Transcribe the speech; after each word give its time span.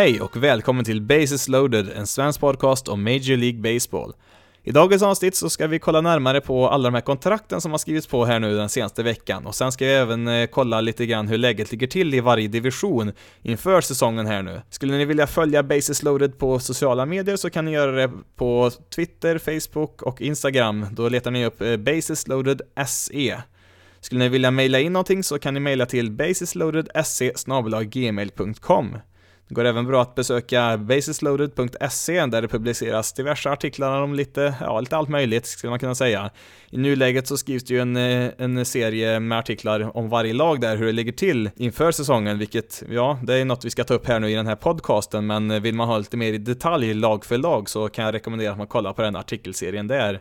Hej 0.00 0.20
och 0.20 0.36
välkommen 0.36 0.84
till 0.84 1.02
Bases 1.02 1.48
loaded, 1.48 1.88
en 1.96 2.06
svensk 2.06 2.40
podcast 2.40 2.88
om 2.88 3.02
Major 3.02 3.36
League 3.36 3.74
Baseball. 3.74 4.12
I 4.62 4.70
dagens 4.70 5.02
avsnitt 5.02 5.34
så 5.34 5.50
ska 5.50 5.66
vi 5.66 5.78
kolla 5.78 6.00
närmare 6.00 6.40
på 6.40 6.68
alla 6.68 6.84
de 6.84 6.94
här 6.94 7.00
kontrakten 7.00 7.60
som 7.60 7.70
har 7.70 7.78
skrivits 7.78 8.06
på 8.06 8.24
här 8.24 8.40
nu 8.40 8.56
den 8.56 8.68
senaste 8.68 9.02
veckan 9.02 9.46
och 9.46 9.54
sen 9.54 9.72
ska 9.72 9.84
vi 9.84 9.92
även 9.92 10.28
eh, 10.28 10.46
kolla 10.46 10.80
lite 10.80 11.06
grann 11.06 11.28
hur 11.28 11.38
läget 11.38 11.70
ligger 11.70 11.86
till 11.86 12.14
i 12.14 12.20
varje 12.20 12.48
division 12.48 13.12
inför 13.42 13.80
säsongen 13.80 14.26
här 14.26 14.42
nu. 14.42 14.62
Skulle 14.70 14.96
ni 14.96 15.04
vilja 15.04 15.26
följa 15.26 15.62
Bases 15.62 16.02
loaded 16.02 16.38
på 16.38 16.58
sociala 16.58 17.06
medier 17.06 17.36
så 17.36 17.50
kan 17.50 17.64
ni 17.64 17.70
göra 17.70 17.92
det 17.92 18.10
på 18.36 18.70
Twitter, 18.94 19.38
Facebook 19.38 20.02
och 20.02 20.20
Instagram. 20.20 20.86
Då 20.92 21.08
letar 21.08 21.30
ni 21.30 21.46
upp 21.46 21.60
eh, 21.60 21.76
Bases 21.76 22.28
loaded 22.28 22.62
SE. 22.86 23.42
Skulle 24.00 24.18
ni 24.18 24.28
vilja 24.28 24.50
mejla 24.50 24.80
in 24.80 24.92
någonting 24.92 25.22
så 25.22 25.38
kan 25.38 25.54
ni 25.54 25.60
mejla 25.60 25.86
till 25.86 26.10
basisloadedse 26.10 27.32
gmail.com. 27.84 28.96
Det 29.50 29.54
går 29.54 29.64
även 29.64 29.86
bra 29.86 30.02
att 30.02 30.14
besöka 30.14 30.76
basisloaded.se 30.78 32.26
där 32.26 32.42
det 32.42 32.48
publiceras 32.48 33.12
diverse 33.12 33.50
artiklar 33.50 34.02
om 34.02 34.14
lite, 34.14 34.54
ja, 34.60 34.80
lite 34.80 34.96
allt 34.96 35.08
möjligt 35.08 35.46
skulle 35.46 35.70
man 35.70 35.78
kunna 35.78 35.94
säga. 35.94 36.30
I 36.70 36.76
nuläget 36.76 37.26
så 37.26 37.36
skrivs 37.36 37.64
det 37.64 37.74
ju 37.74 37.80
en, 37.80 37.96
eh, 37.96 38.30
en 38.38 38.64
serie 38.64 39.20
med 39.20 39.38
artiklar 39.38 39.96
om 39.96 40.08
varje 40.08 40.32
lag 40.32 40.60
där, 40.60 40.76
hur 40.76 40.86
det 40.86 40.92
ligger 40.92 41.12
till 41.12 41.50
inför 41.56 41.92
säsongen, 41.92 42.38
vilket, 42.38 42.82
ja, 42.90 43.18
det 43.22 43.34
är 43.34 43.44
något 43.44 43.64
vi 43.64 43.70
ska 43.70 43.84
ta 43.84 43.94
upp 43.94 44.06
här 44.06 44.20
nu 44.20 44.30
i 44.30 44.34
den 44.34 44.46
här 44.46 44.56
podcasten, 44.56 45.26
men 45.26 45.62
vill 45.62 45.74
man 45.74 45.88
ha 45.88 45.98
lite 45.98 46.16
mer 46.16 46.32
i 46.32 46.38
detalj 46.38 46.94
lag 46.94 47.24
för 47.24 47.38
lag 47.38 47.68
så 47.68 47.88
kan 47.88 48.04
jag 48.04 48.14
rekommendera 48.14 48.52
att 48.52 48.58
man 48.58 48.66
kollar 48.66 48.92
på 48.92 49.02
den 49.02 49.16
artikelserien 49.16 49.86
där. 49.88 50.20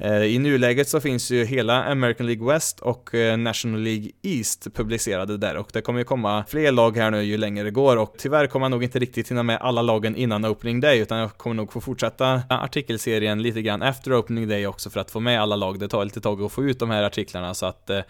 Eh, 0.00 0.22
I 0.22 0.38
nuläget 0.38 0.88
så 0.88 1.00
finns 1.00 1.30
ju 1.30 1.44
hela 1.44 1.84
American 1.84 2.26
League 2.26 2.52
West 2.52 2.80
och 2.80 3.14
eh, 3.14 3.36
National 3.36 3.80
League 3.80 4.10
East 4.22 4.74
publicerade 4.74 5.36
där 5.36 5.56
och 5.56 5.70
det 5.72 5.80
kommer 5.80 5.98
ju 5.98 6.04
komma 6.04 6.44
fler 6.48 6.72
lag 6.72 6.96
här 6.96 7.10
nu 7.10 7.22
ju 7.22 7.36
längre 7.36 7.64
det 7.64 7.70
går 7.70 7.96
och 7.96 8.14
tyvärr 8.18 8.46
kommer 8.46 8.64
jag 8.64 8.70
nog 8.70 8.84
inte 8.84 8.98
riktigt 8.98 9.30
hinna 9.30 9.42
med 9.42 9.58
alla 9.60 9.82
lagen 9.82 10.16
innan 10.16 10.44
opening 10.44 10.80
day 10.80 10.98
utan 10.98 11.18
jag 11.18 11.36
kommer 11.36 11.56
nog 11.56 11.72
få 11.72 11.80
fortsätta 11.80 12.42
artikelserien 12.48 13.42
lite 13.42 13.62
grann 13.62 13.82
efter 13.82 14.18
opening 14.18 14.48
day 14.48 14.66
också 14.66 14.90
för 14.90 15.00
att 15.00 15.10
få 15.10 15.20
med 15.20 15.40
alla 15.40 15.56
lag. 15.56 15.78
Det 15.78 15.88
tar 15.88 16.04
lite 16.04 16.20
tag 16.20 16.42
att 16.42 16.52
få 16.52 16.64
ut 16.64 16.78
de 16.78 16.90
här 16.90 17.02
artiklarna 17.02 17.54
så 17.54 17.66
att 17.66 17.90
eh, 17.90 18.00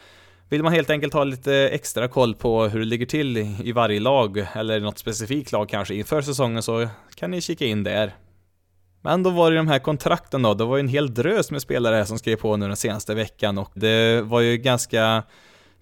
vill 0.48 0.62
man 0.62 0.72
helt 0.72 0.90
enkelt 0.90 1.12
ha 1.12 1.24
lite 1.24 1.54
extra 1.54 2.08
koll 2.08 2.34
på 2.34 2.64
hur 2.64 2.78
det 2.78 2.86
ligger 2.86 3.06
till 3.06 3.36
i 3.64 3.72
varje 3.72 4.00
lag 4.00 4.46
eller 4.54 4.80
något 4.80 4.98
specifikt 4.98 5.52
lag 5.52 5.68
kanske 5.68 5.94
inför 5.94 6.22
säsongen 6.22 6.62
så 6.62 6.88
kan 7.14 7.30
ni 7.30 7.40
kika 7.40 7.64
in 7.64 7.84
där. 7.84 8.14
Men 9.00 9.22
då 9.22 9.30
var 9.30 9.50
det 9.50 9.56
de 9.56 9.68
här 9.68 9.78
kontrakten 9.78 10.42
då, 10.42 10.54
det 10.54 10.64
var 10.64 10.76
ju 10.76 10.80
en 10.80 10.88
hel 10.88 11.14
drös 11.14 11.50
med 11.50 11.62
spelare 11.62 11.96
här 11.96 12.04
som 12.04 12.18
skrev 12.18 12.36
på 12.36 12.56
nu 12.56 12.66
den 12.66 12.76
senaste 12.76 13.14
veckan 13.14 13.58
och 13.58 13.70
det 13.74 14.22
var 14.22 14.40
ju 14.40 14.56
ganska, 14.56 15.22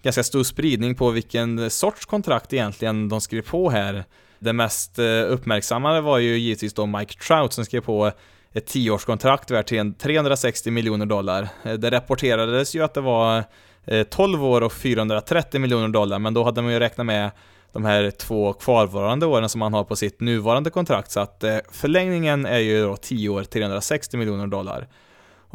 ganska 0.03 0.23
stor 0.23 0.43
spridning 0.43 0.95
på 0.95 1.09
vilken 1.09 1.69
sorts 1.69 2.05
kontrakt 2.05 2.53
egentligen 2.53 3.09
de 3.09 3.21
skrev 3.21 3.41
på 3.41 3.69
här. 3.69 4.03
Det 4.39 4.53
mest 4.53 4.99
eh, 4.99 5.05
uppmärksammade 5.05 6.01
var 6.01 6.17
ju 6.17 6.37
givetvis 6.37 6.73
då 6.73 6.85
Mike 6.85 7.19
Trout 7.19 7.53
som 7.53 7.65
skrev 7.65 7.81
på 7.81 8.11
ett 8.53 8.65
tioårskontrakt 8.65 9.51
värt 9.51 9.67
360 9.99 10.71
miljoner 10.71 11.05
dollar. 11.05 11.49
Eh, 11.63 11.73
det 11.73 11.91
rapporterades 11.91 12.75
ju 12.75 12.83
att 12.83 12.93
det 12.93 13.01
var 13.01 13.43
eh, 13.85 14.03
12 14.03 14.43
år 14.43 14.61
och 14.61 14.73
430 14.73 15.59
miljoner 15.61 15.87
dollar, 15.87 16.19
men 16.19 16.33
då 16.33 16.43
hade 16.43 16.61
man 16.61 16.71
ju 16.71 16.79
räknat 16.79 17.05
med 17.05 17.31
de 17.71 17.85
här 17.85 18.11
två 18.11 18.53
kvarvarande 18.53 19.25
åren 19.25 19.49
som 19.49 19.61
han 19.61 19.73
har 19.73 19.83
på 19.83 19.95
sitt 19.95 20.21
nuvarande 20.21 20.69
kontrakt, 20.69 21.11
så 21.11 21.19
att 21.19 21.43
eh, 21.43 21.57
förlängningen 21.71 22.45
är 22.45 22.59
ju 22.59 22.81
då 22.81 22.97
10 22.97 23.29
år, 23.29 23.43
360 23.43 24.17
miljoner 24.17 24.47
dollar. 24.47 24.87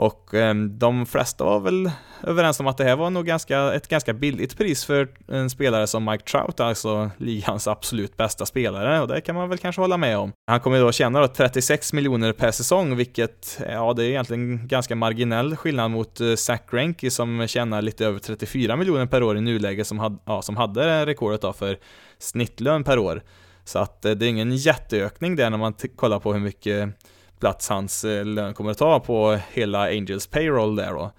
Och 0.02 0.34
eh, 0.34 0.54
de 0.54 1.06
flesta 1.06 1.44
var 1.44 1.60
väl 1.60 1.90
överens 2.22 2.60
om 2.60 2.66
att 2.66 2.76
det 2.76 2.84
här 2.84 2.96
var 2.96 3.10
nog 3.10 3.26
ganska, 3.26 3.72
ett 3.72 3.88
ganska 3.88 4.12
billigt 4.12 4.58
pris 4.58 4.84
för 4.84 5.08
en 5.28 5.50
spelare 5.50 5.86
som 5.86 6.04
Mike 6.04 6.24
Trout, 6.24 6.60
alltså 6.60 7.10
ligans 7.16 7.66
absolut 7.66 8.16
bästa 8.16 8.46
spelare, 8.46 9.00
och 9.00 9.08
det 9.08 9.20
kan 9.20 9.34
man 9.34 9.48
väl 9.48 9.58
kanske 9.58 9.80
hålla 9.80 9.96
med 9.96 10.18
om. 10.18 10.32
Han 10.46 10.60
kommer 10.60 10.80
då 10.80 10.92
tjäna 10.92 11.20
då 11.20 11.28
36 11.28 11.92
miljoner 11.92 12.32
per 12.32 12.50
säsong, 12.50 12.96
vilket, 12.96 13.60
ja, 13.68 13.92
det 13.92 14.04
är 14.04 14.08
egentligen 14.08 14.68
ganska 14.68 14.96
marginell 14.96 15.56
skillnad 15.56 15.90
mot 15.90 16.20
eh, 16.20 16.34
Zach 16.34 16.60
Greinke 16.70 17.10
som 17.10 17.46
tjänar 17.46 17.82
lite 17.82 18.06
över 18.06 18.18
34 18.18 18.76
miljoner 18.76 19.06
per 19.06 19.22
år 19.22 19.36
i 19.36 19.40
nuläget, 19.40 19.86
som, 19.86 19.98
had, 19.98 20.18
ja, 20.24 20.42
som 20.42 20.56
hade 20.56 21.06
rekordet 21.06 21.40
då 21.40 21.52
för 21.52 21.78
snittlön 22.18 22.84
per 22.84 22.98
år. 22.98 23.22
Så 23.64 23.78
att 23.78 24.04
eh, 24.04 24.12
det 24.12 24.26
är 24.26 24.28
ingen 24.28 24.56
jätteökning 24.56 25.36
där 25.36 25.50
när 25.50 25.58
man 25.58 25.74
kollar 25.96 26.18
på 26.18 26.32
hur 26.32 26.40
mycket 26.40 26.88
plats 27.42 27.68
hans 27.68 28.04
eh, 28.04 28.24
lön 28.24 28.54
kommer 28.54 28.70
att 28.70 28.78
ta 28.78 29.00
på 29.00 29.38
hela 29.52 29.82
Angels 29.82 30.26
payroll 30.26 30.76
där 30.76 30.92
då. 30.92 31.10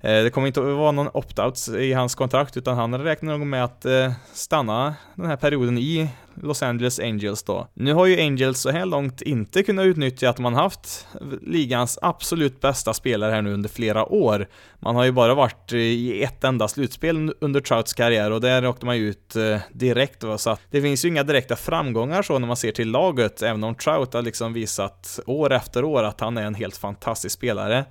Eh, 0.00 0.22
det 0.22 0.30
kommer 0.30 0.46
inte 0.46 0.60
att 0.60 0.66
vara 0.66 0.92
någon 0.92 1.08
opt-out 1.08 1.78
i 1.78 1.92
hans 1.92 2.14
kontrakt 2.14 2.56
utan 2.56 2.76
han 2.76 2.98
räknar 2.98 3.38
nog 3.38 3.46
med 3.46 3.64
att 3.64 3.84
eh, 3.84 4.12
stanna 4.32 4.94
den 5.14 5.26
här 5.26 5.36
perioden 5.36 5.78
i 5.78 6.10
Los 6.42 6.62
Angeles 6.62 7.00
Angels 7.00 7.42
då. 7.42 7.68
Nu 7.74 7.92
har 7.94 8.06
ju 8.06 8.20
Angels 8.20 8.60
så 8.60 8.70
här 8.70 8.86
långt 8.86 9.22
inte 9.22 9.62
kunnat 9.62 9.84
utnyttja 9.84 10.30
att 10.30 10.38
man 10.38 10.54
haft 10.54 11.06
ligans 11.42 11.98
absolut 12.02 12.60
bästa 12.60 12.94
spelare 12.94 13.32
här 13.32 13.42
nu 13.42 13.52
under 13.52 13.68
flera 13.68 14.12
år. 14.12 14.48
Man 14.78 14.96
har 14.96 15.04
ju 15.04 15.12
bara 15.12 15.34
varit 15.34 15.72
i 15.72 16.22
ett 16.22 16.44
enda 16.44 16.68
slutspel 16.68 17.32
under 17.40 17.60
Trouts 17.60 17.92
karriär 17.92 18.30
och 18.30 18.40
där 18.40 18.66
åkte 18.66 18.86
man 18.86 18.96
ju 18.96 19.08
ut 19.08 19.36
eh, 19.36 19.58
direkt 19.72 20.24
va? 20.24 20.38
så 20.38 20.56
det 20.70 20.82
finns 20.82 21.04
ju 21.04 21.08
inga 21.08 21.22
direkta 21.22 21.56
framgångar 21.56 22.22
så 22.22 22.38
när 22.38 22.46
man 22.46 22.56
ser 22.56 22.72
till 22.72 22.90
laget, 22.90 23.42
även 23.42 23.64
om 23.64 23.74
Trout 23.74 24.14
har 24.14 24.22
liksom 24.22 24.52
visat 24.52 25.20
år 25.26 25.52
efter 25.52 25.84
år 25.84 26.02
att 26.02 26.20
han 26.20 26.36
är 26.36 26.42
en 26.42 26.54
helt 26.54 26.76
fantastisk 26.76 27.34
spelare. 27.34 27.84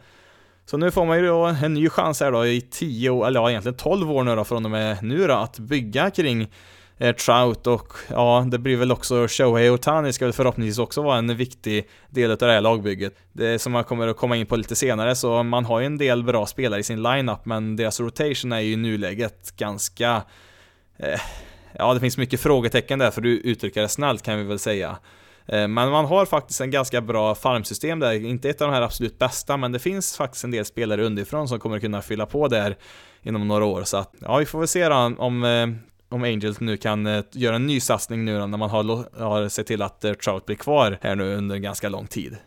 Så 0.69 0.77
nu 0.77 0.91
får 0.91 1.05
man 1.05 1.17
ju 1.17 1.27
då 1.27 1.45
en 1.45 1.73
ny 1.73 1.89
chans 1.89 2.19
här 2.19 2.31
då 2.31 2.45
i 2.45 2.61
10, 2.61 3.25
eller 3.25 3.39
ja 3.39 3.49
egentligen 3.49 3.77
12 3.77 4.11
år 4.11 4.23
nu 4.23 4.35
då 4.35 4.43
från 4.43 4.65
och 4.65 4.71
med 4.71 5.03
nu 5.03 5.27
då 5.27 5.33
att 5.33 5.59
bygga 5.59 6.09
kring 6.09 6.51
eh, 6.97 7.15
Trout 7.15 7.67
och 7.67 7.93
ja, 8.09 8.47
det 8.51 8.59
blir 8.59 8.77
väl 8.77 8.91
också 8.91 9.27
Shohei 9.27 9.69
Otani 9.69 10.13
ska 10.13 10.25
väl 10.25 10.33
förhoppningsvis 10.33 10.79
också 10.79 11.01
vara 11.01 11.17
en 11.17 11.35
viktig 11.35 11.89
del 12.09 12.31
av 12.31 12.37
det 12.37 12.51
här 12.51 12.61
lagbygget. 12.61 13.13
Det 13.33 13.59
som 13.59 13.71
man 13.71 13.83
kommer 13.83 14.07
att 14.07 14.17
komma 14.17 14.35
in 14.35 14.45
på 14.45 14.55
lite 14.55 14.75
senare, 14.75 15.15
så 15.15 15.43
man 15.43 15.65
har 15.65 15.79
ju 15.79 15.85
en 15.85 15.97
del 15.97 16.23
bra 16.23 16.45
spelare 16.45 16.79
i 16.79 16.83
sin 16.83 17.03
lineup, 17.03 17.45
men 17.45 17.75
deras 17.75 17.99
rotation 17.99 18.51
är 18.51 18.59
ju 18.59 18.71
i 18.71 18.75
nuläget 18.75 19.55
ganska 19.57 20.21
eh, 20.97 21.19
Ja, 21.79 21.93
det 21.93 21.99
finns 21.99 22.17
mycket 22.17 22.39
frågetecken 22.39 22.99
där 22.99 23.11
för 23.11 23.21
du 23.21 23.39
uttrycker 23.39 23.81
det 23.81 23.89
snällt 23.89 24.23
kan 24.23 24.37
vi 24.37 24.43
väl 24.43 24.59
säga. 24.59 24.97
Eh, 25.47 25.67
men 25.67 25.89
man 25.89 26.05
har 26.05 26.25
faktiskt 26.25 26.61
en 26.61 26.71
ganska 26.71 27.01
bra 27.01 27.35
farmsystem 27.35 27.99
där, 27.99 28.25
inte 28.25 28.49
ett 28.49 28.61
av 28.61 28.67
de 28.67 28.73
här 28.73 28.81
absolut 28.81 29.19
bästa, 29.19 29.57
men 29.57 29.71
det 29.71 29.79
finns 29.79 30.17
faktiskt 30.17 30.43
en 30.43 30.51
del 30.51 30.65
spelare 30.65 31.03
underifrån 31.03 31.47
som 31.47 31.59
kommer 31.59 31.79
kunna 31.79 32.01
fylla 32.01 32.25
på 32.25 32.47
där 32.47 32.77
inom 33.23 33.47
några 33.47 33.65
år. 33.65 33.83
Så 33.83 33.97
att, 33.97 34.13
ja, 34.19 34.37
vi 34.37 34.45
får 34.45 34.59
väl 34.59 34.67
se 34.67 34.89
då 34.89 34.95
om, 35.17 35.43
eh, 35.43 35.67
om 36.09 36.23
Angels 36.23 36.59
nu 36.59 36.77
kan 36.77 37.07
eh, 37.07 37.23
göra 37.31 37.55
en 37.55 37.67
ny 37.67 37.79
satsning 37.79 38.25
nu 38.25 38.47
när 38.47 38.57
man 38.57 38.69
har, 38.69 39.19
har 39.23 39.49
sett 39.49 39.67
till 39.67 39.81
att 39.81 40.05
Trout 40.23 40.45
blir 40.45 40.55
kvar 40.55 40.97
här 41.01 41.15
nu 41.15 41.35
under 41.35 41.55
en 41.55 41.61
ganska 41.61 41.89
lång 41.89 42.07
tid. 42.07 42.37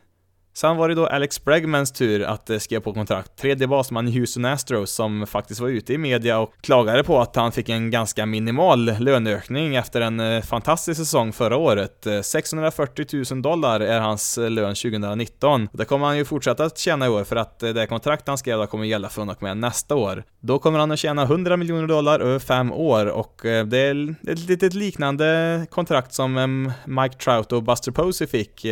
Sen 0.55 0.77
var 0.77 0.89
det 0.89 0.95
då 0.95 1.07
Alex 1.07 1.45
Bregmans 1.45 1.93
tur 1.93 2.23
att 2.23 2.51
eh, 2.51 2.59
skriva 2.59 2.81
på 2.81 2.93
kontrakt. 2.93 3.37
Tredje 3.37 3.67
basman 3.67 4.09
i 4.09 4.19
Houston 4.19 4.45
Astros 4.45 4.91
som 4.91 5.27
faktiskt 5.27 5.61
var 5.61 5.69
ute 5.69 5.93
i 5.93 5.99
media 5.99 6.39
och 6.39 6.53
klagade 6.61 7.05
på 7.05 7.21
att 7.21 7.37
han 7.37 7.53
fick 7.53 7.69
en 7.69 7.91
ganska 7.91 8.27
minimal 8.27 8.85
löneökning 8.99 9.77
efter 9.77 10.01
en 10.01 10.21
eh, 10.21 10.43
fantastisk 10.43 11.01
säsong 11.01 11.33
förra 11.33 11.57
året. 11.57 12.07
Eh, 12.07 12.21
640 12.21 13.25
000 13.33 13.43
dollar 13.43 13.81
är 13.81 14.01
hans 14.01 14.37
lön 14.37 14.75
2019. 14.75 15.69
Det 15.73 15.85
kommer 15.85 16.07
han 16.07 16.17
ju 16.17 16.25
fortsätta 16.25 16.65
att 16.65 16.79
tjäna 16.79 17.07
i 17.07 17.09
år 17.09 17.25
för 17.25 17.37
att 17.37 17.59
det 17.59 17.87
kontrakt 17.87 18.29
han 18.29 18.39
skrev 18.39 18.67
kommer 18.67 18.85
gälla 18.85 19.09
från 19.09 19.29
och 19.29 19.43
med 19.43 19.57
nästa 19.57 19.95
år. 19.95 20.25
Då 20.41 20.59
kommer 20.59 20.79
han 20.79 20.91
att 20.91 20.99
tjäna 20.99 21.23
100 21.23 21.57
miljoner 21.57 21.87
dollar 21.87 22.21
över 22.21 22.39
fem 22.39 22.73
år 22.73 23.07
och 23.07 23.41
det 23.43 23.79
är 23.79 24.15
ett 24.29 24.49
litet 24.49 24.75
liknande 24.75 25.67
kontrakt 25.71 26.13
som 26.13 26.73
Mike 26.85 27.17
Trout 27.17 27.53
och 27.53 27.63
Buster 27.63 27.93
Posey 27.93 28.27
fick 28.27 28.67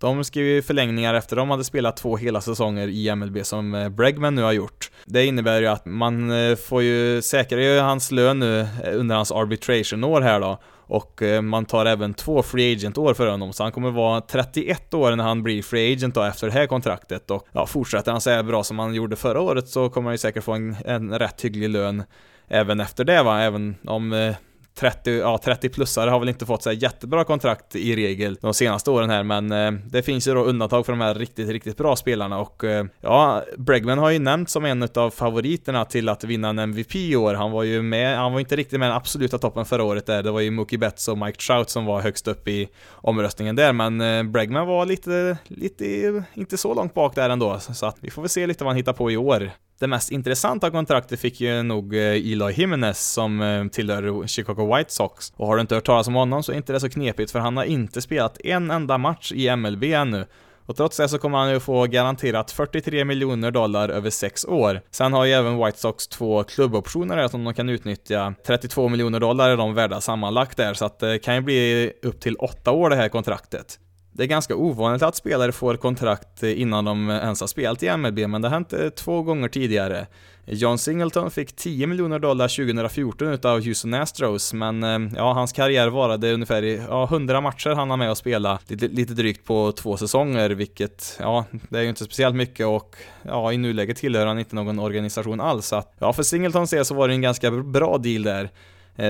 de 0.00 0.24
skrev 0.24 0.46
ju 0.46 0.62
förlängningar 0.62 1.14
efter 1.14 1.36
de 1.36 1.50
hade 1.50 1.64
spelat 1.64 1.96
två 1.96 2.16
hela 2.16 2.40
säsonger 2.40 2.88
i 2.88 3.14
MLB 3.14 3.46
som 3.46 3.74
eh, 3.74 3.88
Bregman 3.88 4.34
nu 4.34 4.42
har 4.42 4.52
gjort. 4.52 4.90
Det 5.04 5.26
innebär 5.26 5.60
ju 5.60 5.66
att 5.66 5.86
man 5.86 6.30
eh, 6.30 6.56
får 6.56 6.82
ju 6.82 7.22
säkra 7.22 7.62
ju 7.62 7.78
hans 7.78 8.10
lön 8.10 8.38
nu 8.38 8.60
eh, 8.60 8.66
under 8.92 9.16
hans 9.16 9.32
arbitration-år 9.32 10.20
här 10.20 10.40
då. 10.40 10.58
Och 10.92 11.22
man 11.42 11.64
tar 11.64 11.86
även 11.86 12.14
två 12.14 12.42
free 12.42 12.72
agent-år 12.72 13.14
för 13.14 13.26
honom, 13.26 13.52
så 13.52 13.62
han 13.62 13.72
kommer 13.72 13.90
vara 13.90 14.20
31 14.20 14.94
år 14.94 15.16
när 15.16 15.24
han 15.24 15.42
blir 15.42 15.62
free 15.62 15.92
agent 15.92 16.14
då 16.14 16.22
efter 16.22 16.46
det 16.46 16.52
här 16.52 16.66
kontraktet. 16.66 17.30
Och 17.30 17.46
ja, 17.52 17.66
fortsätter 17.66 18.12
han 18.12 18.20
så 18.20 18.42
bra 18.42 18.64
som 18.64 18.78
han 18.78 18.94
gjorde 18.94 19.16
förra 19.16 19.40
året 19.40 19.68
så 19.68 19.88
kommer 19.88 20.08
han 20.08 20.14
ju 20.14 20.18
säkert 20.18 20.44
få 20.44 20.52
en, 20.52 20.76
en 20.84 21.18
rätt 21.18 21.44
hygglig 21.44 21.68
lön 21.68 22.02
även 22.48 22.80
efter 22.80 23.04
det 23.04 23.22
va, 23.22 23.40
även 23.40 23.76
om 23.86 24.34
30, 24.74 25.18
ja, 25.18 25.40
30-plussare 25.44 26.10
har 26.10 26.18
väl 26.18 26.28
inte 26.28 26.46
fått 26.46 26.62
så 26.62 26.72
jättebra 26.72 27.24
kontrakt 27.24 27.76
i 27.76 27.96
regel 27.96 28.38
de 28.40 28.54
senaste 28.54 28.90
åren 28.90 29.10
här, 29.10 29.22
men 29.22 29.52
eh, 29.52 29.70
det 29.90 30.02
finns 30.02 30.28
ju 30.28 30.34
då 30.34 30.44
undantag 30.44 30.86
för 30.86 30.92
de 30.92 31.00
här 31.00 31.14
riktigt, 31.14 31.48
riktigt 31.48 31.76
bra 31.76 31.96
spelarna 31.96 32.38
och 32.38 32.64
eh, 32.64 32.84
ja, 33.00 33.42
Bregman 33.56 33.98
har 33.98 34.10
ju 34.10 34.18
nämnts 34.18 34.52
som 34.52 34.64
en 34.64 34.88
av 34.94 35.10
favoriterna 35.10 35.84
till 35.84 36.08
att 36.08 36.24
vinna 36.24 36.48
en 36.48 36.58
MVP 36.58 36.96
i 36.96 37.16
år. 37.16 37.34
Han 37.34 37.50
var 37.50 37.62
ju 37.62 37.82
med, 37.82 38.16
han 38.16 38.32
var 38.32 38.40
inte 38.40 38.56
riktigt 38.56 38.78
med 38.78 38.86
i 38.86 38.88
den 38.88 38.96
absoluta 38.96 39.38
toppen 39.38 39.64
förra 39.64 39.84
året 39.84 40.06
där, 40.06 40.22
det 40.22 40.30
var 40.30 40.40
ju 40.40 40.50
Mookie 40.50 40.78
Betts 40.78 41.08
och 41.08 41.18
Mike 41.18 41.38
Trout 41.38 41.70
som 41.70 41.84
var 41.84 42.00
högst 42.00 42.28
upp 42.28 42.48
i 42.48 42.68
omröstningen 42.92 43.56
där, 43.56 43.72
men 43.72 44.00
eh, 44.00 44.22
Bregman 44.22 44.66
var 44.66 44.86
lite, 44.86 45.38
lite, 45.44 46.24
inte 46.34 46.56
så 46.56 46.74
långt 46.74 46.94
bak 46.94 47.14
där 47.14 47.30
ändå, 47.30 47.58
så 47.58 47.86
att 47.86 47.96
vi 48.00 48.10
får 48.10 48.22
väl 48.22 48.28
se 48.28 48.46
lite 48.46 48.64
vad 48.64 48.70
han 48.70 48.76
hittar 48.76 48.92
på 48.92 49.10
i 49.10 49.16
år. 49.16 49.50
Det 49.80 49.86
mest 49.86 50.10
intressanta 50.10 50.70
kontraktet 50.70 51.20
fick 51.20 51.40
ju 51.40 51.62
nog 51.62 51.96
eh, 51.96 52.32
Eloy 52.32 52.52
Jimenez 52.52 53.12
som 53.12 53.40
eh, 53.40 53.66
tillhör 53.66 54.26
Chicago 54.26 54.76
White 54.76 54.92
Sox. 54.92 55.32
Och 55.36 55.46
har 55.46 55.56
du 55.56 55.60
inte 55.60 55.74
hört 55.74 55.84
talas 55.84 56.08
om 56.08 56.14
honom 56.14 56.42
så 56.42 56.52
är 56.52 56.56
inte 56.56 56.72
det 56.72 56.80
så 56.80 56.90
knepigt 56.90 57.30
för 57.30 57.38
han 57.38 57.56
har 57.56 57.64
inte 57.64 58.02
spelat 58.02 58.40
en 58.44 58.70
enda 58.70 58.98
match 58.98 59.32
i 59.32 59.56
MLB 59.56 59.84
ännu. 59.84 60.26
Och 60.66 60.76
trots 60.76 60.96
det 60.96 61.08
så 61.08 61.18
kommer 61.18 61.38
han 61.38 61.50
ju 61.50 61.60
få 61.60 61.86
garanterat 61.86 62.50
43 62.50 63.04
miljoner 63.04 63.50
dollar 63.50 63.88
över 63.88 64.10
6 64.10 64.44
år. 64.44 64.80
Sen 64.90 65.12
har 65.12 65.24
ju 65.24 65.32
även 65.32 65.64
White 65.64 65.78
Sox 65.78 66.08
två 66.08 66.44
klubboptioner 66.44 67.16
där 67.16 67.28
som 67.28 67.44
de 67.44 67.54
kan 67.54 67.68
utnyttja. 67.68 68.34
32 68.46 68.88
miljoner 68.88 69.20
dollar 69.20 69.50
är 69.50 69.56
de 69.56 69.74
värda 69.74 70.00
sammanlagt 70.00 70.56
där, 70.56 70.74
så 70.74 70.84
att 70.84 70.98
det 70.98 71.18
kan 71.18 71.34
ju 71.34 71.40
bli 71.40 71.92
upp 72.02 72.20
till 72.20 72.36
8 72.36 72.70
år 72.70 72.90
det 72.90 72.96
här 72.96 73.08
kontraktet. 73.08 73.78
Det 74.20 74.24
är 74.24 74.28
ganska 74.28 74.56
ovanligt 74.56 75.02
att 75.02 75.16
spelare 75.16 75.52
får 75.52 75.76
kontrakt 75.76 76.42
eh, 76.42 76.60
innan 76.60 76.84
de 76.84 77.10
eh, 77.10 77.16
ens 77.16 77.40
har 77.40 77.46
spelat 77.46 77.82
i 77.82 77.96
MLB, 77.96 78.18
men 78.18 78.42
det 78.42 78.48
har 78.48 78.52
hänt 78.52 78.72
eh, 78.72 78.88
två 78.88 79.22
gånger 79.22 79.48
tidigare. 79.48 80.06
John 80.44 80.78
Singleton 80.78 81.30
fick 81.30 81.56
10 81.56 81.86
miljoner 81.86 82.18
dollar 82.18 82.48
2014 82.48 83.28
utav 83.28 83.64
Houston 83.64 83.94
Astros, 83.94 84.52
men 84.52 84.82
ja, 85.16 85.32
hans 85.32 85.52
karriär 85.52 85.88
varade 85.88 86.32
ungefär 86.32 86.62
i, 86.62 86.82
ja, 86.88 87.04
100 87.04 87.40
matcher 87.40 87.70
han 87.70 87.90
har 87.90 87.96
med 87.96 88.10
att 88.10 88.18
spela, 88.18 88.58
lite, 88.68 88.88
lite 88.88 89.14
drygt 89.14 89.46
på 89.46 89.72
två 89.72 89.96
säsonger, 89.96 90.50
vilket, 90.50 91.16
ja, 91.20 91.44
det 91.68 91.78
är 91.78 91.82
ju 91.82 91.88
inte 91.88 92.04
speciellt 92.04 92.36
mycket 92.36 92.66
och 92.66 92.96
ja, 93.22 93.52
i 93.52 93.56
nuläget 93.56 93.96
tillhör 93.96 94.26
han 94.26 94.38
inte 94.38 94.54
någon 94.54 94.78
organisation 94.78 95.40
alls, 95.40 95.66
så 95.66 95.76
att, 95.76 95.94
ja, 95.98 96.12
för 96.12 96.22
Singletons 96.22 96.70
del 96.70 96.84
så 96.84 96.94
var 96.94 97.08
det 97.08 97.14
en 97.14 97.22
ganska 97.22 97.50
bra 97.50 97.98
deal 97.98 98.22
där. 98.22 98.50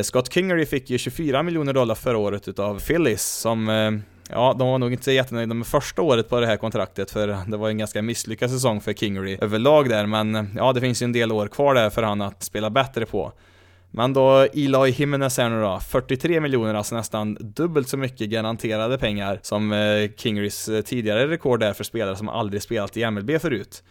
Scott 0.03 0.33
Kingery 0.33 0.67
fick 0.67 0.91
ju 0.91 0.99
24 0.99 1.43
miljoner 1.43 1.73
dollar 1.73 1.95
förra 1.95 2.19
året 2.19 2.49
utav 2.49 2.81
Phillies, 2.81 3.27
som 3.27 3.69
Ja, 4.33 4.57
de 4.59 4.69
var 4.69 4.79
nog 4.79 4.93
inte 4.93 5.13
jättenöjda 5.13 5.55
med 5.55 5.67
första 5.67 6.03
året 6.03 6.29
på 6.29 6.41
det 6.41 6.47
här 6.47 6.57
kontraktet 6.57 7.11
för 7.11 7.39
det 7.47 7.57
var 7.57 7.69
en 7.69 7.79
ganska 7.79 8.03
misslyckad 8.03 8.51
säsong 8.51 8.81
för 8.81 8.93
Kingery 8.93 9.39
överlag 9.41 9.89
där, 9.89 10.07
men 10.07 10.49
ja, 10.57 10.73
det 10.73 10.81
finns 10.81 11.03
ju 11.03 11.05
en 11.05 11.13
del 11.13 11.33
år 11.33 11.49
kvar 11.49 11.75
där 11.75 11.91
för 11.91 12.03
han 12.03 12.23
att 12.23 12.43
spela 12.43 12.71
bättre 12.71 13.07
på. 13.07 13.33
Men 13.91 14.13
då 14.13 14.47
Eloy 14.55 14.91
Jimenez 14.91 15.39
här 15.39 15.49
nu 15.49 15.61
då, 15.61 15.81
43 15.81 16.41
miljoner, 16.41 16.75
alltså 16.75 16.95
nästan 16.95 17.37
dubbelt 17.41 17.89
så 17.89 17.97
mycket 17.97 18.29
garanterade 18.31 18.99
pengar 18.99 19.41
som 19.43 19.73
eh, 19.73 20.11
Kingerys 20.17 20.69
eh, 20.69 20.83
tidigare 20.83 21.29
rekord 21.29 21.63
är 21.63 21.73
för 21.73 21.85
spelare 21.85 22.17
som 22.17 22.29
aldrig 22.29 22.63
spelat 22.63 22.97
i 22.97 23.11
MLB 23.11 23.41
förut. 23.41 23.83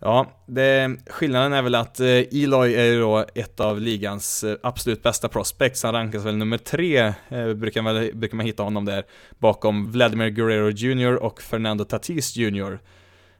Ja, 0.00 0.26
det, 0.46 0.96
skillnaden 1.06 1.52
är 1.52 1.62
väl 1.62 1.74
att 1.74 2.00
eh, 2.00 2.06
Eloy 2.08 2.74
är 2.74 2.84
ju 2.84 3.00
då 3.00 3.24
ett 3.34 3.60
av 3.60 3.80
ligans 3.80 4.44
eh, 4.44 4.56
absolut 4.62 5.02
bästa 5.02 5.28
prospects. 5.28 5.82
Han 5.82 5.92
rankas 5.92 6.24
väl 6.24 6.36
nummer 6.36 6.58
tre, 6.58 7.12
eh, 7.28 7.54
brukar, 7.54 7.82
man, 7.82 8.10
brukar 8.14 8.36
man 8.36 8.46
hitta 8.46 8.62
honom 8.62 8.84
där, 8.84 9.04
bakom 9.38 9.92
Vladimir 9.92 10.28
Guerrero 10.28 10.70
Jr 10.70 11.14
och 11.14 11.42
Fernando 11.42 11.84
Tatis 11.84 12.36
Jr. 12.36 12.78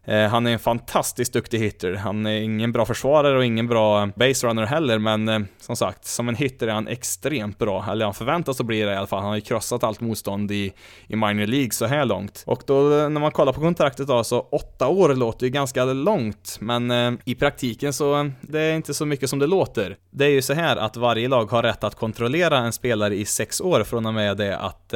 Eh, 0.07 0.29
han 0.29 0.47
är 0.47 0.53
en 0.53 0.59
fantastiskt 0.59 1.33
duktig 1.33 1.59
hitter. 1.59 1.95
Han 1.95 2.27
är 2.27 2.41
ingen 2.41 2.73
bra 2.73 2.87
försvarare 2.87 3.39
och 3.39 3.45
ingen 3.45 3.67
bra 3.67 4.09
baserunner 4.17 4.67
heller, 4.67 4.99
men 4.99 5.29
eh, 5.29 5.41
som 5.61 5.77
sagt, 5.77 6.05
som 6.05 6.29
en 6.29 6.35
hitter 6.37 6.69
är 6.69 6.73
han 6.73 6.89
extremt 6.89 7.59
bra. 7.59 7.87
Eller 7.91 8.05
han 8.05 8.15
förväntas 8.15 8.61
att 8.61 8.67
bli 8.67 8.81
det 8.81 8.93
i 8.93 8.97
alla 8.97 9.07
fall. 9.07 9.21
Han 9.21 9.29
har 9.29 9.37
ju 9.37 9.41
krossat 9.41 9.85
allt 9.85 10.01
motstånd 10.01 10.51
i, 10.53 10.73
i 11.09 11.17
minor 11.17 11.47
League 11.47 11.71
så 11.71 11.87
här 11.87 12.05
långt. 12.05 12.43
Och 12.47 12.63
då 12.67 12.99
eh, 12.99 13.09
när 13.09 13.21
man 13.21 13.31
kollar 13.31 13.53
på 13.53 13.61
kontraktet 13.61 14.07
då, 14.07 14.25
så 14.25 14.41
åtta 14.41 14.89
år 14.89 15.15
låter 15.15 15.47
ju 15.47 15.51
ganska 15.51 15.85
långt, 15.85 16.57
men 16.61 16.93
i 17.25 17.35
praktiken 17.35 17.93
så 17.93 18.31
det 18.41 18.61
är 18.61 18.75
inte 18.75 18.95
så 18.95 19.07
mycket 19.07 19.31
som 19.31 19.39
det 19.39 19.47
låter. 19.47 19.97
Det 20.11 20.25
är 20.25 20.31
ju 20.31 20.43
så 20.43 20.53
här 20.55 20.77
att 20.77 20.97
varje 20.97 21.29
lag 21.29 21.51
har 21.51 21.63
rätt 21.63 21.85
att 21.85 21.95
kontrollera 21.95 22.59
en 22.59 22.73
spelare 22.73 23.15
i 23.15 23.25
sex 23.25 23.61
år 23.61 23.85
från 23.85 24.07
och 24.07 24.15
med 24.15 24.37
det 24.37 24.59
att 24.59 24.95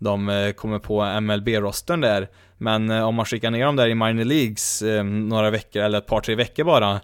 de 0.00 0.28
eh, 0.28 0.52
kommer 0.52 0.78
på 0.78 1.20
MLB-rosten 1.20 2.00
där. 2.00 2.28
Men 2.58 2.90
eh, 2.90 3.02
om 3.02 3.14
man 3.14 3.24
skickar 3.26 3.50
ner 3.50 3.64
dem 3.64 3.76
där 3.76 3.88
i 3.88 3.94
minor 3.94 4.24
leagues 4.24 4.82
eh, 4.82 5.04
några 5.04 5.50
veckor, 5.50 5.82
eller 5.82 5.98
ett 5.98 6.06
par 6.06 6.20
tre 6.20 6.34
veckor 6.34 6.64
bara, 6.64 7.00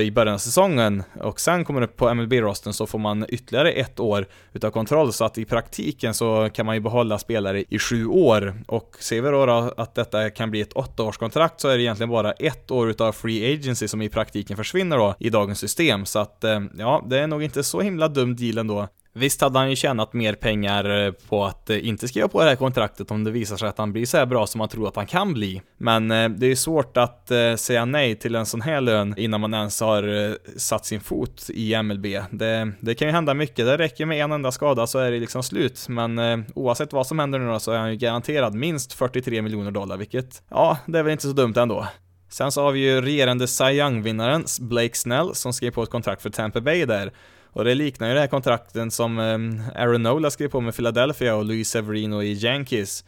i 0.00 0.10
början 0.10 0.34
av 0.34 0.38
säsongen 0.38 1.02
och 1.20 1.40
sen 1.40 1.64
kommer 1.64 1.80
det 1.80 1.86
på 1.86 2.14
MLB-rosten 2.14 2.72
så 2.72 2.86
får 2.86 2.98
man 2.98 3.26
ytterligare 3.28 3.72
ett 3.72 4.00
år 4.00 4.26
utav 4.52 4.70
kontroll. 4.70 5.12
Så 5.12 5.24
att 5.24 5.38
i 5.38 5.44
praktiken 5.44 6.14
så 6.14 6.50
kan 6.52 6.66
man 6.66 6.74
ju 6.74 6.80
behålla 6.80 7.18
spelare 7.18 7.64
i 7.68 7.78
sju 7.78 8.06
år. 8.06 8.54
Och 8.66 8.96
ser 9.00 9.22
vi 9.22 9.30
då, 9.30 9.46
då 9.46 9.74
att 9.76 9.94
detta 9.94 10.30
kan 10.30 10.50
bli 10.50 10.60
ett 10.60 10.72
åttaårskontrakt 10.72 11.60
så 11.60 11.68
är 11.68 11.76
det 11.76 11.82
egentligen 11.82 12.10
bara 12.10 12.32
ett 12.32 12.70
år 12.70 12.90
utav 12.90 13.12
free 13.12 13.54
agency 13.54 13.88
som 13.88 14.02
i 14.02 14.08
praktiken 14.08 14.56
försvinner 14.56 14.98
då 14.98 15.14
i 15.18 15.30
dagens 15.30 15.58
system. 15.58 16.06
Så 16.06 16.18
att 16.18 16.44
ja, 16.78 17.04
det 17.06 17.18
är 17.18 17.26
nog 17.26 17.42
inte 17.42 17.64
så 17.64 17.80
himla 17.80 18.08
dum 18.08 18.36
deal 18.36 18.58
ändå. 18.58 18.88
Visst 19.16 19.40
hade 19.40 19.58
han 19.58 19.70
ju 19.70 19.76
tjänat 19.76 20.12
mer 20.12 20.34
pengar 20.34 21.06
eh, 21.06 21.12
på 21.12 21.44
att 21.44 21.70
eh, 21.70 21.88
inte 21.88 22.08
skriva 22.08 22.28
på 22.28 22.42
det 22.42 22.48
här 22.48 22.56
kontraktet 22.56 23.10
om 23.10 23.24
det 23.24 23.30
visar 23.30 23.56
sig 23.56 23.68
att 23.68 23.78
han 23.78 23.92
blir 23.92 24.06
så 24.06 24.16
här 24.16 24.26
bra 24.26 24.46
som 24.46 24.58
man 24.58 24.68
tror 24.68 24.88
att 24.88 24.96
han 24.96 25.06
kan 25.06 25.34
bli. 25.34 25.62
Men 25.76 26.10
eh, 26.10 26.28
det 26.28 26.46
är 26.46 26.48
ju 26.48 26.56
svårt 26.56 26.96
att 26.96 27.30
säga 27.56 27.84
nej 27.84 28.16
till 28.16 28.34
en 28.34 28.46
sån 28.46 28.60
här 28.60 28.80
lön 28.80 29.14
innan 29.16 29.40
man 29.40 29.54
ens 29.54 29.80
har 29.80 30.36
satt 30.58 30.86
sin 30.86 31.00
fot 31.00 31.50
i 31.50 31.82
MLB. 31.82 32.06
Det, 32.30 32.72
det 32.80 32.94
kan 32.94 33.08
ju 33.08 33.12
hända 33.12 33.34
mycket, 33.34 33.56
det 33.56 33.78
räcker 33.78 34.06
med 34.06 34.24
en 34.24 34.32
enda 34.32 34.52
skada 34.52 34.86
så 34.86 34.98
är 34.98 35.10
det 35.10 35.18
liksom 35.18 35.42
slut. 35.42 35.88
Men 35.88 36.44
oavsett 36.54 36.92
vad 36.92 37.06
som 37.06 37.18
händer 37.18 37.38
nu 37.38 37.46
då 37.46 37.60
så 37.60 37.72
är 37.72 37.78
han 37.78 37.90
ju 37.90 37.96
garanterad 37.96 38.54
minst 38.54 38.92
43 38.92 39.42
miljoner 39.42 39.70
dollar, 39.70 39.96
vilket, 39.96 40.42
ja, 40.50 40.78
det 40.86 40.98
är 40.98 41.02
väl 41.02 41.12
inte 41.12 41.26
så 41.26 41.32
dumt 41.32 41.54
ändå. 41.56 41.86
Sen 42.28 42.52
så 42.52 42.62
har 42.62 42.72
vi 42.72 42.80
ju 42.80 43.00
regerande 43.00 43.46
Cy 43.46 43.64
Young-vinnaren 43.64 44.44
Blake 44.60 44.94
Snell 44.94 45.34
som 45.34 45.52
skrev 45.52 45.70
på 45.70 45.82
ett 45.82 45.90
kontrakt 45.90 46.22
för 46.22 46.30
Tampa 46.30 46.60
Bay 46.60 46.84
där. 46.84 47.12
Och 47.54 47.64
det 47.64 47.74
liknar 47.74 48.08
ju 48.08 48.14
det 48.14 48.20
här 48.20 48.26
kontrakten 48.26 48.90
som 48.90 49.18
ehm, 49.18 49.62
Aaron 49.74 50.02
Nola 50.02 50.30
skrev 50.30 50.48
på 50.48 50.60
med 50.60 50.74
Philadelphia 50.74 51.34
och 51.34 51.44
Luis 51.44 51.70
Severino 51.70 52.22
i 52.22 52.32
Yankees. 52.32 53.04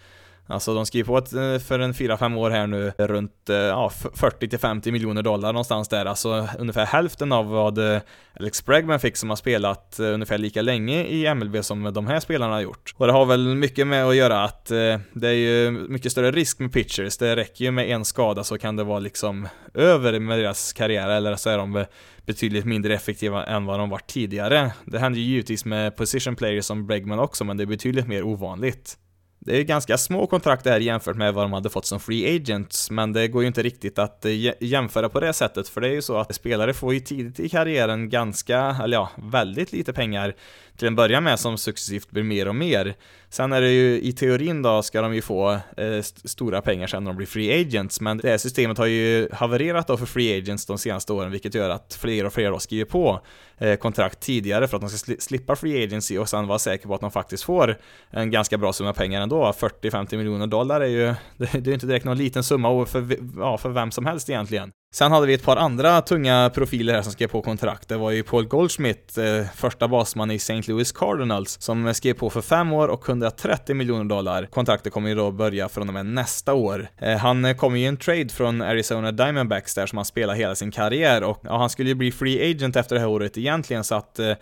Alltså 0.48 0.74
de 0.74 0.86
skriver 0.86 1.06
på 1.06 1.18
ett, 1.18 1.32
eh, 1.32 1.58
för 1.58 1.78
en 1.78 1.94
4-5 1.94 2.36
år 2.36 2.50
här 2.50 2.66
nu 2.66 2.92
runt 2.98 3.50
eh, 3.50 3.56
ja, 3.56 3.90
40-50 4.14 4.92
miljoner 4.92 5.22
dollar 5.22 5.52
någonstans 5.52 5.88
där, 5.88 6.06
alltså 6.06 6.48
ungefär 6.58 6.86
hälften 6.86 7.32
av 7.32 7.46
vad 7.46 7.78
eh, 7.78 8.00
Alex 8.40 8.64
Bregman 8.64 9.00
fick 9.00 9.16
som 9.16 9.28
har 9.28 9.36
spelat 9.36 10.00
ungefär 10.00 10.38
lika 10.38 10.62
länge 10.62 11.04
i 11.04 11.34
MLB 11.34 11.64
som 11.64 11.92
de 11.92 12.06
här 12.06 12.20
spelarna 12.20 12.54
har 12.54 12.60
gjort. 12.60 12.94
Och 12.96 13.06
det 13.06 13.12
har 13.12 13.26
väl 13.26 13.54
mycket 13.54 13.86
med 13.86 14.06
att 14.06 14.16
göra 14.16 14.44
att 14.44 14.66
det 15.12 15.28
är 15.28 15.32
ju 15.32 15.70
mycket 15.70 16.12
större 16.12 16.30
risk 16.30 16.58
med 16.58 16.72
pitchers, 16.72 17.18
det 17.18 17.36
räcker 17.36 17.64
ju 17.64 17.70
med 17.70 17.90
en 17.90 18.04
skada 18.04 18.44
så 18.44 18.58
kan 18.58 18.76
det 18.76 18.84
vara 18.84 18.98
liksom 18.98 19.48
över 19.74 20.18
med 20.18 20.38
deras 20.38 20.72
karriär, 20.72 21.08
eller 21.08 21.36
så 21.36 21.50
är 21.50 21.58
de 21.58 21.84
betydligt 22.26 22.64
mindre 22.64 22.94
effektiva 22.94 23.46
än 23.46 23.64
vad 23.64 23.78
de 23.78 23.90
varit 23.90 24.06
tidigare. 24.06 24.72
Det 24.84 24.98
händer 24.98 25.20
ju 25.20 25.26
givetvis 25.26 25.64
med 25.64 25.96
position 25.96 26.36
players 26.36 26.64
som 26.64 26.86
Bregman 26.86 27.18
också, 27.18 27.44
men 27.44 27.56
det 27.56 27.64
är 27.64 27.66
betydligt 27.66 28.08
mer 28.08 28.22
ovanligt. 28.22 28.98
Det 29.46 29.56
är 29.56 29.62
ganska 29.62 29.98
små 29.98 30.26
kontrakt 30.26 30.64
det 30.64 30.70
här 30.70 30.80
jämfört 30.80 31.16
med 31.16 31.34
vad 31.34 31.44
de 31.44 31.52
hade 31.52 31.70
fått 31.70 31.86
som 31.86 32.00
free 32.00 32.36
agents, 32.36 32.90
men 32.90 33.12
det 33.12 33.28
går 33.28 33.42
ju 33.42 33.46
inte 33.48 33.62
riktigt 33.62 33.98
att 33.98 34.24
eh, 34.24 34.32
jämföra 34.60 35.08
på 35.08 35.20
det 35.20 35.32
sättet, 35.32 35.68
för 35.68 35.80
det 35.80 35.88
är 35.88 35.92
ju 35.92 36.02
så 36.02 36.16
att 36.16 36.34
spelare 36.34 36.74
får 36.74 36.94
ju 36.94 37.00
tidigt 37.00 37.40
i 37.40 37.48
karriären 37.48 38.08
ganska, 38.08 38.76
eller 38.82 38.96
ja, 38.96 39.10
väldigt 39.16 39.72
lite 39.72 39.92
pengar 39.92 40.34
till 40.76 40.88
en 40.88 40.96
början 40.96 41.24
med 41.24 41.40
som 41.40 41.58
successivt 41.58 42.10
blir 42.10 42.22
mer 42.22 42.48
och 42.48 42.54
mer. 42.54 42.94
Sen 43.28 43.52
är 43.52 43.60
det 43.60 43.70
ju 43.70 44.00
i 44.00 44.12
teorin 44.12 44.62
då 44.62 44.82
ska 44.82 45.02
de 45.02 45.14
ju 45.14 45.22
få 45.22 45.58
eh, 45.76 45.86
st 45.86 46.28
stora 46.28 46.62
pengar 46.62 46.86
sen 46.86 47.04
när 47.04 47.10
de 47.10 47.16
blir 47.16 47.26
free 47.26 47.60
agents, 47.60 48.00
men 48.00 48.18
det 48.18 48.28
här 48.28 48.38
systemet 48.38 48.78
har 48.78 48.86
ju 48.86 49.28
havererat 49.32 49.86
då 49.86 49.96
för 49.96 50.06
free 50.06 50.38
agents 50.38 50.66
de 50.66 50.78
senaste 50.78 51.12
åren, 51.12 51.30
vilket 51.30 51.54
gör 51.54 51.70
att 51.70 51.98
fler 52.00 52.26
och 52.26 52.32
fler 52.32 52.50
då 52.50 52.58
skriver 52.58 52.84
på 52.84 53.20
eh, 53.58 53.76
kontrakt 53.76 54.20
tidigare 54.20 54.68
för 54.68 54.76
att 54.76 54.80
de 54.80 54.90
ska 54.90 54.98
sli 54.98 55.16
slippa 55.20 55.56
free 55.56 55.84
agency 55.84 56.18
och 56.18 56.28
sen 56.28 56.46
vara 56.46 56.58
säkra 56.58 56.88
på 56.88 56.94
att 56.94 57.00
de 57.00 57.10
faktiskt 57.10 57.42
får 57.42 57.76
en 58.10 58.30
ganska 58.30 58.58
bra 58.58 58.72
summa 58.72 58.92
pengar 58.92 59.20
ändå. 59.20 59.52
40-50 59.52 60.16
miljoner 60.16 60.46
dollar 60.46 60.80
är 60.80 60.86
ju, 60.86 61.14
det, 61.36 61.50
det 61.64 61.70
är 61.70 61.74
inte 61.74 61.86
direkt 61.86 62.04
någon 62.04 62.18
liten 62.18 62.44
summa 62.44 62.86
för, 62.86 63.16
ja, 63.36 63.58
för 63.58 63.68
vem 63.68 63.90
som 63.90 64.06
helst 64.06 64.30
egentligen. 64.30 64.72
Sen 64.94 65.12
hade 65.12 65.26
vi 65.26 65.34
ett 65.34 65.42
par 65.42 65.56
andra 65.56 66.02
tunga 66.02 66.50
profiler 66.54 66.94
här 66.94 67.02
som 67.02 67.12
skrev 67.12 67.28
på 67.28 67.42
kontrakt. 67.42 67.88
Det 67.88 67.96
var 67.96 68.10
ju 68.10 68.22
Paul 68.22 68.46
Goldschmidt, 68.46 69.18
eh, 69.18 69.46
första 69.54 69.88
basman 69.88 70.30
i 70.30 70.34
St. 70.34 70.62
Louis 70.66 70.92
Cardinals, 70.92 71.62
som 71.62 71.94
skrev 71.94 72.14
på 72.14 72.30
för 72.30 72.40
fem 72.40 72.72
år 72.72 72.88
och 72.88 73.08
130 73.08 73.74
miljoner 73.74 74.04
dollar. 74.04 74.46
Kontraktet 74.46 74.92
kommer 74.92 75.08
ju 75.08 75.14
då 75.14 75.30
börja 75.30 75.68
från 75.68 75.88
och 75.88 75.94
med 75.94 76.06
nästa 76.06 76.54
år. 76.54 76.88
Eh, 76.98 77.16
han 77.16 77.54
kom 77.54 77.76
ju 77.76 77.82
i 77.82 77.86
en 77.86 77.96
trade 77.96 78.28
från 78.28 78.62
Arizona 78.62 79.12
Diamondbacks 79.12 79.74
där 79.74 79.86
som 79.86 79.98
han 79.98 80.04
spelade 80.04 80.38
hela 80.38 80.54
sin 80.54 80.70
karriär 80.70 81.22
och 81.22 81.40
ja, 81.42 81.58
han 81.58 81.70
skulle 81.70 81.88
ju 81.88 81.94
bli 81.94 82.12
free 82.12 82.50
agent 82.50 82.76
efter 82.76 82.94
det 82.94 83.00
här 83.00 83.08
året 83.08 83.38
egentligen 83.38 83.84
så 83.84 83.94
att 83.94 84.18
eh, 84.18 84.32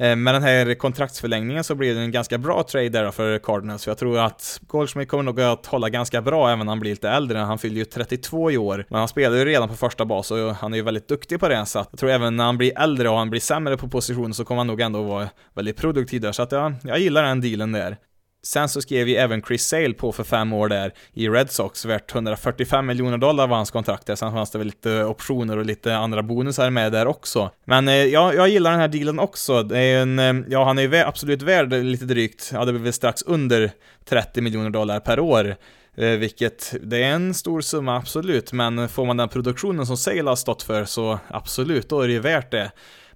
Eh, 0.00 0.16
med 0.16 0.34
den 0.34 0.42
här 0.42 0.74
kontraktsförlängningen 0.74 1.64
så 1.64 1.74
blir 1.74 1.94
det 1.94 2.00
en 2.00 2.10
ganska 2.10 2.38
bra 2.38 2.62
trade 2.62 2.88
där 2.88 3.10
för 3.10 3.38
Cardinals, 3.38 3.84
för 3.84 3.90
jag 3.90 3.98
tror 3.98 4.18
att 4.18 4.60
Goldschmidt 4.66 5.08
kommer 5.08 5.22
nog 5.22 5.40
att 5.40 5.66
hålla 5.66 5.88
ganska 5.88 6.22
bra 6.22 6.50
även 6.50 6.66
när 6.66 6.70
han 6.70 6.80
blir 6.80 6.90
lite 6.90 7.08
äldre. 7.08 7.38
Han 7.38 7.58
fyller 7.58 7.76
ju 7.76 7.84
32 7.84 8.50
i 8.50 8.58
år, 8.58 8.86
men 8.88 8.98
han 8.98 9.08
spelar 9.08 9.36
ju 9.36 9.44
redan 9.44 9.68
på 9.68 9.74
första 9.74 10.04
bas 10.04 10.30
och 10.30 10.54
han 10.54 10.72
är 10.72 10.76
ju 10.76 10.82
väldigt 10.82 11.08
duktig 11.08 11.40
på 11.40 11.48
det, 11.48 11.66
så 11.66 11.78
att 11.78 11.88
jag 11.90 12.00
tror 12.00 12.10
även 12.10 12.36
när 12.36 12.44
han 12.44 12.58
blir 12.58 12.80
äldre 12.80 13.08
och 13.08 13.16
han 13.16 13.30
blir 13.30 13.40
sämre 13.40 13.76
på 13.76 13.88
positionen 13.88 14.34
så 14.34 14.44
kommer 14.44 14.58
han 14.58 14.66
nog 14.66 14.80
ändå 14.80 15.02
vara 15.02 15.28
väldigt 15.54 15.76
produktiv 15.76 16.20
där, 16.20 16.32
så 16.32 16.42
att 16.42 16.52
jag, 16.52 16.74
jag 16.82 16.98
gillar 16.98 17.22
den 17.22 17.40
dealen 17.40 17.72
där. 17.72 17.96
Sen 18.42 18.68
så 18.68 18.80
skrev 18.80 19.08
ju 19.08 19.16
även 19.16 19.42
Chris 19.42 19.66
Sale 19.66 19.92
på 19.92 20.12
för 20.12 20.24
fem 20.24 20.52
år 20.52 20.68
där 20.68 20.92
i 21.12 21.28
Red 21.28 21.50
Sox, 21.50 21.84
värt 21.84 22.14
145 22.14 22.86
miljoner 22.86 23.18
dollar 23.18 23.46
var 23.46 23.56
hans 23.56 23.70
kontrakt 23.70 24.06
där, 24.06 24.16
sen 24.16 24.32
fanns 24.32 24.50
det 24.50 24.58
väl 24.58 24.66
lite 24.66 25.04
optioner 25.04 25.58
och 25.58 25.64
lite 25.64 25.96
andra 25.96 26.22
bonusar 26.22 26.70
med 26.70 26.92
där 26.92 27.06
också. 27.06 27.50
Men 27.64 27.88
eh, 27.88 27.94
ja, 27.94 28.34
jag 28.34 28.48
gillar 28.48 28.70
den 28.70 28.80
här 28.80 28.88
dealen 28.88 29.18
också. 29.18 29.62
Det 29.62 29.78
är 29.78 30.02
en, 30.02 30.18
eh, 30.18 30.34
ja, 30.48 30.64
han 30.64 30.78
är 30.78 30.82
ju 30.82 30.96
absolut 30.96 31.42
värd 31.42 31.72
lite 31.72 32.04
drygt, 32.04 32.50
ja 32.52 32.64
det 32.64 32.72
blir 32.72 32.82
väl 32.82 32.92
strax 32.92 33.22
under 33.22 33.70
30 34.08 34.40
miljoner 34.40 34.70
dollar 34.70 35.00
per 35.00 35.20
år. 35.20 35.56
Eh, 35.96 36.10
vilket, 36.10 36.74
det 36.82 37.02
är 37.02 37.10
en 37.10 37.34
stor 37.34 37.60
summa 37.60 37.96
absolut, 37.96 38.52
men 38.52 38.88
får 38.88 39.06
man 39.06 39.16
den 39.16 39.28
produktionen 39.28 39.86
som 39.86 39.96
Sale 39.96 40.28
har 40.30 40.36
stått 40.36 40.62
för 40.62 40.84
så 40.84 41.18
absolut, 41.28 41.88
då 41.88 42.00
är 42.00 42.06
det 42.06 42.12
ju 42.12 42.20
värt 42.20 42.50
det 42.50 42.70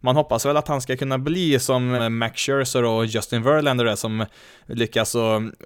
man 0.05 0.17
hoppas 0.17 0.47
väl 0.47 0.57
att 0.57 0.69
han 0.69 0.81
ska 0.81 0.97
kunna 0.97 1.19
bli 1.19 1.59
som 1.59 1.95
eh, 1.95 2.09
Max 2.09 2.41
Scherzer 2.41 2.83
och 2.83 3.07
Justin 3.07 3.43
Verlander 3.43 3.85
är 3.85 3.97
som 3.97 4.27
lyckas 4.67 5.17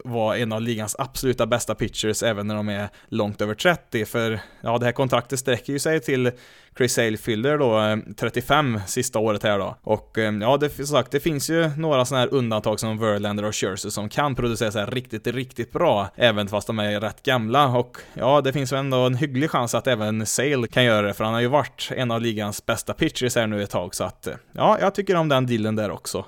vara 0.04 0.37
en 0.37 0.52
av 0.52 0.62
ligans 0.62 0.97
absoluta 0.99 1.47
bästa 1.47 1.75
pitchers 1.75 2.23
även 2.23 2.47
när 2.47 2.54
de 2.54 2.68
är 2.68 2.88
långt 3.09 3.40
över 3.40 3.54
30, 3.54 4.04
för 4.04 4.40
ja, 4.61 4.78
det 4.78 4.85
här 4.85 4.92
kontraktet 4.92 5.38
sträcker 5.38 5.73
ju 5.73 5.78
sig 5.78 6.00
till 6.00 6.30
Chris 6.78 6.92
Sale 6.92 7.16
fyller 7.16 7.58
då 7.58 7.80
eh, 7.80 7.97
35 8.16 8.80
sista 8.87 9.18
året 9.18 9.42
här 9.42 9.58
då. 9.58 9.76
Och 9.82 10.18
eh, 10.18 10.35
ja, 10.35 10.56
det, 10.56 10.70
som 10.70 10.87
sagt, 10.87 11.11
det 11.11 11.20
finns 11.20 11.50
ju 11.50 11.70
några 11.76 12.04
sådana 12.04 12.25
här 12.25 12.35
undantag 12.35 12.80
som 12.80 12.99
Verlander 12.99 13.44
och 13.44 13.56
Scherzer 13.56 13.90
som 13.90 14.08
kan 14.08 14.35
producera 14.35 14.73
sig 14.73 14.87
riktigt, 14.87 15.26
riktigt 15.26 15.73
bra, 15.73 16.08
även 16.16 16.49
fast 16.49 16.66
de 16.66 16.78
är 16.78 17.00
rätt 17.00 17.23
gamla. 17.23 17.68
Och 17.68 17.97
ja, 18.14 18.40
det 18.40 18.52
finns 18.52 18.73
ju 18.73 18.76
ändå 18.76 18.97
en 18.97 19.14
hygglig 19.14 19.50
chans 19.50 19.75
att 19.75 19.87
även 19.87 20.26
Sale 20.26 20.68
kan 20.68 20.85
göra 20.85 21.06
det, 21.06 21.14
för 21.14 21.25
han 21.25 21.35
har 21.35 21.40
ju 21.40 21.49
varit 21.49 21.90
en 21.97 22.11
av 22.11 22.20
ligans 22.20 22.66
bästa 22.66 22.94
pitchers 22.94 23.37
här 23.37 23.47
nu 23.47 23.62
ett 23.62 23.70
tag, 23.70 23.94
så 23.94 24.04
att 24.04 24.26
eh, 24.26 24.35
ja, 24.52 24.78
jag 24.80 24.94
tycker 24.94 25.14
om 25.14 25.28
den 25.28 25.47
dealen 25.47 25.76
där 25.76 25.90
också. 25.90 26.25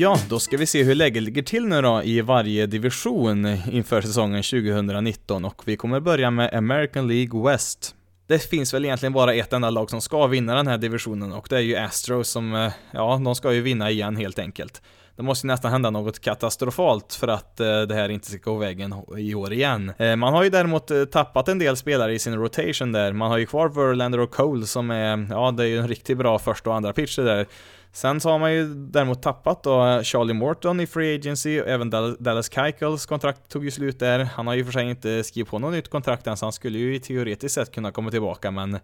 Ja, 0.00 0.18
då 0.28 0.40
ska 0.40 0.56
vi 0.56 0.66
se 0.66 0.82
hur 0.82 0.94
läget 0.94 1.22
ligger 1.22 1.42
till 1.42 1.66
nu 1.66 1.82
då 1.82 2.02
i 2.02 2.20
varje 2.20 2.66
division 2.66 3.46
inför 3.72 4.00
säsongen 4.00 4.42
2019 4.42 5.44
och 5.44 5.62
vi 5.64 5.76
kommer 5.76 6.00
börja 6.00 6.30
med 6.30 6.54
American 6.54 7.08
League 7.08 7.50
West. 7.50 7.94
Det 8.26 8.38
finns 8.38 8.74
väl 8.74 8.84
egentligen 8.84 9.12
bara 9.12 9.34
ett 9.34 9.52
enda 9.52 9.70
lag 9.70 9.90
som 9.90 10.00
ska 10.00 10.26
vinna 10.26 10.54
den 10.54 10.66
här 10.66 10.78
divisionen 10.78 11.32
och 11.32 11.46
det 11.50 11.56
är 11.56 11.60
ju 11.60 11.76
Astros 11.76 12.28
som, 12.28 12.54
eh, 12.54 12.72
ja, 12.90 13.20
de 13.24 13.34
ska 13.34 13.52
ju 13.52 13.60
vinna 13.60 13.90
igen 13.90 14.16
helt 14.16 14.38
enkelt. 14.38 14.82
Det 15.18 15.24
måste 15.24 15.46
ju 15.46 15.48
nästan 15.48 15.70
hända 15.72 15.90
något 15.90 16.20
katastrofalt 16.20 17.14
för 17.14 17.28
att 17.28 17.60
eh, 17.60 17.80
det 17.80 17.94
här 17.94 18.08
inte 18.08 18.30
ska 18.30 18.50
gå 18.50 18.58
vägen 18.58 18.94
i 19.16 19.34
år 19.34 19.52
igen. 19.52 19.92
Eh, 19.98 20.16
man 20.16 20.34
har 20.34 20.42
ju 20.42 20.50
däremot 20.50 20.90
eh, 20.90 21.04
tappat 21.04 21.48
en 21.48 21.58
del 21.58 21.76
spelare 21.76 22.14
i 22.14 22.18
sin 22.18 22.36
rotation 22.36 22.92
där. 22.92 23.12
Man 23.12 23.30
har 23.30 23.38
ju 23.38 23.46
kvar 23.46 23.68
Verlander 23.68 24.20
och 24.20 24.30
Cole 24.30 24.66
som 24.66 24.90
är, 24.90 25.26
ja 25.30 25.50
det 25.50 25.62
är 25.62 25.66
ju 25.66 25.78
en 25.78 25.88
riktigt 25.88 26.18
bra 26.18 26.38
första 26.38 26.70
och 26.70 26.76
andra 26.76 26.92
pitcher 26.92 27.22
där. 27.22 27.46
Sen 27.92 28.20
så 28.20 28.30
har 28.30 28.38
man 28.38 28.52
ju 28.52 28.74
däremot 28.74 29.22
tappat 29.22 29.62
då 29.62 30.02
Charlie 30.02 30.34
Morton 30.34 30.80
i 30.80 30.86
Free 30.86 31.14
Agency, 31.14 31.60
och 31.60 31.68
även 31.68 31.90
Dallas 32.18 32.52
Keuchels 32.52 33.06
kontrakt 33.06 33.48
tog 33.48 33.64
ju 33.64 33.70
slut 33.70 33.98
där. 33.98 34.18
Han 34.18 34.46
har 34.46 34.54
ju 34.54 34.64
för 34.64 34.72
sig 34.72 34.90
inte 34.90 35.24
skrivit 35.24 35.50
på 35.50 35.58
något 35.58 35.72
nytt 35.72 35.90
kontrakt 35.90 36.26
än, 36.26 36.36
så 36.36 36.46
han 36.46 36.52
skulle 36.52 36.78
ju 36.78 36.98
teoretiskt 36.98 37.54
sett 37.54 37.74
kunna 37.74 37.92
komma 37.92 38.10
tillbaka, 38.10 38.50
men 38.50 38.78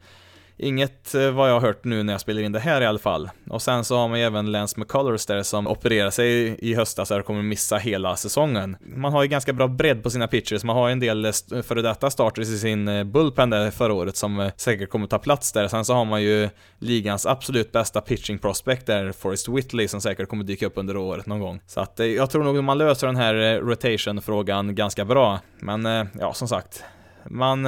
Inget 0.56 1.14
eh, 1.14 1.30
vad 1.30 1.49
jag 1.49 1.54
har 1.54 1.61
hört 1.61 1.84
nu 1.84 2.02
när 2.02 2.12
jag 2.12 2.20
spelar 2.20 2.42
in 2.42 2.52
det 2.52 2.58
här 2.58 2.80
i 2.80 2.87
alla 2.87 2.99
fall. 2.99 3.30
Och 3.50 3.62
sen 3.62 3.84
så 3.84 3.96
har 3.96 4.08
man 4.08 4.18
ju 4.18 4.25
även 4.25 4.52
Lance 4.52 4.80
McCullers 4.80 5.26
där 5.26 5.42
som 5.42 5.66
opererar 5.66 6.11
sig 6.11 6.56
i 6.58 6.75
höstas 6.75 7.11
och 7.11 7.25
kommer 7.25 7.42
missa 7.42 7.76
hela 7.76 8.16
säsongen. 8.16 8.76
Man 8.80 9.12
har 9.12 9.23
ju 9.23 9.28
ganska 9.28 9.52
bra 9.52 9.68
bredd 9.68 10.02
på 10.02 10.11
sina 10.11 10.28
pitchers, 10.28 10.64
man 10.64 10.76
har 10.76 10.88
ju 10.88 10.92
en 10.92 11.00
del 11.00 11.25
eh, 11.25 11.32
före 11.62 11.82
detta 11.82 12.11
starters 12.11 12.49
i 12.49 12.58
sin 12.58 12.88
eh, 12.88 13.04
bullpen 13.04 13.50
där 13.50 13.70
förra 13.70 13.92
året 13.92 14.16
som 14.16 14.50
säkert 14.56 14.90
kommer 14.90 15.06
ta 15.06 15.18
plats 15.18 15.52
där. 15.52 15.68
Sen 15.68 15.84
så 15.84 15.94
har 15.94 16.04
man 16.04 16.23
ju 16.23 16.49
ligans 16.78 17.26
absolut 17.26 17.73
bästa 17.73 18.00
pitching 18.00 18.38
prospect 18.38 18.87
där, 18.87 19.12
Forrest 19.12 19.49
Whitley, 19.49 19.88
som 19.88 20.00
säkert 20.00 20.28
kommer 20.28 20.44
dyka 20.44 20.66
upp 20.66 20.78
under 20.78 20.96
året 20.96 21.26
någon 21.26 21.40
gång. 21.40 21.61
Så 21.66 21.80
att 21.80 21.99
jag 21.99 22.30
tror 22.30 22.44
nog 22.44 22.64
man 22.64 22.78
löser 22.78 23.06
den 23.06 23.16
här 23.16 23.61
rotation-frågan 23.61 24.75
ganska 24.75 25.04
bra. 25.04 25.40
Men 25.58 26.08
ja, 26.20 26.34
som 26.34 26.49
sagt, 26.49 26.84
man 27.30 27.66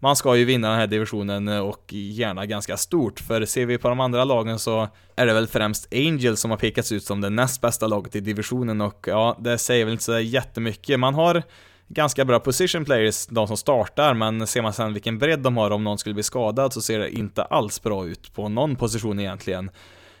man 0.00 0.16
ska 0.16 0.36
ju 0.36 0.44
vinna 0.44 0.68
den 0.70 0.78
här 0.78 0.86
divisionen 0.86 1.48
och 1.48 1.92
gärna 1.92 2.46
ganska 2.46 2.76
stort, 2.76 3.20
för 3.20 3.44
ser 3.44 3.66
vi 3.66 3.78
på 3.78 3.88
de 3.88 4.00
andra 4.00 4.24
lagen 4.24 4.58
så 4.58 4.88
är 5.16 5.26
det 5.26 5.34
väl 5.34 5.46
främst 5.46 5.94
Angels 5.94 6.40
som 6.40 6.50
har 6.50 6.58
pekats 6.58 6.92
ut 6.92 7.04
som 7.04 7.20
det 7.20 7.30
näst 7.30 7.60
bästa 7.60 7.86
laget 7.86 8.16
i 8.16 8.20
divisionen 8.20 8.80
och 8.80 9.06
ja, 9.08 9.36
det 9.40 9.58
säger 9.58 9.84
väl 9.84 9.92
inte 9.92 10.04
så 10.04 10.18
jättemycket. 10.18 11.00
Man 11.00 11.14
har 11.14 11.42
ganska 11.88 12.24
bra 12.24 12.40
position 12.40 12.84
players, 12.84 13.26
de 13.26 13.46
som 13.46 13.56
startar, 13.56 14.14
men 14.14 14.46
ser 14.46 14.62
man 14.62 14.72
sen 14.72 14.92
vilken 14.92 15.18
bredd 15.18 15.40
de 15.40 15.56
har 15.56 15.70
om 15.70 15.84
någon 15.84 15.98
skulle 15.98 16.14
bli 16.14 16.22
skadad 16.22 16.72
så 16.72 16.82
ser 16.82 16.98
det 16.98 17.10
inte 17.10 17.42
alls 17.42 17.82
bra 17.82 18.06
ut 18.06 18.34
på 18.34 18.48
någon 18.48 18.76
position 18.76 19.20
egentligen. 19.20 19.70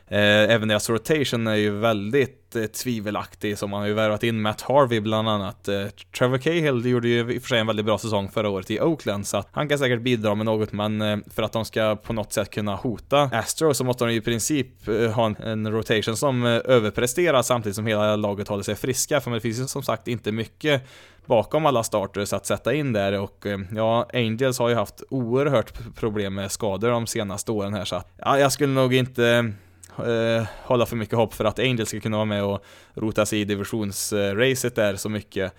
Eh, 0.08 0.54
även 0.54 0.68
deras 0.68 0.90
rotation 0.90 1.46
är 1.46 1.54
ju 1.54 1.70
väldigt 1.70 2.56
eh, 2.56 2.64
tvivelaktig, 2.64 3.58
som 3.58 3.70
man 3.70 3.80
har 3.80 3.86
ju 3.86 3.94
värvat 3.94 4.22
in 4.22 4.42
Matt 4.42 4.60
Harvey 4.60 5.00
bland 5.00 5.28
annat. 5.28 5.68
Eh, 5.68 5.86
Trevor 6.18 6.38
Cahill 6.38 6.86
gjorde 6.86 7.08
ju 7.08 7.32
i 7.32 7.38
och 7.38 7.42
för 7.42 7.48
sig 7.48 7.58
en 7.58 7.66
väldigt 7.66 7.86
bra 7.86 7.98
säsong 7.98 8.28
förra 8.28 8.48
året 8.48 8.70
i 8.70 8.80
Oakland, 8.80 9.26
så 9.26 9.36
att 9.36 9.48
han 9.52 9.68
kan 9.68 9.78
säkert 9.78 10.00
bidra 10.00 10.34
med 10.34 10.46
något, 10.46 10.72
men 10.72 11.02
eh, 11.02 11.18
för 11.34 11.42
att 11.42 11.52
de 11.52 11.64
ska 11.64 11.96
på 11.96 12.12
något 12.12 12.32
sätt 12.32 12.50
kunna 12.50 12.76
hota 12.76 13.30
Astro 13.32 13.74
så 13.74 13.84
måste 13.84 14.04
de 14.04 14.12
ju 14.12 14.18
i 14.18 14.20
princip 14.20 14.88
eh, 14.88 15.10
ha 15.10 15.26
en, 15.26 15.36
en, 15.36 15.72
rotation 15.72 16.16
som 16.16 16.46
eh, 16.46 16.60
överpresterar 16.64 17.42
samtidigt 17.42 17.76
som 17.76 17.86
hela 17.86 18.16
laget 18.16 18.48
håller 18.48 18.62
sig 18.62 18.74
friska, 18.74 19.20
för 19.20 19.30
det 19.30 19.40
finns 19.40 19.58
ju 19.58 19.66
som 19.66 19.82
sagt 19.82 20.08
inte 20.08 20.32
mycket 20.32 20.82
bakom 21.26 21.66
alla 21.66 21.82
starters 21.82 22.32
att 22.32 22.46
sätta 22.46 22.74
in 22.74 22.92
där 22.92 23.20
och 23.20 23.46
eh, 23.46 23.58
ja, 23.74 24.08
Angels 24.12 24.58
har 24.58 24.68
ju 24.68 24.74
haft 24.74 25.02
oerhört 25.10 25.94
problem 25.94 26.34
med 26.34 26.52
skador 26.52 26.90
de 26.90 27.06
senaste 27.06 27.52
åren 27.52 27.74
här 27.74 27.84
så 27.84 27.96
att 27.96 28.12
ja, 28.16 28.38
jag 28.38 28.52
skulle 28.52 28.72
nog 28.72 28.94
inte 28.94 29.52
eh, 29.98 30.46
hålla 30.62 30.86
för 30.86 30.96
mycket 30.96 31.16
hopp 31.16 31.34
för 31.34 31.44
att 31.44 31.58
Angels 31.58 31.88
ska 31.88 32.00
kunna 32.00 32.16
vara 32.16 32.24
med 32.24 32.44
och 32.44 32.64
rota 32.94 33.26
sig 33.26 33.40
i 33.40 33.44
divisionsracet 33.44 34.74
där 34.74 34.96
så 34.96 35.08
mycket. 35.08 35.52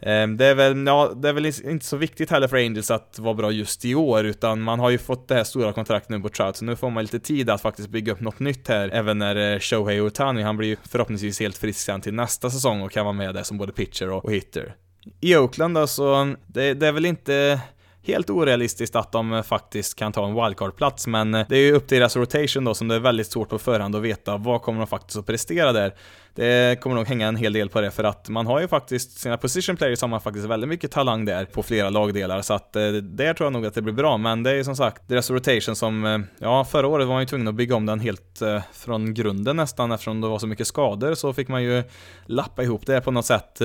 Eh, 0.00 0.28
det, 0.28 0.46
är 0.46 0.54
väl, 0.54 0.86
ja, 0.86 1.12
det 1.16 1.28
är 1.28 1.32
väl 1.32 1.46
inte 1.46 1.86
så 1.86 1.96
viktigt 1.96 2.30
heller 2.30 2.48
för 2.48 2.56
Angels 2.56 2.90
att 2.90 3.18
vara 3.18 3.34
bra 3.34 3.50
just 3.50 3.84
i 3.84 3.94
år, 3.94 4.24
utan 4.24 4.62
man 4.62 4.80
har 4.80 4.90
ju 4.90 4.98
fått 4.98 5.28
det 5.28 5.34
här 5.34 5.44
stora 5.44 5.72
kontraktet 5.72 6.10
nu 6.10 6.20
på 6.20 6.28
Trout, 6.28 6.56
så 6.56 6.64
nu 6.64 6.76
får 6.76 6.90
man 6.90 7.02
lite 7.02 7.20
tid 7.20 7.50
att 7.50 7.62
faktiskt 7.62 7.88
bygga 7.88 8.12
upp 8.12 8.20
något 8.20 8.40
nytt 8.40 8.68
här, 8.68 8.90
även 8.92 9.18
när 9.18 9.52
eh, 9.52 9.58
Shohei 9.58 10.00
Otani, 10.00 10.42
han 10.42 10.56
blir 10.56 10.68
ju 10.68 10.76
förhoppningsvis 10.88 11.40
helt 11.40 11.56
frisk 11.56 11.80
sen 11.80 12.00
till 12.00 12.14
nästa 12.14 12.50
säsong 12.50 12.82
och 12.82 12.92
kan 12.92 13.04
vara 13.04 13.12
med 13.12 13.34
där 13.34 13.42
som 13.42 13.58
både 13.58 13.72
pitcher 13.72 14.10
och, 14.10 14.24
och 14.24 14.32
hitter. 14.32 14.74
I 15.20 15.36
Oakland 15.36 15.74
då, 15.74 15.86
så 15.86 16.34
det, 16.46 16.74
det 16.74 16.86
är 16.86 16.92
väl 16.92 17.06
inte 17.06 17.60
helt 18.06 18.30
orealistiskt 18.30 18.96
att 18.96 19.12
de 19.12 19.42
faktiskt 19.46 19.94
kan 19.94 20.12
ta 20.12 20.26
en 20.26 20.34
wildcard-plats, 20.34 21.06
men 21.06 21.32
det 21.32 21.52
är 21.52 21.60
ju 21.60 21.72
upp 21.72 21.86
till 21.86 21.98
deras 21.98 22.16
rotation 22.16 22.64
då 22.64 22.74
som 22.74 22.88
det 22.88 22.94
är 22.94 23.00
väldigt 23.00 23.32
svårt 23.32 23.48
på 23.48 23.58
förhand 23.58 23.96
att 23.96 24.02
veta 24.02 24.36
vad 24.36 24.62
kommer 24.62 24.78
de 24.78 24.86
faktiskt 24.86 25.18
att 25.18 25.26
prestera 25.26 25.72
där. 25.72 25.94
Det 26.34 26.80
kommer 26.80 26.96
nog 26.96 27.06
hänga 27.06 27.28
en 27.28 27.36
hel 27.36 27.52
del 27.52 27.68
på 27.68 27.80
det 27.80 27.90
för 27.90 28.04
att 28.04 28.28
man 28.28 28.46
har 28.46 28.60
ju 28.60 28.68
faktiskt 28.68 29.20
sina 29.20 29.36
position 29.36 29.76
players 29.76 30.00
har 30.00 30.08
man 30.08 30.20
faktiskt 30.20 30.46
väldigt 30.46 30.68
mycket 30.68 30.90
talang 30.90 31.24
där 31.24 31.44
på 31.44 31.62
flera 31.62 31.90
lagdelar. 31.90 32.42
Så 32.42 32.54
att 32.54 32.76
eh, 32.76 32.88
där 32.92 33.34
tror 33.34 33.46
jag 33.46 33.52
nog 33.52 33.66
att 33.66 33.74
det 33.74 33.82
blir 33.82 33.94
bra. 33.94 34.16
Men 34.16 34.42
det 34.42 34.50
är 34.50 34.54
ju 34.54 34.64
som 34.64 34.76
sagt 34.76 35.08
deras 35.08 35.30
rotation 35.30 35.76
som, 35.76 36.04
eh, 36.04 36.18
ja 36.38 36.64
förra 36.64 36.86
året 36.86 37.06
var 37.06 37.14
man 37.14 37.22
ju 37.22 37.26
tvungen 37.26 37.48
att 37.48 37.54
bygga 37.54 37.76
om 37.76 37.86
den 37.86 38.00
helt 38.00 38.42
eh, 38.42 38.62
från 38.72 39.14
grunden 39.14 39.56
nästan. 39.56 39.92
Eftersom 39.92 40.20
det 40.20 40.28
var 40.28 40.38
så 40.38 40.46
mycket 40.46 40.66
skador 40.66 41.14
så 41.14 41.32
fick 41.32 41.48
man 41.48 41.62
ju 41.62 41.82
lappa 42.26 42.62
ihop 42.62 42.86
det 42.86 43.00
på 43.00 43.10
något 43.10 43.26
sätt 43.26 43.60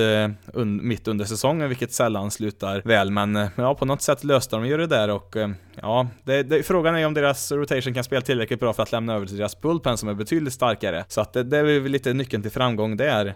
mitt 0.64 1.08
under 1.08 1.24
säsongen 1.24 1.68
vilket 1.68 1.92
sällan 1.92 2.30
slutar 2.30 2.82
väl. 2.84 3.10
Men 3.10 3.48
ja 3.56 3.74
på 3.74 3.84
något 3.84 4.02
sätt 4.02 4.24
löste 4.24 4.56
de 4.56 4.66
ju 4.66 4.76
det 4.76 4.86
där 4.86 5.10
och 5.10 5.36
ja, 5.82 6.08
det, 6.24 6.42
det, 6.42 6.62
frågan 6.62 6.96
är 6.96 7.06
om 7.06 7.14
deras 7.14 7.52
rotation 7.52 7.94
kan 7.94 8.04
spela 8.04 8.22
tillräckligt 8.22 8.60
bra 8.60 8.72
för 8.72 8.82
att 8.82 8.92
lämna 8.92 9.14
över 9.14 9.26
till 9.26 9.36
deras 9.36 9.60
bullpen 9.60 9.98
som 9.98 10.08
är 10.08 10.14
betydligt 10.14 10.52
starkare. 10.52 11.04
Så 11.08 11.20
att 11.20 11.32
det, 11.32 11.42
det 11.42 11.58
är 11.58 11.80
väl 11.80 11.92
lite 11.92 12.12
nyckeln 12.12 12.42
till 12.42 12.52
framgång 12.60 12.96
där. 12.96 13.34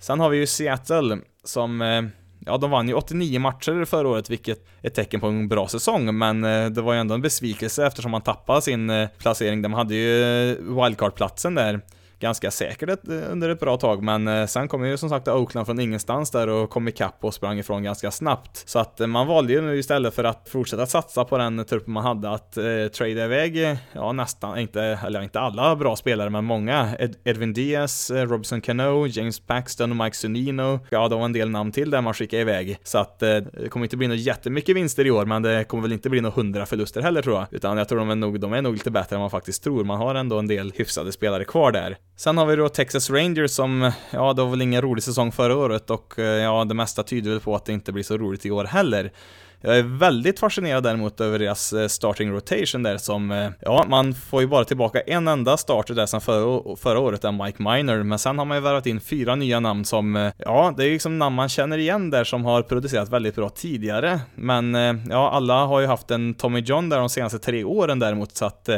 Sen 0.00 0.20
har 0.20 0.28
vi 0.28 0.36
ju 0.38 0.46
Seattle 0.46 1.18
som 1.44 1.82
eh, 1.82 2.02
Ja, 2.46 2.56
de 2.56 2.70
vann 2.70 2.88
ju 2.88 2.94
89 2.94 3.40
matcher 3.40 3.84
förra 3.84 4.08
året, 4.08 4.30
vilket 4.30 4.58
är 4.82 4.88
ett 4.88 4.94
tecken 4.94 5.20
på 5.20 5.26
en 5.26 5.48
bra 5.48 5.68
säsong, 5.68 6.18
men 6.18 6.44
eh, 6.44 6.66
det 6.66 6.82
var 6.82 6.92
ju 6.94 7.00
ändå 7.00 7.14
en 7.14 7.22
besvikelse 7.22 7.86
eftersom 7.86 8.10
man 8.10 8.20
tappade 8.20 8.62
sin 8.62 8.90
eh, 8.90 9.08
placering. 9.18 9.62
De 9.62 9.72
hade 9.72 9.94
ju 9.94 10.54
wildcard-platsen 10.54 11.54
där 11.54 11.80
ganska 12.22 12.50
säkert 12.50 12.88
ett, 12.88 13.08
under 13.08 13.48
ett 13.48 13.60
bra 13.60 13.76
tag, 13.76 14.02
men 14.02 14.28
eh, 14.28 14.46
sen 14.46 14.68
kom 14.68 14.86
ju 14.86 14.96
som 14.96 15.08
sagt 15.08 15.28
Oakland 15.28 15.66
från 15.66 15.80
ingenstans 15.80 16.30
där 16.30 16.48
och 16.48 16.70
kom 16.70 16.88
ikapp 16.88 17.24
och 17.24 17.34
sprang 17.34 17.58
ifrån 17.58 17.82
ganska 17.82 18.10
snabbt. 18.10 18.68
Så 18.68 18.78
att 18.78 19.00
eh, 19.00 19.06
man 19.06 19.26
valde 19.26 19.52
ju 19.52 19.60
nu 19.60 19.78
istället 19.78 20.14
för 20.14 20.24
att 20.24 20.48
fortsätta 20.48 20.86
satsa 20.86 21.24
på 21.24 21.38
den 21.38 21.64
truppen 21.64 21.92
man 21.92 22.04
hade 22.04 22.30
att 22.30 22.56
eh, 22.56 22.64
trade 22.96 23.24
iväg, 23.24 23.64
eh, 23.64 23.76
ja 23.92 24.12
nästan, 24.12 24.58
inte, 24.58 24.82
eller 25.06 25.22
inte 25.22 25.40
alla 25.40 25.76
bra 25.76 25.96
spelare, 25.96 26.30
men 26.30 26.44
många. 26.44 26.96
Ed 26.98 27.16
Edwin 27.24 27.52
Diaz, 27.52 28.10
Robinson 28.10 28.60
Cano, 28.60 29.06
James 29.06 29.40
Paxton 29.40 29.90
och 29.90 29.96
Mike 29.96 30.16
Sunino, 30.16 30.80
Ja, 30.90 31.08
det 31.08 31.16
var 31.16 31.24
en 31.24 31.32
del 31.32 31.50
namn 31.50 31.72
till 31.72 31.90
där 31.90 32.00
man 32.00 32.14
skickade 32.14 32.42
iväg. 32.42 32.78
Så 32.82 32.98
att 32.98 33.22
eh, 33.22 33.28
det 33.28 33.68
kommer 33.68 33.86
inte 33.86 33.96
bli 33.96 34.06
några 34.06 34.20
jättemycket 34.20 34.76
vinster 34.76 35.06
i 35.06 35.10
år, 35.10 35.24
men 35.24 35.42
det 35.42 35.64
kommer 35.64 35.82
väl 35.82 35.92
inte 35.92 36.10
bli 36.10 36.20
några 36.20 36.34
hundra 36.34 36.66
förluster 36.66 37.02
heller 37.02 37.22
tror 37.22 37.36
jag. 37.36 37.46
Utan 37.50 37.78
jag 37.78 37.88
tror 37.88 37.98
de 37.98 38.10
är 38.10 38.14
nog, 38.14 38.40
de 38.40 38.52
är 38.52 38.62
nog 38.62 38.72
lite 38.72 38.90
bättre 38.90 39.16
än 39.16 39.20
man 39.20 39.30
faktiskt 39.30 39.64
tror. 39.64 39.84
Man 39.84 39.98
har 39.98 40.14
ändå 40.14 40.38
en 40.38 40.46
del 40.46 40.72
hyfsade 40.76 41.12
spelare 41.12 41.44
kvar 41.44 41.72
där. 41.72 41.96
Sen 42.16 42.38
har 42.38 42.46
vi 42.46 42.56
då 42.56 42.68
Texas 42.68 43.10
Rangers 43.10 43.50
som, 43.50 43.92
ja, 44.10 44.32
det 44.32 44.42
var 44.42 44.50
väl 44.50 44.62
ingen 44.62 44.82
rolig 44.82 45.04
säsong 45.04 45.32
förra 45.32 45.56
året 45.56 45.90
och 45.90 46.18
eh, 46.18 46.24
ja, 46.24 46.64
det 46.64 46.74
mesta 46.74 47.02
tyder 47.02 47.30
väl 47.30 47.40
på 47.40 47.54
att 47.54 47.64
det 47.64 47.72
inte 47.72 47.92
blir 47.92 48.02
så 48.02 48.18
roligt 48.18 48.46
i 48.46 48.50
år 48.50 48.64
heller. 48.64 49.12
Jag 49.60 49.78
är 49.78 49.82
väldigt 49.82 50.38
fascinerad 50.40 50.82
däremot 50.82 51.20
över 51.20 51.38
deras 51.38 51.72
eh, 51.72 51.88
starting 51.88 52.30
rotation 52.30 52.82
där 52.82 52.98
som, 52.98 53.30
eh, 53.30 53.50
ja, 53.60 53.84
man 53.88 54.14
får 54.14 54.40
ju 54.40 54.46
bara 54.46 54.64
tillbaka 54.64 55.00
en 55.00 55.28
enda 55.28 55.56
starter 55.56 55.94
där 55.94 56.06
sen 56.06 56.20
förra, 56.20 56.76
förra 56.76 56.98
året, 56.98 57.24
är 57.24 57.44
Mike 57.44 57.62
Miner, 57.62 58.02
men 58.02 58.18
sen 58.18 58.38
har 58.38 58.44
man 58.44 58.56
ju 58.56 58.60
värvat 58.60 58.86
in 58.86 59.00
fyra 59.00 59.34
nya 59.34 59.60
namn 59.60 59.84
som, 59.84 60.30
ja, 60.38 60.74
det 60.76 60.82
är 60.82 60.86
ju 60.86 60.92
liksom 60.92 61.18
namn 61.18 61.36
man 61.36 61.48
känner 61.48 61.78
igen 61.78 62.10
där 62.10 62.24
som 62.24 62.44
har 62.44 62.62
producerat 62.62 63.08
väldigt 63.08 63.34
bra 63.34 63.48
tidigare, 63.48 64.20
men 64.34 64.74
ja, 65.10 65.30
alla 65.30 65.64
har 65.64 65.80
ju 65.80 65.86
haft 65.86 66.10
en 66.10 66.34
Tommy 66.34 66.60
John 66.60 66.88
där 66.88 66.98
de 66.98 67.08
senaste 67.08 67.38
tre 67.38 67.64
åren 67.64 67.98
däremot, 67.98 68.36
så 68.36 68.44
att 68.44 68.68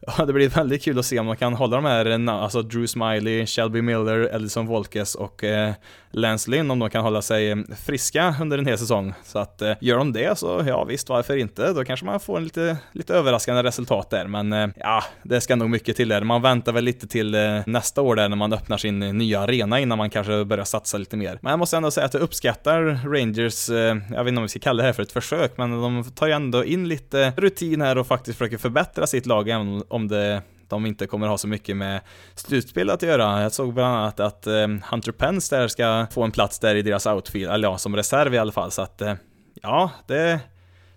Ja, 0.00 0.24
det 0.24 0.32
blir 0.32 0.48
väldigt 0.48 0.82
kul 0.82 0.98
att 0.98 1.06
se 1.06 1.18
om 1.20 1.26
man 1.26 1.36
kan 1.36 1.54
hålla 1.54 1.76
de 1.76 1.84
här, 1.84 2.28
eh, 2.28 2.34
alltså 2.34 2.62
Drew 2.62 2.86
Smiley, 2.86 3.46
Shelby 3.46 3.82
Miller, 3.82 4.18
Ellison 4.18 4.66
Volkes 4.66 5.14
och 5.14 5.44
eh, 5.44 5.74
Lance 6.16 6.50
Lynn, 6.50 6.70
om 6.70 6.78
de 6.78 6.90
kan 6.90 7.02
hålla 7.02 7.22
sig 7.22 7.64
friska 7.86 8.34
under 8.40 8.58
en 8.58 8.66
hel 8.66 8.78
säsong. 8.78 9.14
Så 9.24 9.38
att 9.38 9.62
eh, 9.62 9.72
gör 9.80 9.98
de 9.98 10.12
det 10.12 10.38
så, 10.38 10.64
ja 10.66 10.84
visst, 10.84 11.08
varför 11.08 11.36
inte? 11.36 11.72
Då 11.72 11.84
kanske 11.84 12.06
man 12.06 12.20
får 12.20 12.36
en 12.36 12.44
lite, 12.44 12.76
lite 12.92 13.14
överraskande 13.14 13.62
resultat 13.62 14.10
där, 14.10 14.26
men 14.26 14.52
eh, 14.52 14.68
ja, 14.76 15.04
det 15.22 15.40
ska 15.40 15.56
nog 15.56 15.70
mycket 15.70 15.96
till 15.96 16.08
där. 16.08 16.22
Man 16.22 16.42
väntar 16.42 16.72
väl 16.72 16.84
lite 16.84 17.06
till 17.08 17.34
eh, 17.34 17.60
nästa 17.66 18.02
år 18.02 18.16
där 18.16 18.28
när 18.28 18.36
man 18.36 18.52
öppnar 18.52 18.76
sin 18.76 18.98
nya 18.98 19.40
arena 19.40 19.80
innan 19.80 19.98
man 19.98 20.10
kanske 20.10 20.44
börjar 20.44 20.64
satsa 20.64 20.98
lite 20.98 21.16
mer. 21.16 21.38
Men 21.42 21.50
jag 21.50 21.58
måste 21.58 21.76
ändå 21.76 21.90
säga 21.90 22.06
att 22.06 22.14
jag 22.14 22.22
uppskattar 22.22 22.82
Rangers, 23.08 23.68
jag 24.14 24.24
vet 24.24 24.28
inte 24.28 24.38
om 24.38 24.42
vi 24.42 24.48
ska 24.48 24.58
kalla 24.58 24.82
det 24.82 24.86
här 24.86 24.92
för 24.92 25.02
ett 25.02 25.12
försök, 25.12 25.52
men 25.56 25.70
de 25.70 26.04
tar 26.04 26.26
ju 26.26 26.32
ändå 26.32 26.64
in 26.64 26.88
lite 26.88 27.32
rutin 27.36 27.80
här 27.80 27.98
och 27.98 28.06
faktiskt 28.06 28.38
försöker 28.38 28.58
förbättra 28.58 29.06
sitt 29.06 29.26
lag, 29.26 29.48
även 29.48 29.82
om 29.88 30.08
det 30.08 30.42
de 30.68 30.86
inte 30.86 31.06
kommer 31.06 31.28
ha 31.28 31.38
så 31.38 31.48
mycket 31.48 31.76
med 31.76 32.00
slutspel 32.34 32.90
att 32.90 33.02
göra. 33.02 33.42
Jag 33.42 33.52
såg 33.52 33.74
bland 33.74 33.96
annat 33.96 34.20
att 34.20 34.46
eh, 34.46 34.68
Hunter 34.90 35.12
Pence 35.12 35.56
där 35.56 35.68
ska 35.68 36.06
få 36.10 36.22
en 36.22 36.30
plats 36.30 36.58
där 36.58 36.74
i 36.74 36.82
deras 36.82 37.06
outfield, 37.06 37.52
eller 37.52 37.68
ja, 37.68 37.78
som 37.78 37.96
reserv 37.96 38.34
i 38.34 38.38
alla 38.38 38.52
fall, 38.52 38.70
så 38.70 38.82
att 38.82 39.00
eh, 39.00 39.14
ja, 39.62 39.90
det 40.06 40.18
är 40.18 40.40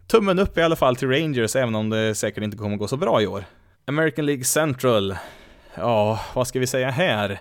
tummen 0.07 0.39
upp 0.39 0.57
i 0.57 0.61
alla 0.61 0.75
fall 0.75 0.95
till 0.95 1.09
Rangers, 1.09 1.55
även 1.55 1.75
om 1.75 1.89
det 1.89 2.15
säkert 2.15 2.43
inte 2.43 2.57
kommer 2.57 2.77
gå 2.77 2.87
så 2.87 2.97
bra 2.97 3.21
i 3.21 3.27
år. 3.27 3.43
American 3.87 4.25
League 4.25 4.43
Central, 4.43 5.15
ja, 5.75 6.19
vad 6.33 6.47
ska 6.47 6.59
vi 6.59 6.67
säga 6.67 6.89
här? 6.89 7.39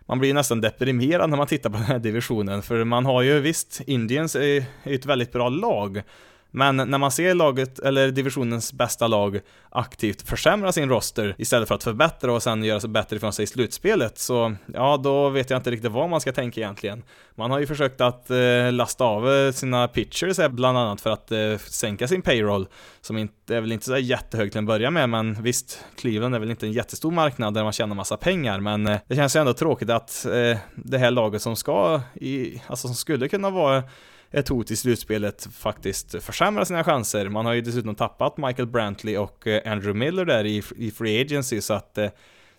Man 0.00 0.18
blir 0.18 0.34
nästan 0.34 0.60
deprimerad 0.60 1.30
när 1.30 1.36
man 1.36 1.46
tittar 1.46 1.70
på 1.70 1.76
den 1.76 1.86
här 1.86 1.98
divisionen, 1.98 2.62
för 2.62 2.84
man 2.84 3.06
har 3.06 3.22
ju 3.22 3.40
visst, 3.40 3.80
Indians 3.86 4.36
är 4.36 4.64
ett 4.82 5.06
väldigt 5.06 5.32
bra 5.32 5.48
lag, 5.48 6.02
men 6.50 6.76
när 6.76 6.98
man 6.98 7.10
ser 7.10 7.34
laget, 7.34 7.78
eller 7.78 8.10
divisionens 8.10 8.72
bästa 8.72 9.06
lag, 9.06 9.40
aktivt 9.70 10.28
försämra 10.28 10.72
sin 10.72 10.88
roster 10.88 11.34
istället 11.38 11.68
för 11.68 11.74
att 11.74 11.84
förbättra 11.84 12.32
och 12.32 12.42
sen 12.42 12.64
göra 12.64 12.80
sig 12.80 12.90
bättre 12.90 13.16
ifrån 13.16 13.32
sig 13.32 13.42
i 13.42 13.46
slutspelet, 13.46 14.18
så 14.18 14.54
ja, 14.74 14.96
då 14.96 15.28
vet 15.28 15.50
jag 15.50 15.58
inte 15.58 15.70
riktigt 15.70 15.92
vad 15.92 16.10
man 16.10 16.20
ska 16.20 16.32
tänka 16.32 16.60
egentligen. 16.60 17.02
Man 17.34 17.50
har 17.50 17.58
ju 17.58 17.66
försökt 17.66 18.00
att 18.00 18.30
eh, 18.30 18.72
lasta 18.72 19.04
av 19.04 19.32
eh, 19.32 19.52
sina 19.52 19.88
pitchers 19.88 20.36
bland 20.50 20.78
annat 20.78 21.00
för 21.00 21.10
att 21.10 21.32
eh, 21.32 21.56
sänka 21.58 22.08
sin 22.08 22.22
payroll, 22.22 22.68
som 23.00 23.18
inte, 23.18 23.56
är 23.56 23.60
väl 23.60 23.72
inte 23.72 23.86
så 23.86 23.96
jättehög 23.96 24.52
till 24.52 24.58
en 24.58 24.66
början 24.66 24.92
med, 24.92 25.08
men 25.08 25.42
visst, 25.42 25.84
Cleveland 25.96 26.34
är 26.34 26.38
väl 26.38 26.50
inte 26.50 26.66
en 26.66 26.72
jättestor 26.72 27.10
marknad 27.10 27.54
där 27.54 27.62
man 27.62 27.72
tjänar 27.72 27.94
massa 27.94 28.16
pengar, 28.16 28.60
men 28.60 28.86
eh, 28.86 28.98
det 29.06 29.16
känns 29.16 29.36
ju 29.36 29.40
ändå 29.40 29.52
tråkigt 29.52 29.90
att 29.90 30.26
eh, 30.26 30.58
det 30.74 30.98
här 30.98 31.10
laget 31.10 31.42
som 31.42 31.56
ska, 31.56 32.00
i, 32.14 32.62
alltså 32.66 32.86
som 32.88 32.96
skulle 32.96 33.28
kunna 33.28 33.50
vara 33.50 33.82
ett 34.30 34.48
hot 34.48 34.70
i 34.70 34.76
slutspelet 34.76 35.48
faktiskt 35.52 36.22
försämra 36.22 36.64
sina 36.64 36.84
chanser. 36.84 37.28
Man 37.28 37.46
har 37.46 37.52
ju 37.52 37.60
dessutom 37.60 37.94
tappat 37.94 38.36
Michael 38.36 38.68
Brantley 38.68 39.16
och 39.16 39.46
eh, 39.46 39.72
Andrew 39.72 39.98
Miller 39.98 40.24
där 40.24 40.44
i, 40.44 40.62
i 40.76 40.90
Free 40.90 41.20
Agency 41.20 41.60
så 41.60 41.74
att 41.74 41.98
eh, 41.98 42.10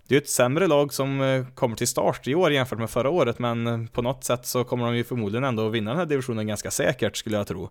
det 0.08 0.16
är 0.16 0.22
ett 0.22 0.30
sämre 0.30 0.68
lag 0.68 0.94
som 0.94 1.22
eh, 1.22 1.46
kommer 1.56 1.76
till 1.76 1.88
start 1.88 2.28
i 2.28 2.36
år 2.36 2.52
jämfört 2.52 2.80
med 2.80 2.90
förra 2.90 3.10
året 3.10 3.40
men 3.40 3.88
på 3.88 4.02
något 4.02 4.24
sätt 4.24 4.46
så 4.46 4.64
kommer 4.64 4.86
de 4.86 4.96
ju 4.96 5.04
förmodligen 5.04 5.44
ändå 5.44 5.70
vinna 5.70 5.92
den 5.92 6.00
här 6.00 6.06
divisionen 6.06 6.48
ganska 6.48 6.72
säkert 6.72 7.18
skulle 7.18 7.38
jag 7.38 7.48
tro. 7.48 7.70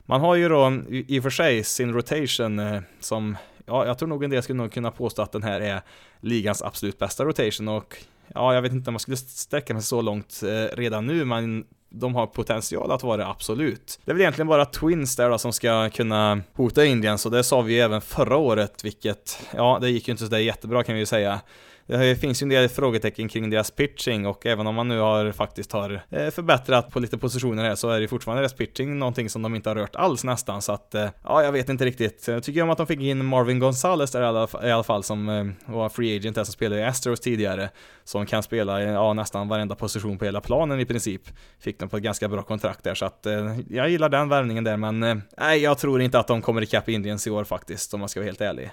Man 0.00 0.20
har 0.20 0.34
ju 0.34 0.48
då 0.48 0.82
i 0.88 1.18
och 1.18 1.22
för 1.22 1.30
sig 1.30 1.64
sin 1.64 1.92
rotation 1.92 2.82
som, 3.00 3.36
ja 3.66 3.86
jag 3.86 3.98
tror 3.98 4.08
nog 4.08 4.24
en 4.24 4.30
del 4.30 4.42
skulle 4.42 4.56
nog 4.56 4.72
kunna 4.72 4.90
påstå 4.90 5.22
att 5.22 5.32
den 5.32 5.42
här 5.42 5.60
är 5.60 5.80
ligans 6.20 6.62
absolut 6.62 6.98
bästa 6.98 7.24
rotation 7.24 7.68
och 7.68 7.96
ja 8.34 8.54
jag 8.54 8.62
vet 8.62 8.72
inte 8.72 8.90
om 8.90 8.94
man 8.94 9.00
skulle 9.00 9.16
sträcka 9.16 9.74
mig 9.74 9.82
så 9.82 10.00
långt 10.00 10.40
redan 10.72 11.06
nu 11.06 11.24
men 11.24 11.64
de 11.94 12.14
har 12.14 12.26
potential 12.26 12.90
att 12.90 13.02
vara 13.02 13.28
absolut. 13.28 14.00
Det 14.04 14.10
är 14.10 14.14
väl 14.14 14.20
egentligen 14.20 14.48
bara 14.48 14.64
Twins 14.64 15.16
där 15.16 15.30
då 15.30 15.38
som 15.38 15.52
ska 15.52 15.90
kunna 15.90 16.40
hota 16.54 16.84
Indians, 16.84 17.26
och 17.26 17.32
det 17.32 17.44
sa 17.44 17.60
vi 17.60 17.74
ju 17.74 17.80
även 17.80 18.00
förra 18.00 18.36
året, 18.36 18.84
vilket, 18.84 19.38
ja, 19.56 19.78
det 19.80 19.90
gick 19.90 20.08
ju 20.08 20.12
inte 20.12 20.24
sådär 20.24 20.38
jättebra 20.38 20.84
kan 20.84 20.94
vi 20.94 21.00
ju 21.00 21.06
säga. 21.06 21.40
Det 21.86 22.16
finns 22.16 22.42
ju 22.42 22.44
en 22.44 22.48
del 22.48 22.68
frågetecken 22.68 23.28
kring 23.28 23.50
deras 23.50 23.70
pitching 23.70 24.26
och 24.26 24.46
även 24.46 24.66
om 24.66 24.74
man 24.74 24.88
nu 24.88 24.98
har 24.98 25.32
faktiskt 25.32 25.72
har 25.72 26.02
eh, 26.10 26.30
förbättrat 26.30 26.90
på 26.90 27.00
lite 27.00 27.18
positioner 27.18 27.64
här 27.64 27.74
så 27.74 27.90
är 27.90 28.00
det 28.00 28.08
fortfarande 28.08 28.42
deras 28.42 28.54
pitching 28.54 28.98
någonting 28.98 29.30
som 29.30 29.42
de 29.42 29.54
inte 29.54 29.70
har 29.70 29.76
rört 29.76 29.96
alls 29.96 30.24
nästan 30.24 30.62
så 30.62 30.72
att 30.72 30.94
eh, 30.94 31.08
ja, 31.24 31.42
jag 31.42 31.52
vet 31.52 31.68
inte 31.68 31.84
riktigt. 31.84 32.28
Jag 32.28 32.42
tycker 32.42 32.62
om 32.62 32.70
att 32.70 32.78
de 32.78 32.86
fick 32.86 33.00
in 33.00 33.24
Marvin 33.24 33.58
Gonzales 33.58 34.10
där 34.10 34.22
i 34.22 34.70
alla, 34.70 34.82
fall 34.82 35.02
som 35.04 35.28
eh, 35.28 35.72
var 35.74 35.88
free 35.88 36.16
agent 36.16 36.34
där 36.34 36.44
som 36.44 36.52
spelade 36.52 36.80
i 36.80 36.84
Astros 36.84 37.20
tidigare 37.20 37.70
som 38.04 38.26
kan 38.26 38.42
spela 38.42 38.82
ja, 38.82 39.12
nästan 39.12 39.48
varenda 39.48 39.74
position 39.74 40.18
på 40.18 40.24
hela 40.24 40.40
planen 40.40 40.80
i 40.80 40.84
princip. 40.84 41.22
Fick 41.60 41.78
de 41.78 41.88
på 41.88 41.96
ett 41.96 42.02
ganska 42.02 42.28
bra 42.28 42.42
kontrakt 42.42 42.84
där 42.84 42.94
så 42.94 43.04
att 43.04 43.26
jag 43.68 43.90
gillar 43.90 44.08
den 44.08 44.28
värvningen 44.28 44.64
där 44.64 44.76
men 44.76 45.22
nej, 45.38 45.58
jag 45.58 45.78
tror 45.78 46.02
inte 46.02 46.18
att 46.18 46.26
de 46.26 46.42
kommer 46.42 46.62
ikapp 46.62 46.88
Indians 46.88 47.26
i 47.26 47.30
år 47.30 47.44
faktiskt 47.44 47.94
om 47.94 48.00
man 48.00 48.08
ska 48.08 48.20
vara 48.20 48.26
helt 48.26 48.40
ärlig. 48.40 48.70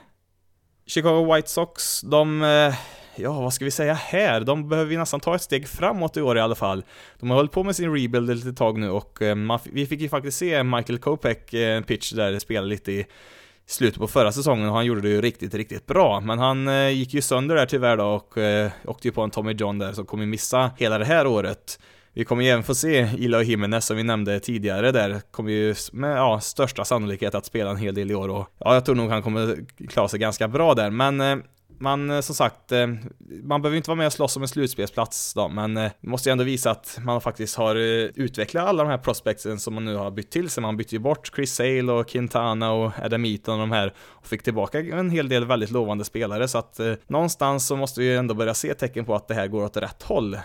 Chicago 0.89 1.34
White 1.34 1.49
Sox, 1.49 2.02
de 2.02 2.41
eh, 2.43 2.75
ja, 3.15 3.41
vad 3.41 3.54
ska 3.54 3.65
vi 3.65 3.71
säga 3.71 3.93
här? 3.93 4.41
De 4.41 4.69
behöver 4.69 4.91
ju 4.91 4.97
nästan 4.97 5.19
ta 5.19 5.36
ett 5.36 5.41
steg 5.41 5.67
framåt 5.67 6.17
i 6.17 6.21
år 6.21 6.38
i 6.38 6.41
alla 6.41 6.56
fall. 6.56 6.84
De 7.19 7.30
har 7.30 7.38
hållit 7.38 7.52
på 7.52 7.63
med 7.63 7.75
sin 7.75 7.95
rebuild 7.95 8.30
ett 8.30 8.38
litet 8.38 8.58
tag 8.58 8.80
nu 8.80 8.89
och 8.89 9.21
eh, 9.21 9.36
man, 9.36 9.60
vi 9.63 9.86
fick 9.86 10.02
ju 10.02 10.10
faktiskt 10.10 10.38
se 10.38 10.63
Michael 10.63 10.99
Kopech 10.99 11.54
eh, 11.54 11.82
pitch 11.82 12.12
där 12.12 12.39
spela 12.39 12.65
lite 12.65 12.91
i 12.91 13.06
slutet 13.65 13.99
på 13.99 14.08
förra 14.08 14.32
säsongen 14.32 14.69
och 14.69 14.75
han 14.75 14.86
gjorde 14.86 15.02
det 15.02 15.10
ju 15.10 15.21
riktigt, 15.21 15.54
riktigt 15.54 15.86
bra. 15.86 16.19
Men 16.19 16.39
han 16.39 16.67
eh, 16.67 16.89
gick 16.89 17.13
ju 17.13 17.21
sönder 17.21 17.56
där 17.56 17.65
tyvärr 17.65 17.97
då 17.97 18.06
och 18.06 18.38
eh, 18.38 18.71
åkte 18.86 19.08
ju 19.08 19.12
på 19.12 19.21
en 19.21 19.32
Tommy 19.32 19.54
John 19.54 19.80
där 19.80 19.93
som 19.93 20.06
kommer 20.06 20.25
missa 20.25 20.71
hela 20.78 20.97
det 20.97 21.06
här 21.06 21.28
året. 21.28 21.80
Vi 22.20 22.26
kommer 22.26 22.44
ju 22.44 22.50
även 22.50 22.64
få 22.64 22.76
se 22.76 23.10
Ila 23.18 23.44
Jimenez 23.44 23.86
som 23.86 23.98
vi 23.98 24.04
nämnde 24.04 24.40
tidigare 24.40 24.92
där, 24.92 25.22
kommer 25.32 25.52
ju 25.52 25.76
med 25.92 26.18
ja, 26.18 26.40
största 26.40 26.86
sannolikhet 26.86 27.36
att 27.36 27.46
spela 27.46 27.70
en 27.70 27.78
hel 27.78 27.96
del 27.96 28.12
i 28.12 28.16
år 28.16 28.30
och 28.30 28.48
ja, 28.58 28.74
jag 28.74 28.86
tror 28.86 28.96
nog 28.96 29.10
han 29.10 29.24
kommer 29.24 29.66
klara 29.90 30.08
sig 30.08 30.20
ganska 30.20 30.48
bra 30.48 30.74
där, 30.74 30.90
men 30.90 31.22
eh, 31.22 31.38
man, 31.80 32.10
eh, 32.10 32.22
som 32.22 32.36
sagt, 32.36 32.72
eh, 32.72 32.88
man 33.44 33.62
behöver 33.62 33.78
inte 33.78 33.90
vara 33.90 33.98
med 33.98 34.08
och 34.08 34.14
slåss 34.14 34.36
om 34.36 34.42
en 34.42 34.48
slutspelsplats 34.48 35.34
då, 35.34 35.48
men 35.48 35.90
måste 36.02 36.30
ju 36.30 36.32
ändå 36.32 36.44
visa 36.44 36.72
att 36.72 37.00
man 37.02 37.22
faktiskt 37.22 37.56
har 37.56 37.76
utvecklat 37.76 38.68
alla 38.68 38.84
de 38.84 38.90
här 38.90 38.98
prospectsen 38.98 39.60
som 39.60 39.74
man 39.74 39.86
nu 39.86 39.96
har 39.96 40.12
bytt 40.12 40.32
till 40.32 40.50
sig. 40.50 40.62
Man 40.62 40.78
bytte 40.78 40.96
ju 40.96 41.00
bort 41.00 41.32
Chris 41.36 41.54
Sale 41.54 41.92
och 41.92 42.08
Quintana 42.08 42.72
och 42.72 42.92
Adam 43.04 43.26
Eaton 43.26 43.54
och 43.54 43.68
de 43.68 43.72
här 43.72 43.94
och 44.00 44.28
fick 44.28 44.44
tillbaka 44.44 44.80
en 44.80 45.10
hel 45.10 45.30
del 45.30 45.46
väldigt 45.46 45.72
lovande 45.72 46.06
spelare, 46.06 46.48
så 46.48 46.58
att 46.58 46.80
någonstans 47.08 47.68
så 47.68 47.76
måste 47.76 48.00
vi 48.00 48.08
ju 48.08 48.18
ändå 48.18 48.34
börja 48.34 48.54
se 48.54 48.74
tecken 48.74 49.06
på 49.06 49.16
att 49.16 49.28
det 49.28 49.34
här 49.34 49.48
går 49.48 49.64
åt 49.64 49.78
rätt 49.78 50.04
håll. 50.04 50.38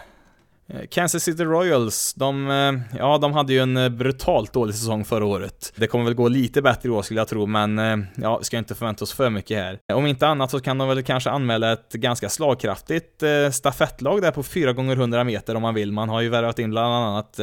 Eh, 0.68 0.86
Kansas 0.90 1.22
City 1.22 1.44
Royals, 1.44 2.14
de, 2.14 2.50
eh, 2.50 2.98
ja, 2.98 3.18
de 3.18 3.32
hade 3.32 3.52
ju 3.52 3.58
en 3.58 3.76
eh, 3.76 3.88
brutalt 3.88 4.52
dålig 4.52 4.74
säsong 4.74 5.04
förra 5.04 5.24
året. 5.24 5.72
Det 5.76 5.86
kommer 5.86 6.04
väl 6.04 6.14
gå 6.14 6.28
lite 6.28 6.62
bättre 6.62 6.88
i 6.88 6.92
år 6.92 7.02
skulle 7.02 7.20
jag 7.20 7.28
tro, 7.28 7.46
men 7.46 8.06
ja, 8.16 8.38
vi 8.38 8.44
ska 8.44 8.58
inte 8.58 8.74
förvänta 8.74 9.04
oss 9.04 9.12
för 9.12 9.30
mycket 9.30 9.58
här. 9.58 9.78
Om 9.92 10.06
inte 10.06 10.26
annat 10.26 10.50
så 10.50 10.60
kan 10.60 10.78
de 10.78 10.88
väl 10.88 11.02
kanske 11.02 11.30
anmäla 11.30 11.72
ett 11.72 11.92
ganska 11.92 12.28
slagkraftigt 12.28 13.22
stafettlag 13.52 14.22
där 14.22 14.30
på 14.30 14.42
4 14.42 14.72
gånger 14.72 14.96
100 14.96 15.24
meter 15.24 15.54
om 15.54 15.62
man 15.62 15.74
vill. 15.74 15.92
Man 15.92 16.08
har 16.08 16.20
ju 16.20 16.28
värvat 16.28 16.58
in 16.58 16.70
bland 16.70 16.94
annat 16.94 17.40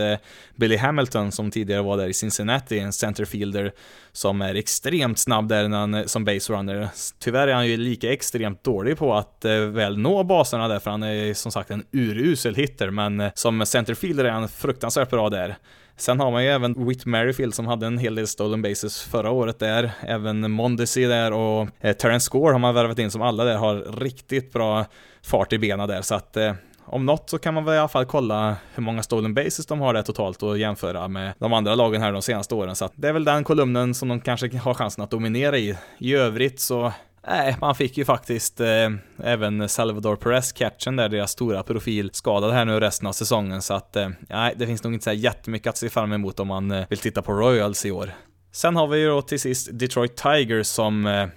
Billy 0.55 0.77
Hamilton 0.77 1.31
som 1.31 1.51
tidigare 1.51 1.81
var 1.81 1.97
där 1.97 2.07
i 2.07 2.13
Cincinnati, 2.13 2.79
en 2.79 2.93
centerfielder 2.93 3.71
som 4.11 4.41
är 4.41 4.55
extremt 4.55 5.19
snabb 5.19 5.47
där 5.47 5.69
han, 5.69 6.07
som 6.07 6.25
base 6.25 6.53
runner. 6.53 6.89
Tyvärr 7.19 7.47
är 7.47 7.53
han 7.53 7.67
ju 7.67 7.77
lika 7.77 8.13
extremt 8.13 8.63
dålig 8.63 8.97
på 8.97 9.13
att 9.13 9.45
väl 9.71 9.97
nå 9.97 10.23
baserna 10.23 10.67
där, 10.67 10.79
för 10.79 10.91
han 10.91 11.03
är 11.03 11.33
som 11.33 11.51
sagt 11.51 11.71
en 11.71 11.83
urusel 11.91 12.55
hitter, 12.55 12.89
men 12.89 13.10
men 13.15 13.27
eh, 13.27 13.31
som 13.35 13.65
centerfielder 13.65 14.25
är 14.25 14.31
han 14.31 14.49
fruktansvärt 14.49 15.09
bra 15.09 15.29
där. 15.29 15.55
Sen 15.97 16.19
har 16.19 16.31
man 16.31 16.43
ju 16.43 16.49
även 16.49 16.87
Whit 16.87 17.05
Merrifield 17.05 17.53
som 17.53 17.67
hade 17.67 17.87
en 17.87 17.97
hel 17.97 18.15
del 18.15 18.27
stolen 18.27 18.61
bases 18.61 19.01
förra 19.01 19.31
året 19.31 19.59
där. 19.59 19.91
Även 20.01 20.51
Mondesi 20.51 21.05
där 21.05 21.33
och 21.33 21.67
eh, 21.79 21.93
Terrence 21.95 22.25
Score 22.25 22.51
har 22.51 22.59
man 22.59 22.73
värvat 22.73 22.99
in 22.99 23.11
som 23.11 23.21
alla 23.21 23.43
där 23.43 23.57
har 23.57 23.99
riktigt 23.99 24.53
bra 24.53 24.85
fart 25.23 25.53
i 25.53 25.59
benen 25.59 25.89
där. 25.89 26.01
Så 26.01 26.15
att 26.15 26.37
eh, 26.37 26.53
om 26.85 27.05
något 27.05 27.29
så 27.29 27.37
kan 27.37 27.53
man 27.53 27.65
väl 27.65 27.75
i 27.75 27.77
alla 27.77 27.87
fall 27.87 28.05
kolla 28.05 28.55
hur 28.75 28.83
många 28.83 29.03
stolen 29.03 29.33
bases 29.33 29.65
de 29.65 29.79
har 29.79 29.93
där 29.93 30.01
totalt 30.01 30.43
och 30.43 30.57
jämföra 30.57 31.07
med 31.07 31.33
de 31.39 31.53
andra 31.53 31.75
lagen 31.75 32.01
här 32.01 32.11
de 32.11 32.21
senaste 32.21 32.55
åren. 32.55 32.75
Så 32.75 32.85
att 32.85 32.93
det 32.95 33.07
är 33.07 33.13
väl 33.13 33.23
den 33.23 33.43
kolumnen 33.43 33.93
som 33.93 34.09
de 34.09 34.21
kanske 34.21 34.57
har 34.57 34.73
chansen 34.73 35.03
att 35.03 35.11
dominera 35.11 35.57
i. 35.57 35.77
I 35.97 36.13
övrigt 36.15 36.59
så 36.59 36.93
Nej, 37.27 37.57
man 37.61 37.75
fick 37.75 37.97
ju 37.97 38.05
faktiskt 38.05 38.59
eh, 38.59 38.89
även 39.23 39.69
Salvador 39.69 40.15
Perez 40.15 40.51
catchen 40.51 40.95
där, 40.95 41.09
deras 41.09 41.31
stora 41.31 41.63
profil, 41.63 42.09
skadad 42.13 42.53
här 42.53 42.65
nu 42.65 42.79
resten 42.79 43.07
av 43.07 43.11
säsongen. 43.11 43.61
Så 43.61 43.73
att, 43.73 43.95
eh, 43.95 44.09
nej, 44.29 44.53
det 44.57 44.67
finns 44.67 44.83
nog 44.83 44.93
inte 44.93 45.03
så 45.03 45.11
jättemycket 45.11 45.67
att 45.67 45.77
se 45.77 45.89
fram 45.89 46.13
emot 46.13 46.39
om 46.39 46.47
man 46.47 46.71
eh, 46.71 46.85
vill 46.89 46.99
titta 46.99 47.21
på 47.21 47.33
Royals 47.33 47.85
i 47.85 47.91
år. 47.91 48.11
Sen 48.51 48.75
har 48.75 48.87
vi 48.87 48.99
ju 48.99 49.07
då 49.07 49.21
till 49.21 49.39
sist 49.39 49.69
Detroit 49.71 50.15
Tigers 50.15 50.67
som, 50.67 51.05
eh, 51.05 51.27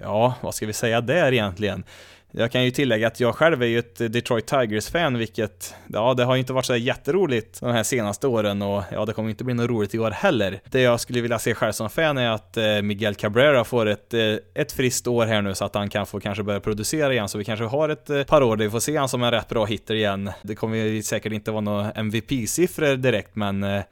ja, 0.00 0.34
vad 0.40 0.54
ska 0.54 0.66
vi 0.66 0.72
säga 0.72 1.00
där 1.00 1.32
egentligen? 1.32 1.84
Jag 2.32 2.52
kan 2.52 2.64
ju 2.64 2.70
tillägga 2.70 3.06
att 3.06 3.20
jag 3.20 3.34
själv 3.34 3.62
är 3.62 3.66
ju 3.66 3.78
ett 3.78 4.12
Detroit 4.12 4.46
Tigers-fan, 4.46 5.18
vilket, 5.18 5.74
ja, 5.86 6.14
det 6.14 6.24
har 6.24 6.34
ju 6.34 6.40
inte 6.40 6.52
varit 6.52 6.66
så 6.66 6.76
jätteroligt 6.76 7.60
de 7.60 7.72
här 7.72 7.82
senaste 7.82 8.26
åren 8.26 8.62
och 8.62 8.82
ja, 8.92 9.04
det 9.04 9.12
kommer 9.12 9.30
inte 9.30 9.44
bli 9.44 9.54
något 9.54 9.70
roligt 9.70 9.94
i 9.94 9.98
år 9.98 10.10
heller. 10.10 10.60
Det 10.64 10.80
jag 10.80 11.00
skulle 11.00 11.20
vilja 11.20 11.38
se 11.38 11.54
själv 11.54 11.72
som 11.72 11.90
fan 11.90 12.18
är 12.18 12.30
att 12.30 12.56
eh, 12.56 12.82
Miguel 12.82 13.14
Cabrera 13.14 13.64
får 13.64 13.86
ett, 13.86 14.14
eh, 14.14 14.34
ett 14.54 14.72
friskt 14.72 15.06
år 15.06 15.26
här 15.26 15.42
nu 15.42 15.54
så 15.54 15.64
att 15.64 15.74
han 15.74 15.90
kan 15.90 16.06
få 16.06 16.20
kanske 16.20 16.42
börja 16.42 16.60
producera 16.60 17.12
igen, 17.12 17.28
så 17.28 17.38
vi 17.38 17.44
kanske 17.44 17.64
har 17.64 17.88
ett 17.88 18.10
eh, 18.10 18.22
par 18.22 18.42
år 18.42 18.56
där 18.56 18.64
vi 18.64 18.70
får 18.70 18.80
se 18.80 18.96
han 18.96 19.08
som 19.08 19.22
en 19.22 19.30
rätt 19.30 19.48
bra 19.48 19.64
hitter 19.64 19.94
igen. 19.94 20.30
Det 20.42 20.54
kommer 20.54 20.76
ju 20.76 21.02
säkert 21.02 21.32
inte 21.32 21.50
vara 21.50 21.60
några 21.60 21.90
MVP-siffror 21.90 22.96
direkt, 22.96 23.36
men 23.36 23.62
eh, 23.62 23.82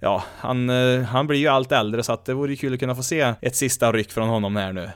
ja, 0.00 0.24
han, 0.38 0.70
eh, 0.70 1.02
han 1.02 1.26
blir 1.26 1.38
ju 1.38 1.48
allt 1.48 1.72
äldre 1.72 2.02
så 2.02 2.12
att 2.12 2.24
det 2.24 2.34
vore 2.34 2.56
kul 2.56 2.74
att 2.74 2.80
kunna 2.80 2.94
få 2.94 3.02
se 3.02 3.34
ett 3.40 3.56
sista 3.56 3.92
ryck 3.92 4.12
från 4.12 4.28
honom 4.28 4.56
här 4.56 4.72
nu. 4.72 4.90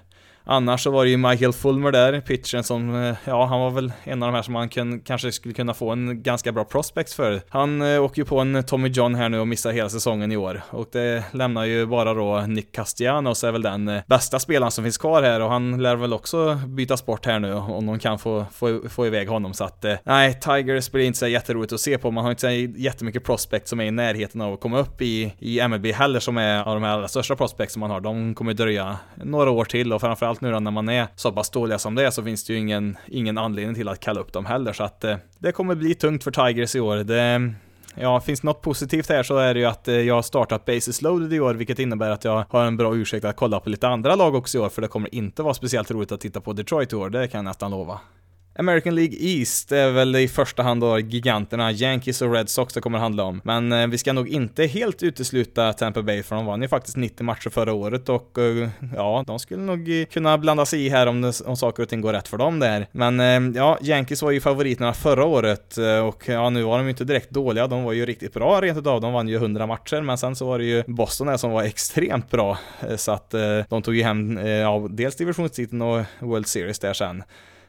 Annars 0.45 0.83
så 0.83 0.91
var 0.91 1.05
det 1.05 1.11
ju 1.11 1.17
Michael 1.17 1.53
Fulmer 1.53 1.93
där, 1.93 2.21
pitchen 2.21 2.65
som, 2.65 2.95
eh, 2.95 3.15
ja 3.25 3.47
han 3.47 3.61
var 3.61 3.71
väl 3.71 3.93
en 4.05 4.23
av 4.23 4.29
de 4.29 4.35
här 4.35 4.43
som 4.43 4.53
man 4.53 4.69
kan, 4.69 5.01
kanske 5.01 5.33
skulle 5.33 5.55
kunna 5.55 5.75
få 5.75 5.91
en 5.91 6.23
ganska 6.23 6.53
bra 6.53 6.65
prospect 6.65 7.13
för. 7.13 7.43
Han 7.49 7.83
eh, 7.83 8.05
åker 8.05 8.23
ju 8.23 8.25
på 8.25 8.39
en 8.39 8.65
Tommy 8.65 8.89
John 8.89 9.15
här 9.15 9.29
nu 9.29 9.41
och 9.41 9.49
missar 9.49 9.73
hela 9.73 9.89
säsongen 9.89 10.33
i 10.33 10.37
år. 10.37 10.63
Och 10.71 10.89
det 10.93 11.25
lämnar 11.33 11.65
ju 11.65 11.87
bara 11.87 12.15
då 12.15 12.41
Nick 12.41 12.73
Castellanos 12.73 13.45
är 13.45 13.53
väl 13.53 13.63
den 13.63 13.89
eh, 13.89 14.03
bästa 14.07 14.39
spelaren 14.39 14.71
som 14.71 14.85
finns 14.85 14.99
kvar 14.99 15.23
här 15.23 15.41
och 15.41 15.51
han 15.51 15.83
lär 15.83 15.97
väl 15.97 16.13
också 16.13 16.55
bytas 16.67 17.07
bort 17.07 17.27
här 17.27 17.39
nu 17.39 17.55
om 17.55 17.87
de 17.87 17.99
kan 17.99 18.19
få, 18.19 18.47
få, 18.53 18.81
få 18.89 19.07
iväg 19.07 19.29
honom 19.29 19.55
så 19.55 19.65
att, 19.65 19.85
eh, 19.85 19.95
nej, 20.05 20.41
Tigers 20.41 20.91
blir 20.91 21.05
inte 21.05 21.19
så 21.19 21.27
jätteroligt 21.27 21.73
att 21.73 21.81
se 21.81 21.99
på. 21.99 22.11
Man 22.11 22.25
har 22.25 22.31
inte 22.31 22.41
så 22.41 22.81
jättemycket 22.81 23.25
prospect 23.25 23.69
som 23.69 23.81
är 23.81 23.85
i 23.85 23.91
närheten 23.91 24.41
av 24.41 24.53
att 24.53 24.61
komma 24.61 24.79
upp 24.79 25.03
i, 25.03 25.35
i 25.39 25.69
MLB 25.69 25.87
heller 25.87 26.21
som 26.21 26.39
är 26.39 26.63
av 26.63 26.75
de 26.75 26.83
här 26.83 26.91
allra 26.91 27.09
största 27.09 27.37
prospects 27.37 27.73
som 27.73 27.81
man 27.81 27.91
har. 27.91 28.01
De 28.01 28.35
kommer 28.35 28.55
dröja 28.55 28.97
några 29.15 29.51
år 29.51 29.65
till 29.65 29.93
och 29.93 30.01
framförallt 30.01 30.32
framförallt 30.33 30.41
nu 30.41 30.53
då 30.53 30.61
när 30.61 30.71
man 30.71 30.89
är 30.89 31.07
så 31.17 31.33
pass 31.33 31.51
dåliga 31.51 31.79
som 31.79 31.95
det 31.95 32.07
är 32.07 32.11
så 32.11 32.23
finns 32.23 32.45
det 32.45 32.53
ju 32.53 32.59
ingen, 32.59 32.97
ingen 33.09 33.39
anledning 33.39 33.75
till 33.75 33.89
att 33.89 34.01
kalla 34.01 34.21
upp 34.21 34.33
dem 34.33 34.47
heller 34.47 34.73
så 34.73 34.85
att 34.85 35.05
eh, 35.05 35.17
det 35.39 35.53
kommer 35.53 35.75
bli 35.75 35.95
tungt 35.95 36.25
för 36.25 36.31
Tigers 36.31 36.77
i 36.77 36.81
år. 36.81 37.05
Det, 37.05 37.55
Ja, 37.95 38.21
finns 38.21 38.43
något 38.43 38.63
positivt 38.63 39.09
här 39.09 39.23
så 39.23 39.37
är 39.37 39.55
det 39.55 39.61
ju 39.61 39.67
att 39.67 39.89
eh, 39.89 39.95
jag 39.95 40.15
har 40.15 40.23
startat 40.23 40.65
Basis 40.65 41.03
Loaded 41.03 41.33
i 41.33 41.41
år, 41.41 41.55
vilket 41.55 41.79
innebär 41.79 42.11
att 42.11 42.25
jag 42.25 42.45
har 42.49 42.65
en 42.65 42.77
bra 42.77 42.95
ursäkt 42.97 43.25
att 43.25 43.37
kolla 43.37 43.61
på 43.61 43.71
lite 43.71 43.89
andra 43.89 44.15
lag 44.17 44.35
också 44.35 44.59
i 44.59 44.61
år, 44.61 44.69
för 44.69 44.83
det 44.83 44.89
kommer 44.89 45.15
inte 45.15 45.43
vara 45.43 45.55
speciellt 45.55 45.91
roligt 45.91 46.13
att 46.13 46.21
titta 46.21 46.41
på 46.41 46.53
Detroit 46.53 46.93
i 46.93 46.97
år, 46.97 47.11
det 47.11 47.29
kan 47.29 47.39
jag 47.39 47.45
nästan 47.45 47.71
lova. 47.71 48.01
American 48.59 48.95
League 48.95 49.17
East 49.21 49.73
är 49.73 49.91
väl 49.91 50.17
i 50.17 50.29
första 50.29 50.63
hand 50.63 50.81
då 50.81 50.99
giganterna 50.99 51.73
Yankees 51.73 52.23
och 52.23 52.33
Red 52.33 52.49
Sox 52.49 52.75
det 52.75 52.81
kommer 52.81 52.99
att 52.99 53.03
handla 53.03 53.25
om. 53.25 53.41
Men 53.45 53.73
eh, 53.73 53.87
vi 53.87 53.99
ska 53.99 54.13
nog 54.13 54.29
inte 54.29 54.67
helt 54.67 55.03
utesluta 55.03 55.73
Tampa 55.73 56.03
Bay 56.03 56.23
för 56.23 56.37
de 56.37 56.47
vann 56.47 56.63
ju 56.63 56.69
faktiskt 56.69 56.97
90 56.97 57.25
matcher 57.25 57.51
förra 57.51 57.73
året 57.73 58.09
och 58.09 58.39
eh, 58.39 58.69
ja, 58.97 59.25
de 59.27 59.39
skulle 59.39 59.63
nog 59.63 60.01
eh, 60.01 60.05
kunna 60.05 60.39
blanda 60.39 60.67
sig 60.67 60.87
i 60.87 60.89
här 60.89 61.07
om, 61.07 61.21
det, 61.21 61.41
om 61.41 61.57
saker 61.57 61.83
och 61.83 61.89
ting 61.89 62.01
går 62.01 62.13
rätt 62.13 62.29
för 62.29 62.39
dem 62.39 62.59
där. 62.59 62.87
Men 62.93 63.55
ja, 63.55 63.79
Yankees 63.83 64.23
var 64.23 64.31
ju 64.31 64.41
favoriterna 64.41 64.93
förra 64.93 65.25
året 65.25 65.77
och 66.05 66.29
ja, 66.29 66.51
nu 66.51 66.63
var 66.63 66.79
de 66.79 66.85
ju 66.85 66.91
inte 66.91 67.05
direkt 67.05 67.31
dåliga. 67.31 67.67
De 67.67 67.85
var 67.85 67.93
ju 67.93 68.07
riktigt 68.07 68.35
bra 68.35 68.61
rent 68.61 68.79
utav. 68.79 69.01
De 69.01 69.13
vann 69.13 69.29
ju 69.29 69.37
100 69.37 69.67
matcher, 69.67 70.01
men 70.01 70.19
sen 70.19 70.37
så 70.37 70.47
var 70.47 70.59
det 70.59 70.65
ju 70.65 70.83
Boston 70.87 71.27
där 71.27 71.37
som 71.37 71.51
var 71.51 71.63
extremt 71.63 72.31
bra. 72.31 72.59
Så 72.97 73.13
att 73.13 73.31
de 73.69 73.83
tog 73.83 73.95
ju 73.95 74.03
hem 74.03 74.37
ja, 74.47 74.87
dels 74.91 75.17
divisionstiteln 75.17 75.83
och 75.83 76.05
World 76.21 76.47
Series 76.47 76.79
där 76.79 76.93
sen. 76.93 77.23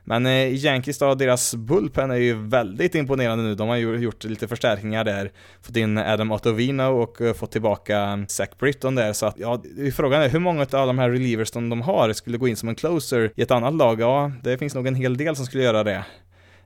Men 0.04 0.26
eh, 0.26 0.66
Yankees 0.66 0.98
då, 0.98 1.16
deras 1.16 1.56
bullpen 1.56 2.12
är 2.12 2.16
ju 2.16 2.48
väldigt 2.48 2.96
imponerande 2.96 3.44
nu. 3.44 3.56
De 3.56 3.70
har 3.70 3.76
ju 3.76 3.98
gjort 3.98 4.24
lite 4.24 4.48
förstärkningar 4.48 5.04
där. 5.04 5.32
Fått 5.62 5.76
in 5.76 5.98
Adam 5.98 6.32
Ottovino 6.32 6.84
och 6.84 7.22
eh, 7.22 7.34
fått 7.34 7.52
tillbaka 7.52 8.26
Zach 8.28 8.50
Britton 8.60 8.96
där. 8.96 9.14
Så 9.14 9.26
att, 9.26 9.36
ja, 9.40 9.64
frågan 9.96 10.22
är 10.22 10.30
hur 10.30 10.40
många 10.40 10.62
av 10.62 10.88
de 10.88 11.00
här 11.00 11.10
relievers 11.10 11.50
som 11.50 11.70
de 11.70 11.82
har 11.82 12.14
skulle 12.14 12.38
gå 12.38 12.48
in 12.48 12.56
som 12.56 12.70
en 12.70 12.76
closer 12.76 13.32
i 13.36 13.42
ett 13.42 13.52
annat 13.52 13.74
lag? 13.74 14.02
Ja, 14.02 14.32
det 14.44 14.58
finns 14.58 14.76
nog 14.76 14.88
en 14.88 14.96
hel 14.96 15.18
del 15.18 15.36
som 15.36 15.46
skulle 15.46 15.64
göra 15.64 15.84
det. 15.84 16.04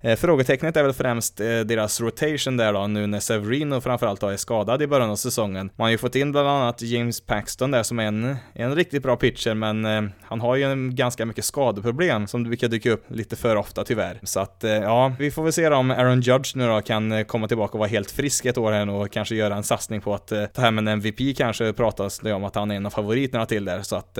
Eh, 0.02 0.16
frågetecknet 0.16 0.78
är 0.78 0.84
väl 0.84 0.94
främst 0.94 1.40
eh, 1.40 1.60
deras 1.60 2.02
rotation 2.02 2.58
där 2.58 2.74
då, 2.74 2.88
nu 2.88 3.08
när 3.08 3.20
Severino 3.20 3.82
framförallt 3.82 4.22
då 4.22 4.28
är 4.28 4.38
skadad 4.38 4.82
i 4.82 4.88
början 4.88 5.10
av 5.10 5.16
säsongen. 5.16 5.70
Man 5.76 5.86
har 5.86 5.92
ju 5.92 5.98
fått 5.98 6.16
in 6.16 6.32
bland 6.32 6.48
annat 6.48 6.82
James 6.82 7.22
Paxton 7.22 7.72
där 7.72 7.84
som 7.84 8.00
är 8.00 8.06
en, 8.06 8.36
en 8.54 8.76
riktigt 8.76 9.04
bra 9.04 9.16
pitcher, 9.16 9.54
men 9.54 9.86
eh, 9.86 10.04
han 10.22 10.42
har 10.42 10.56
ju 10.56 10.64
en 10.64 10.96
ganska 10.96 11.26
mycket 11.26 11.46
skadeproblem 11.46 12.28
som 12.28 12.44
brukar 12.44 12.68
dyka 12.68 12.92
upp 12.92 13.06
lite 13.08 13.36
för 13.36 13.56
ofta 13.56 13.84
tyvärr. 13.84 14.20
Så 14.24 14.40
att, 14.40 14.64
eh, 14.64 14.72
ja, 14.72 15.14
vi 15.20 15.32
får 15.32 15.44
väl 15.44 15.54
se 15.54 15.68
om 15.68 15.92
Aaron 15.92 16.22
Judge 16.22 16.56
nu 16.56 16.68
då 16.68 16.82
kan 16.82 17.12
eh, 17.12 17.24
komma 17.24 17.48
tillbaka 17.48 17.74
och 17.74 17.80
vara 17.80 17.90
helt 17.90 18.12
frisk 18.12 18.46
ett 18.46 18.58
år 18.58 18.72
här 18.72 18.90
och 18.90 19.12
kanske 19.12 19.36
göra 19.36 19.56
en 19.56 19.64
satsning 19.64 20.02
på 20.02 20.14
att 20.14 20.32
eh, 20.32 20.46
ta 20.46 20.62
hem 20.62 20.78
en 20.78 20.88
MVP 20.88 21.38
kanske 21.38 21.74
pratas 21.74 22.20
det 22.20 22.34
om 22.34 22.44
att 22.44 22.56
han 22.56 22.72
är 22.72 22.76
en 22.76 22.86
av 22.86 22.90
favoriterna 22.90 23.46
till 23.46 23.66
där, 23.66 23.82
så 23.82 23.96
att 23.96 24.18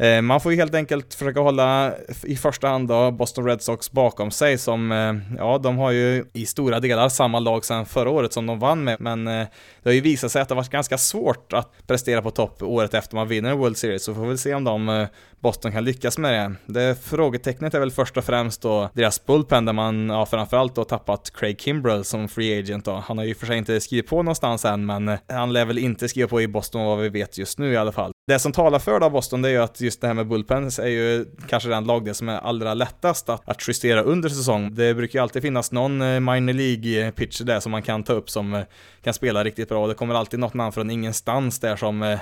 Eh, 0.00 0.22
man 0.22 0.40
får 0.40 0.52
ju 0.52 0.58
helt 0.58 0.74
enkelt 0.74 1.14
försöka 1.14 1.40
hålla 1.40 1.92
i 2.22 2.36
första 2.36 2.68
hand 2.68 2.88
då 2.88 3.10
Boston 3.10 3.46
Red 3.46 3.62
Sox 3.62 3.92
bakom 3.92 4.30
sig 4.30 4.58
som, 4.58 4.92
eh, 4.92 5.36
ja, 5.38 5.58
de 5.58 5.78
har 5.78 5.90
ju 5.90 6.24
i 6.32 6.46
stora 6.46 6.80
delar 6.80 7.08
samma 7.08 7.38
lag 7.38 7.64
sedan 7.64 7.86
förra 7.86 8.10
året 8.10 8.32
som 8.32 8.46
de 8.46 8.58
vann 8.58 8.84
med, 8.84 9.00
men 9.00 9.28
eh, 9.28 9.46
det 9.82 9.88
har 9.90 9.94
ju 9.94 10.00
visat 10.00 10.32
sig 10.32 10.42
att 10.42 10.48
det 10.48 10.54
har 10.54 10.62
varit 10.62 10.70
ganska 10.70 10.98
svårt 10.98 11.52
att 11.52 11.72
prestera 11.86 12.22
på 12.22 12.30
topp 12.30 12.62
året 12.62 12.94
efter 12.94 13.16
man 13.16 13.28
vinner 13.28 13.54
World 13.54 13.76
Series, 13.76 14.04
så 14.04 14.14
får 14.14 14.22
vi 14.22 14.28
väl 14.28 14.38
se 14.38 14.54
om 14.54 14.64
de 14.64 15.06
Boston 15.40 15.72
kan 15.72 15.84
lyckas 15.84 16.18
med 16.18 16.32
det. 16.32 16.72
Det 16.72 17.02
frågetecknet 17.02 17.74
är 17.74 17.80
väl 17.80 17.90
först 17.90 18.16
och 18.16 18.24
främst 18.24 18.62
då 18.62 18.90
deras 18.92 19.26
bullpen 19.26 19.64
där 19.64 19.72
man 19.72 20.08
ja, 20.08 20.26
framförallt 20.26 20.74
då 20.74 20.84
tappat 20.84 21.32
Craig 21.34 21.60
Kimbrell 21.60 22.04
som 22.04 22.28
free 22.28 22.58
agent 22.58 22.84
då. 22.84 23.02
Han 23.06 23.18
har 23.18 23.24
ju 23.24 23.34
för 23.34 23.46
sig 23.46 23.58
inte 23.58 23.80
skrivit 23.80 24.06
på 24.06 24.22
någonstans 24.22 24.64
än, 24.64 24.86
men 24.86 25.18
han 25.28 25.52
lär 25.52 25.64
väl 25.64 25.78
inte 25.78 26.08
skriva 26.08 26.28
på 26.28 26.40
i 26.40 26.48
Boston 26.48 26.84
vad 26.84 26.98
vi 26.98 27.08
vet 27.08 27.38
just 27.38 27.58
nu 27.58 27.72
i 27.72 27.76
alla 27.76 27.92
fall. 27.92 28.12
Det 28.26 28.38
som 28.38 28.52
talar 28.52 28.78
för 28.78 29.00
då 29.00 29.10
Boston 29.10 29.42
det 29.42 29.48
är 29.48 29.52
ju 29.52 29.62
att 29.62 29.80
just 29.80 30.00
det 30.00 30.06
här 30.06 30.14
med 30.14 30.28
bullpens 30.28 30.78
är 30.78 30.86
ju 30.86 31.26
kanske 31.48 31.68
den 31.68 31.84
lagdel 31.84 32.14
som 32.14 32.28
är 32.28 32.38
allra 32.38 32.74
lättast 32.74 33.28
att, 33.28 33.48
att 33.48 33.68
justera 33.68 34.02
under 34.02 34.28
säsong. 34.28 34.74
Det 34.74 34.94
brukar 34.94 35.18
ju 35.18 35.22
alltid 35.22 35.42
finnas 35.42 35.72
någon 35.72 36.02
eh, 36.02 36.20
minor 36.20 36.52
League 36.52 37.06
eh, 37.06 37.10
pitcher 37.10 37.44
där 37.44 37.60
som 37.60 37.72
man 37.72 37.82
kan 37.82 38.02
ta 38.02 38.12
upp 38.12 38.30
som 38.30 38.54
eh, 38.54 38.62
kan 39.02 39.14
spela 39.14 39.44
riktigt 39.44 39.68
bra 39.68 39.82
och 39.82 39.88
det 39.88 39.94
kommer 39.94 40.14
alltid 40.14 40.40
något 40.40 40.54
namn 40.54 40.72
från 40.72 40.90
ingenstans 40.90 41.60
där 41.60 41.76
som 41.76 42.18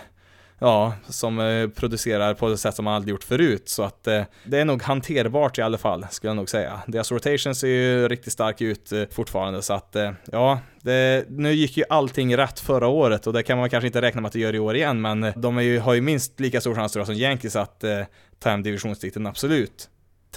ja, 0.58 0.92
som 1.08 1.40
eh, 1.40 1.68
producerar 1.68 2.34
på 2.34 2.48
ett 2.48 2.60
sätt 2.60 2.74
som 2.74 2.84
man 2.84 2.94
aldrig 2.94 3.12
gjort 3.12 3.24
förut. 3.24 3.68
Så 3.68 3.82
att 3.82 4.06
eh, 4.06 4.22
det 4.44 4.58
är 4.58 4.64
nog 4.64 4.82
hanterbart 4.82 5.58
i 5.58 5.62
alla 5.62 5.78
fall, 5.78 6.06
skulle 6.10 6.28
jag 6.28 6.36
nog 6.36 6.48
säga. 6.48 6.82
Deras 6.86 7.12
rotation 7.12 7.54
ser 7.54 7.68
ju 7.68 8.08
riktigt 8.08 8.32
stark 8.32 8.60
ut 8.60 8.92
eh, 8.92 9.02
fortfarande, 9.10 9.62
så 9.62 9.72
att 9.72 9.96
eh, 9.96 10.12
ja, 10.32 10.60
det, 10.82 11.24
nu 11.28 11.52
gick 11.52 11.76
ju 11.76 11.84
allting 11.88 12.36
rätt 12.36 12.60
förra 12.60 12.88
året 12.88 13.26
och 13.26 13.32
det 13.32 13.42
kan 13.42 13.58
man 13.58 13.70
kanske 13.70 13.86
inte 13.86 14.02
räkna 14.02 14.20
med 14.20 14.26
att 14.26 14.32
det 14.32 14.40
gör 14.40 14.54
i 14.54 14.58
år 14.58 14.76
igen, 14.76 15.00
men 15.00 15.24
eh, 15.24 15.32
de 15.36 15.58
är 15.58 15.62
ju, 15.62 15.78
har 15.78 15.94
ju 15.94 16.00
minst 16.00 16.40
lika 16.40 16.60
stor 16.60 16.74
chans 16.74 16.92
som 16.92 17.14
Yankees 17.14 17.56
att 17.56 17.84
ta 18.38 18.50
hem 18.50 18.62
divisionstiteln, 18.62 19.26
absolut. 19.26 19.88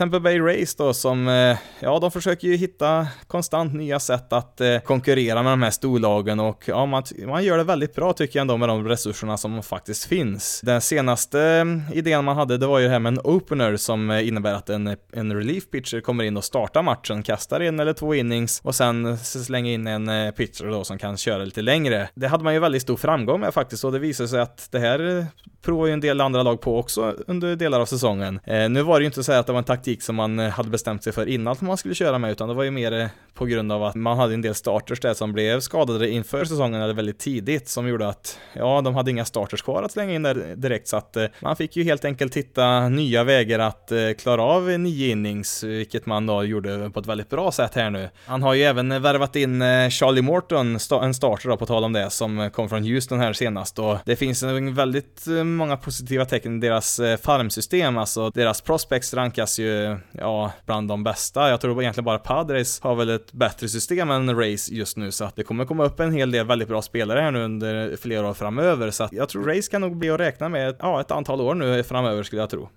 Tampa 0.02 0.20
Bay 0.20 0.40
Race 0.40 0.76
då 0.78 0.94
som, 0.94 1.28
eh, 1.28 1.58
ja 1.80 2.00
de 2.00 2.12
försöker 2.12 2.48
ju 2.48 2.56
hitta 2.56 3.08
konstant 3.28 3.74
nya 3.74 4.00
sätt 4.00 4.34
att 4.34 4.62
eh, 4.62 4.80
konkurrera 4.80 5.44
med 5.44 5.52
de 5.52 5.62
här 5.62 5.72
storlagen 5.72 6.40
och 6.40 6.64
ja, 6.68 6.86
man, 6.86 7.04
man 7.28 7.44
gör 7.44 7.58
det 7.58 7.64
väldigt 7.64 7.96
bra 7.96 8.14
tycker 8.14 8.40
jag 8.40 8.42
ändå 8.42 8.58
med 8.58 8.70
de 8.70 8.88
resurserna 8.88 9.38
som 9.38 9.64
faktiskt 9.64 10.06
finns. 10.06 10.62
Den 10.64 10.82
senaste 10.82 11.42
mm, 11.42 11.82
idén 11.94 12.26
man 12.26 12.36
hade 12.36 12.58
det 12.58 12.68
var 12.68 12.80
ju 12.80 12.86
det 12.86 12.92
här 12.92 13.00
med 13.00 13.14
en 13.14 13.20
opener 13.24 13.78
som 13.78 14.10
eh, 14.10 14.28
innebär 14.28 14.54
att 14.54 14.70
en, 14.70 14.96
en 15.14 15.34
relief 15.34 15.70
pitcher 15.72 16.02
kommer 16.02 16.24
in 16.24 16.38
och 16.38 16.44
startar 16.44 16.82
matchen, 16.82 17.24
kastar 17.24 17.60
en 17.60 17.80
eller 17.80 17.94
två 17.94 18.16
innings 18.16 18.62
och 18.64 18.76
sen 18.76 19.18
slänger 19.18 19.74
in 19.74 19.88
en 19.88 20.34
pitcher 20.34 20.72
då 20.72 20.84
som 20.84 20.98
kan 20.98 21.18
köra 21.18 21.44
lite 21.44 21.62
längre. 21.62 22.10
Det 22.16 22.28
hade 22.28 22.44
man 22.44 22.54
ju 22.54 22.60
väldigt 22.60 22.82
stor 22.82 22.98
framgång 22.98 23.40
med 23.40 23.54
faktiskt 23.54 23.84
och 23.84 23.92
det 23.92 24.00
visade 24.00 24.30
sig 24.30 24.40
att 24.40 24.68
det 24.72 24.80
här 24.80 25.26
provar 25.62 25.88
ju 25.88 25.94
en 25.94 26.00
del 26.00 26.22
andra 26.22 26.44
lag 26.44 26.62
på 26.62 26.80
också 26.80 27.16
under 27.28 27.56
delar 27.56 27.80
av 27.80 27.86
säsongen. 27.86 28.40
Nu 28.46 28.82
var 28.82 29.00
det 29.00 29.04
ju 29.04 29.06
inte 29.06 29.24
så 29.24 29.32
att 29.32 29.48
det 29.48 29.54
var 29.54 29.60
en 29.60 29.66
taktik 29.66 29.91
som 30.00 30.16
man 30.16 30.40
eh, 30.40 30.50
hade 30.50 30.70
bestämt 30.70 31.04
sig 31.04 31.14
för 31.14 31.26
innan 31.26 31.52
att 31.52 31.62
man 31.62 31.78
skulle 31.78 31.96
köra 31.96 32.18
med, 32.18 32.32
utan 32.32 32.48
det 32.48 32.54
var 32.54 32.64
ju 32.64 32.72
mer 32.72 32.94
eh, 32.94 33.08
på 33.34 33.46
grund 33.46 33.72
av 33.72 33.84
att 33.84 33.96
man 33.96 34.18
hade 34.18 34.34
en 34.34 34.42
del 34.42 34.56
starters 34.56 35.00
där 35.00 35.14
som 35.14 35.34
blev 35.34 35.60
skadade 35.60 36.10
inför 36.10 36.46
säsongen 36.46 36.82
eller 36.82 36.94
väldigt 36.94 37.20
tidigt 37.20 37.70
som 37.70 37.88
gjorde 37.88 38.08
att, 38.08 38.40
ja, 38.54 38.82
de 38.82 38.96
hade 38.96 39.12
inga 39.12 39.26
starters 39.26 39.62
kvar 39.62 39.84
att 39.84 39.92
slänga 39.92 40.14
in 40.14 40.24
där 40.24 40.56
direkt. 40.56 40.88
Så 40.88 40.98
att 40.98 41.18
eh, 41.18 41.26
man 41.42 41.56
fick 41.56 41.76
ju 41.76 41.84
helt 41.84 42.06
enkelt 42.06 42.38
hitta 42.38 42.90
nya 42.90 43.24
vägar 43.24 43.60
att 43.60 43.92
klara 44.18 44.44
av 44.44 44.70
nio 44.70 45.12
innings, 45.12 45.64
vilket 45.64 46.06
man 46.06 46.26
då 46.26 46.44
gjorde 46.44 46.90
på 46.90 47.00
ett 47.00 47.08
väldigt 47.08 47.30
bra 47.30 47.52
sätt 47.52 47.76
här 47.76 47.90
nu. 47.90 48.10
Han 48.26 48.44
har 48.44 48.54
ju 48.54 48.64
även 48.64 49.02
värvat 49.02 49.36
in 49.36 49.62
Charlie 49.92 50.22
Morton, 50.22 50.78
en 51.02 51.14
starter 51.14 51.50
då, 51.50 51.58
på 51.58 51.66
tal 51.66 51.84
om 51.84 51.94
det, 51.94 52.10
som 52.10 52.50
kom 52.54 52.70
från 52.70 52.84
Houston 52.84 53.20
här 53.20 53.34
senast. 53.34 53.80
Och 53.80 53.98
det 54.06 54.16
finns 54.16 54.44
väldigt 54.44 55.26
många 55.44 55.78
positiva 55.78 56.26
tecken 56.26 56.58
i 56.58 56.60
deras 56.60 57.02
farmsystem, 57.22 57.98
alltså 57.98 58.30
deras 58.30 58.62
prospects 58.62 59.14
rankas 59.14 59.60
ju, 59.60 59.71
ja, 60.12 60.52
bland 60.66 60.88
de 60.88 61.04
bästa. 61.04 61.50
Jag 61.50 61.62
tror 61.62 61.82
egentligen 61.82 62.06
bara 62.06 62.18
Padres 62.18 62.82
har 62.82 62.96
väl 62.96 63.10
ett 63.10 63.34
bättre 63.34 63.68
system 63.68 64.12
än 64.12 64.36
Race 64.36 64.74
just 64.74 64.98
nu, 64.98 65.12
så 65.12 65.26
att 65.26 65.36
det 65.36 65.44
kommer 65.44 65.66
komma 65.66 65.86
upp 65.86 66.00
en 66.00 66.14
hel 66.14 66.32
del 66.32 66.46
väldigt 66.46 66.68
bra 66.68 66.82
spelare 66.82 67.20
här 67.20 67.32
nu 67.32 67.44
under 67.44 67.96
flera 67.98 68.30
år 68.30 68.34
framöver, 68.34 68.92
så 68.92 69.04
att 69.04 69.14
jag 69.14 69.30
tror 69.30 69.44
Race 69.44 69.72
kan 69.72 69.82
nog 69.82 69.98
bli 69.98 70.10
att 70.10 70.20
räkna 70.20 70.50
med, 70.50 70.76
ja, 70.80 71.02
ett 71.02 71.12
antal 71.12 71.42
år 71.42 71.56
nu 71.56 71.84
framöver 71.84 72.24
skulle 72.24 72.42
jag 72.42 72.50
tro. 72.50 72.70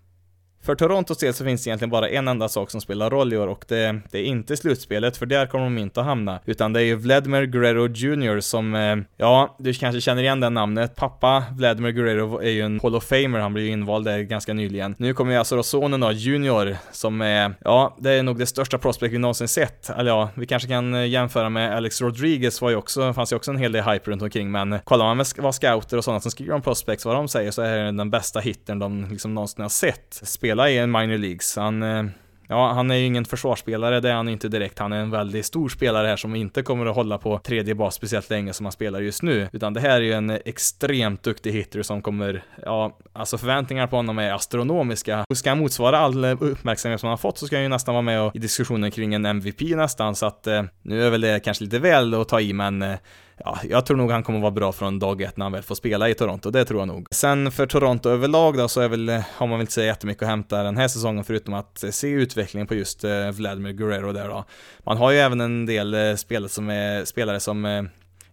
För 0.65 0.75
Torontos 0.75 1.19
del 1.19 1.35
så 1.35 1.45
finns 1.45 1.65
det 1.65 1.69
egentligen 1.69 1.91
bara 1.91 2.09
en 2.09 2.29
enda 2.29 2.49
sak 2.49 2.71
som 2.71 2.81
spelar 2.81 3.11
roll 3.11 3.33
i 3.33 3.39
år 3.39 3.47
och 3.47 3.65
det, 3.69 4.01
det 4.11 4.19
är 4.19 4.23
inte 4.23 4.57
slutspelet, 4.57 5.17
för 5.17 5.27
där 5.27 5.47
kommer 5.47 5.65
de 5.65 5.79
inte 5.79 6.01
att 6.01 6.07
hamna, 6.07 6.41
utan 6.45 6.73
det 6.73 6.81
är 6.81 6.85
ju 6.85 6.95
Vladimir 6.95 7.43
Guerrero 7.43 7.89
Jr 7.89 8.41
som, 8.41 8.75
eh, 8.75 8.97
ja, 9.17 9.57
du 9.59 9.75
kanske 9.75 10.01
känner 10.01 10.23
igen 10.23 10.41
det 10.41 10.51
namnet. 10.51 10.97
Pappa 10.97 11.45
Vladimir 11.53 11.91
Guerrero 11.91 12.43
är 12.43 12.51
ju 12.51 12.61
en 12.61 12.81
Hall 12.83 12.95
of 12.95 13.05
Famer, 13.05 13.39
han 13.39 13.53
blev 13.53 13.67
ju 13.67 13.73
invald 13.73 14.05
där 14.05 14.19
ganska 14.19 14.53
nyligen. 14.53 14.95
Nu 14.99 15.15
kommer 15.15 15.33
ju 15.33 15.39
alltså 15.39 15.57
då 15.57 15.63
sonen 15.63 16.01
då, 16.01 16.13
Junior, 16.13 16.77
som 16.93 17.21
är, 17.21 17.55
ja, 17.65 17.97
det 17.99 18.11
är 18.11 18.23
nog 18.23 18.39
det 18.39 18.47
största 18.47 18.79
prospect 18.79 19.15
vi 19.15 19.19
någonsin 19.19 19.49
sett. 19.49 19.91
Eller 19.91 20.11
ja, 20.11 20.31
vi 20.35 20.47
kanske 20.47 20.69
kan 20.69 20.95
eh, 20.95 21.07
jämföra 21.07 21.49
med 21.49 21.77
Alex 21.77 22.01
Rodriguez 22.01 22.61
var 22.61 22.71
ju 22.71 22.77
också, 22.77 23.13
fanns 23.13 23.33
ju 23.33 23.37
också 23.37 23.51
en 23.51 23.59
hel 23.59 23.73
del 23.73 23.85
hype 23.85 24.11
runt 24.11 24.23
omkring, 24.23 24.51
men 24.51 24.79
kollar 24.85 25.05
man 25.05 25.17
med 25.17 25.27
vad 25.39 25.55
scouter 25.55 25.97
och 25.97 26.05
sådana 26.05 26.21
som 26.21 26.31
skriver 26.31 26.55
om 26.55 26.63
prospects, 26.63 27.05
vad 27.05 27.15
de 27.15 27.29
säger, 27.29 27.51
så 27.51 27.63
är 27.63 27.85
det 27.85 27.93
den 27.93 28.11
bästa 28.11 28.41
hitten 28.41 28.79
de 28.79 29.07
liksom 29.11 29.35
någonsin 29.35 29.63
har 29.63 29.69
sett. 29.69 30.21
Spel 30.23 30.54
spela 30.55 30.71
i 30.71 30.79
en 30.79 30.91
minor 30.91 31.19
leagues. 31.19 31.57
Han, 31.57 31.83
eh, 31.83 32.05
ja, 32.49 32.73
han 32.73 32.91
är 32.91 32.95
ju 32.95 33.07
ingen 33.07 33.25
försvarsspelare, 33.25 34.01
det 34.01 34.11
är 34.11 34.15
han 34.15 34.29
inte 34.29 34.49
direkt. 34.49 34.79
Han 34.79 34.93
är 34.93 35.01
en 35.01 35.11
väldigt 35.11 35.47
stor 35.47 35.69
spelare 35.69 36.07
här 36.07 36.17
som 36.17 36.35
inte 36.35 36.63
kommer 36.63 36.87
att 36.87 36.95
hålla 36.95 37.19
på 37.19 37.39
tredje 37.39 37.75
bas 37.75 37.95
speciellt 37.95 38.31
länge 38.31 38.53
som 38.53 38.67
han 38.67 38.73
spelar 38.73 39.01
just 39.01 39.23
nu. 39.23 39.49
Utan 39.53 39.75
det 39.75 39.81
här 39.81 39.97
är 39.97 40.01
ju 40.01 40.13
en 40.13 40.31
extremt 40.31 41.23
duktig 41.23 41.53
hitter 41.53 41.83
som 41.83 42.03
kommer, 42.03 42.45
ja, 42.63 42.99
alltså 43.13 43.39
förväntningar 43.39 43.87
på 43.87 43.97
honom 43.97 44.19
är 44.19 44.33
astronomiska. 44.33 45.25
Och 45.29 45.37
ska 45.37 45.51
han 45.51 45.59
motsvara 45.59 45.99
all 45.99 46.25
eh, 46.25 46.37
uppmärksamhet 46.41 47.01
som 47.01 47.07
han 47.07 47.13
har 47.13 47.17
fått 47.17 47.39
så 47.39 47.47
ska 47.47 47.57
han 47.57 47.63
ju 47.63 47.69
nästan 47.69 47.95
vara 47.95 48.03
med 48.03 48.31
i 48.35 48.39
diskussionen 48.39 48.91
kring 48.91 49.15
en 49.15 49.27
MVP 49.27 49.61
nästan, 49.61 50.15
så 50.15 50.27
att 50.27 50.47
eh, 50.47 50.63
nu 50.83 51.07
är 51.07 51.11
väl 51.11 51.21
det 51.21 51.41
kanske 51.41 51.65
lite 51.65 51.79
väl 51.79 52.15
att 52.15 52.29
ta 52.29 52.41
i, 52.41 52.53
men 52.53 52.83
eh, 52.83 52.99
ja, 53.37 53.59
jag 53.69 53.87
tror 53.87 53.97
nog 53.97 54.11
han 54.11 54.23
kommer 54.23 54.41
vara 54.41 54.51
bra 54.51 54.73
från 54.73 54.99
dag 54.99 55.23
ett 55.23 55.37
när 55.37 55.45
han 55.45 55.53
väl 55.53 55.63
får 55.63 55.75
spela 55.75 56.09
i 56.09 56.15
Toronto, 56.15 56.51
det 56.51 56.65
tror 56.65 56.81
jag 56.81 56.89
nog. 56.89 57.07
Sen 57.11 57.51
för 57.51 57.67
Toronto 57.67 58.09
överlag 58.09 58.57
då 58.57 58.69
så 58.69 58.81
är 58.81 58.89
väl, 58.89 59.09
har 59.09 59.47
man 59.47 59.51
väl 59.51 59.61
inte 59.61 59.73
så 59.73 59.81
jättemycket 59.81 60.23
att 60.23 60.29
hämta 60.29 60.63
den 60.63 60.77
här 60.77 60.89
säsongen 60.89 61.25
förutom 61.25 61.55
att 61.55 61.85
se 61.91 62.09
utvecklingen 62.09 62.67
på 62.67 62.75
just 62.75 63.05
eh, 63.05 63.31
Vladimir 63.31 63.73
Guerrero 63.73 64.13
där 64.13 64.29
då. 64.29 64.45
Man 64.85 64.97
har 64.97 65.11
ju 65.11 65.19
även 65.19 65.41
en 65.41 65.67
del 65.67 65.95
eh, 65.95 66.15
spelare 66.15 66.49
som 66.49 66.71
är, 66.71 67.05
spelare 67.05 67.41
som 67.41 67.65
eh, 67.65 67.83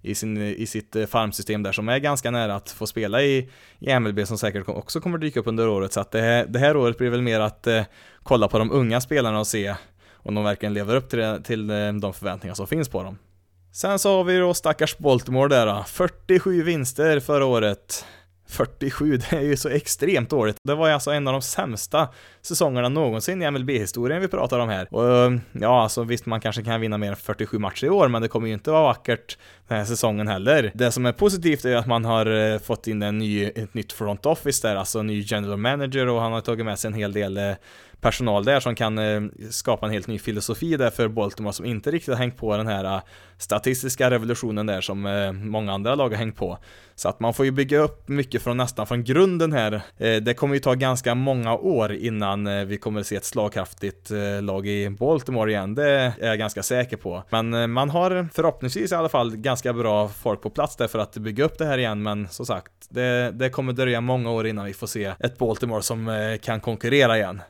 i, 0.02 0.16
sin, 0.16 0.38
i 0.38 0.66
sitt 0.66 0.96
eh, 0.96 1.06
farmsystem 1.06 1.64
där 1.64 1.72
som 1.72 1.90
är 1.90 2.00
ganska 2.00 2.32
nära 2.32 2.56
att 2.56 2.72
få 2.72 2.88
spela 2.88 3.22
i, 3.22 3.50
i 3.80 4.00
MLB 4.00 4.28
som 4.28 4.38
säkert 4.38 4.70
också 4.70 5.02
kommer 5.02 5.18
dyka 5.18 5.40
upp 5.40 5.48
under 5.48 5.68
året. 5.68 5.94
Så 5.94 6.00
att 6.00 6.12
det 6.12 6.22
här, 6.22 6.46
det 6.46 6.60
här 6.60 6.78
året 6.78 6.98
blir 6.98 7.10
väl 7.10 7.22
mer 7.22 7.40
att 7.40 7.68
eh, 7.68 7.84
kolla 8.24 8.48
på 8.48 8.60
de 8.60 8.72
unga 8.72 9.02
spelarna 9.02 9.40
och 9.40 9.48
se 9.48 9.76
om 10.14 10.36
de 10.36 10.44
verkligen 10.44 10.74
lever 10.74 10.96
upp 10.96 11.10
till, 11.10 11.20
eh, 11.20 11.38
till 11.38 11.70
eh, 11.70 11.94
de 11.94 12.14
förväntningar 12.14 12.56
som 12.56 12.68
finns 12.68 12.90
på 12.90 13.04
dem. 13.04 13.18
Sen 13.74 14.00
så 14.00 14.18
har 14.18 14.24
vi 14.24 14.38
då 14.38 14.54
stackars 14.54 14.98
Baltimore 14.98 15.48
där 15.50 15.66
då. 15.66 15.84
47 15.88 16.64
vinster 16.64 17.20
förra 17.20 17.46
året. 17.46 18.06
47, 18.50 19.18
det 19.30 19.36
är 19.36 19.42
ju 19.42 19.58
så 19.58 19.70
extremt 19.70 20.30
dåligt. 20.30 20.56
Det 20.64 20.76
var 20.76 20.88
ju 20.88 20.94
alltså 20.94 21.12
en 21.12 21.28
av 21.28 21.34
de 21.34 21.42
sämsta 21.42 22.08
säsongerna 22.42 22.90
någonsin 22.90 23.42
i 23.42 23.52
MLB-historien 23.52 24.22
vi 24.22 24.28
pratar 24.28 24.60
om 24.60 24.70
här. 24.70 24.88
Och 24.92 25.16
eh, 25.16 25.32
ja, 25.52 25.84
alltså 25.84 26.04
visst, 26.04 26.26
man 26.26 26.42
kanske 26.42 26.64
kan 26.64 26.82
vinna 26.82 26.98
mer 26.98 27.10
än 27.10 27.16
47 27.16 27.60
matcher 27.60 27.86
i 27.86 27.90
år, 27.90 28.08
men 28.08 28.22
det 28.22 28.28
kommer 28.28 28.48
ju 28.48 28.54
inte 28.54 28.72
vara 28.72 28.84
vackert 28.84 29.38
den 29.68 29.78
här 29.78 29.86
säsongen 29.86 30.28
heller. 30.28 30.72
Det 30.74 30.92
som 30.92 31.06
är 31.06 31.12
positivt 31.12 31.66
är 31.66 31.70
ju 31.70 31.76
att 31.76 31.88
man 31.88 32.06
har 32.06 32.54
eh, 32.54 32.60
fått 32.60 32.88
in 32.88 33.02
en 33.02 33.18
ny, 33.18 33.46
ett 33.46 33.74
nytt 33.74 33.94
front 33.94 34.26
office 34.26 34.68
där, 34.68 34.76
alltså 34.76 35.00
en 35.00 35.08
ny 35.08 35.22
general 35.28 35.58
manager 35.58 36.08
och 36.08 36.22
han 36.22 36.32
har 36.32 36.42
tagit 36.42 36.66
med 36.66 36.80
sig 36.80 36.88
en 36.88 36.94
hel 36.94 37.14
del 37.14 37.38
eh, 37.38 37.54
personal 38.02 38.46
där 38.46 38.60
som 38.60 38.76
kan 38.76 38.98
eh, 38.98 39.22
skapa 39.50 39.86
en 39.86 39.92
helt 39.92 40.08
ny 40.08 40.20
filosofi 40.20 40.78
där 40.78 40.90
för 40.90 41.08
Baltimore 41.08 41.54
som 41.54 41.66
inte 41.66 41.92
riktigt 41.92 42.14
har 42.14 42.20
hängt 42.20 42.38
på 42.38 42.58
den 42.58 42.68
här 42.68 42.84
eh, 42.84 43.02
statistiska 43.38 44.12
revolutionen 44.12 44.66
där 44.66 44.82
som 44.82 45.06
eh, 45.06 45.32
många 45.32 45.74
andra 45.74 45.96
lag 45.96 46.10
har 46.10 46.18
hängt 46.18 46.36
på. 46.36 46.58
Så 46.96 47.10
att 47.10 47.20
man 47.20 47.34
får 47.34 47.46
ju 47.46 47.52
bygga 47.52 47.80
upp 47.80 48.08
mycket 48.08 48.42
från 48.42 48.58
nästan 48.58 48.88
från 48.88 49.04
grunden 49.04 49.54
här. 49.54 49.82
Det 50.20 50.34
kommer 50.34 50.54
ju 50.54 50.60
ta 50.60 50.74
ganska 50.74 51.16
många 51.16 51.56
år 51.56 51.94
innan 51.94 52.68
vi 52.68 52.78
kommer 52.78 53.04
se 53.04 53.16
ett 53.16 53.26
slagkraftigt 53.26 54.12
lag 54.42 54.68
i 54.68 54.90
Baltimore 54.90 55.52
igen, 55.52 55.76
det 55.76 55.90
är 55.90 56.28
jag 56.28 56.38
ganska 56.38 56.64
säker 56.64 56.98
på. 56.98 57.24
Men 57.30 57.72
man 57.72 57.90
har 57.90 58.28
förhoppningsvis 58.34 58.92
i 58.92 58.96
alla 58.96 59.10
fall 59.10 59.38
ganska 59.38 59.74
bra 59.74 60.08
folk 60.08 60.42
på 60.42 60.50
plats 60.50 60.76
där 60.76 60.88
för 60.88 61.00
att 61.00 61.18
bygga 61.18 61.44
upp 61.44 61.58
det 61.58 61.66
här 61.66 61.78
igen, 61.78 62.04
men 62.04 62.28
som 62.28 62.46
sagt, 62.46 62.72
det, 62.90 63.32
det 63.32 63.50
kommer 63.50 63.74
dröja 63.74 64.02
många 64.02 64.32
år 64.32 64.48
innan 64.48 64.66
vi 64.66 64.74
får 64.74 64.88
se 64.88 65.14
ett 65.20 65.38
Baltimore 65.38 65.82
som 65.82 66.38
kan 66.42 66.60
konkurrera 66.60 67.18
igen. 67.18 67.42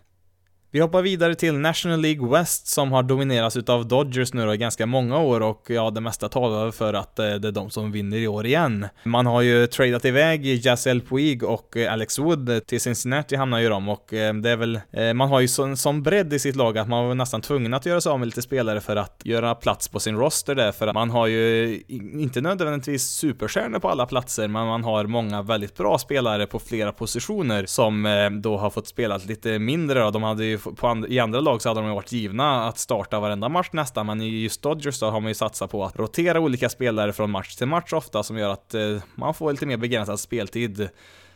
Vi 0.73 0.79
hoppar 0.79 1.01
vidare 1.01 1.35
till 1.35 1.53
National 1.53 2.01
League 2.01 2.29
West 2.29 2.67
som 2.67 2.91
har 2.91 3.03
dominerats 3.03 3.57
utav 3.57 3.87
Dodgers 3.87 4.33
nu 4.33 4.45
då 4.45 4.53
i 4.53 4.57
ganska 4.57 4.85
många 4.85 5.19
år 5.19 5.41
och 5.41 5.65
ja, 5.69 5.89
det 5.89 6.01
mesta 6.01 6.29
talar 6.29 6.71
för 6.71 6.93
att 6.93 7.19
eh, 7.19 7.33
det 7.33 7.47
är 7.47 7.51
de 7.51 7.69
som 7.69 7.91
vinner 7.91 8.17
i 8.17 8.27
år 8.27 8.45
igen. 8.45 8.87
Man 9.03 9.25
har 9.25 9.41
ju 9.41 9.67
tradat 9.67 10.05
iväg 10.05 10.65
Jazel 10.65 11.01
Puig 11.01 11.43
och 11.43 11.77
eh, 11.77 11.93
Alex 11.93 12.19
Wood 12.19 12.65
till 12.67 12.81
Cincinnati 12.81 13.35
hamnar 13.35 13.59
ju 13.59 13.69
de 13.69 13.89
och 13.89 14.13
eh, 14.13 14.33
det 14.33 14.49
är 14.49 14.55
väl, 14.55 14.79
man 15.15 15.29
har 15.29 15.39
ju 15.39 15.47
sån, 15.47 15.77
sån 15.77 16.03
bredd 16.03 16.33
i 16.33 16.39
sitt 16.39 16.55
lag 16.55 16.77
att 16.77 16.89
man 16.89 17.07
var 17.07 17.15
nästan 17.15 17.41
tvungen 17.41 17.73
att 17.73 17.85
göra 17.85 18.01
sig 18.01 18.09
av 18.09 18.19
med 18.19 18.25
lite 18.25 18.41
spelare 18.41 18.81
för 18.81 18.95
att 18.95 19.21
göra 19.23 19.55
plats 19.55 19.87
på 19.87 19.99
sin 19.99 20.15
roster 20.15 20.55
där 20.55 20.71
för 20.71 20.87
att 20.87 20.93
man 20.93 21.09
har 21.09 21.27
ju 21.27 21.75
inte 21.89 22.41
nödvändigtvis 22.41 23.03
superstjärnor 23.03 23.79
på 23.79 23.89
alla 23.89 24.05
platser 24.05 24.47
men 24.47 24.67
man 24.67 24.83
har 24.83 25.05
många 25.05 25.41
väldigt 25.41 25.77
bra 25.77 25.97
spelare 25.97 26.45
på 26.45 26.59
flera 26.59 26.91
positioner 26.91 27.65
som 27.65 28.39
då 28.43 28.57
har 28.57 28.69
fått 28.69 28.87
spela 28.87 29.17
lite 29.17 29.59
mindre 29.59 29.99
då. 29.99 30.11
De 30.11 30.23
hade 30.23 30.45
ju 30.45 30.60
på 30.75 30.87
and 30.87 31.05
i 31.05 31.19
andra 31.19 31.39
lag 31.39 31.61
så 31.61 31.69
hade 31.69 31.81
de 31.81 31.87
ju 31.87 31.95
varit 31.95 32.11
givna 32.11 32.67
att 32.67 32.77
starta 32.77 33.19
varenda 33.19 33.49
match 33.49 33.69
nästan, 33.71 34.05
men 34.05 34.21
i 34.21 34.41
just 34.41 34.61
Dodgers 34.61 34.99
då 34.99 35.05
har 35.05 35.19
man 35.19 35.27
ju 35.27 35.33
satsat 35.33 35.71
på 35.71 35.85
att 35.85 35.95
rotera 35.95 36.39
olika 36.39 36.69
spelare 36.69 37.13
från 37.13 37.31
match 37.31 37.55
till 37.55 37.67
match 37.67 37.93
ofta, 37.93 38.23
som 38.23 38.37
gör 38.37 38.49
att 38.49 38.73
eh, 38.73 38.97
man 39.15 39.33
får 39.33 39.51
lite 39.51 39.65
mer 39.65 39.77
begränsad 39.77 40.19
speltid. 40.19 40.89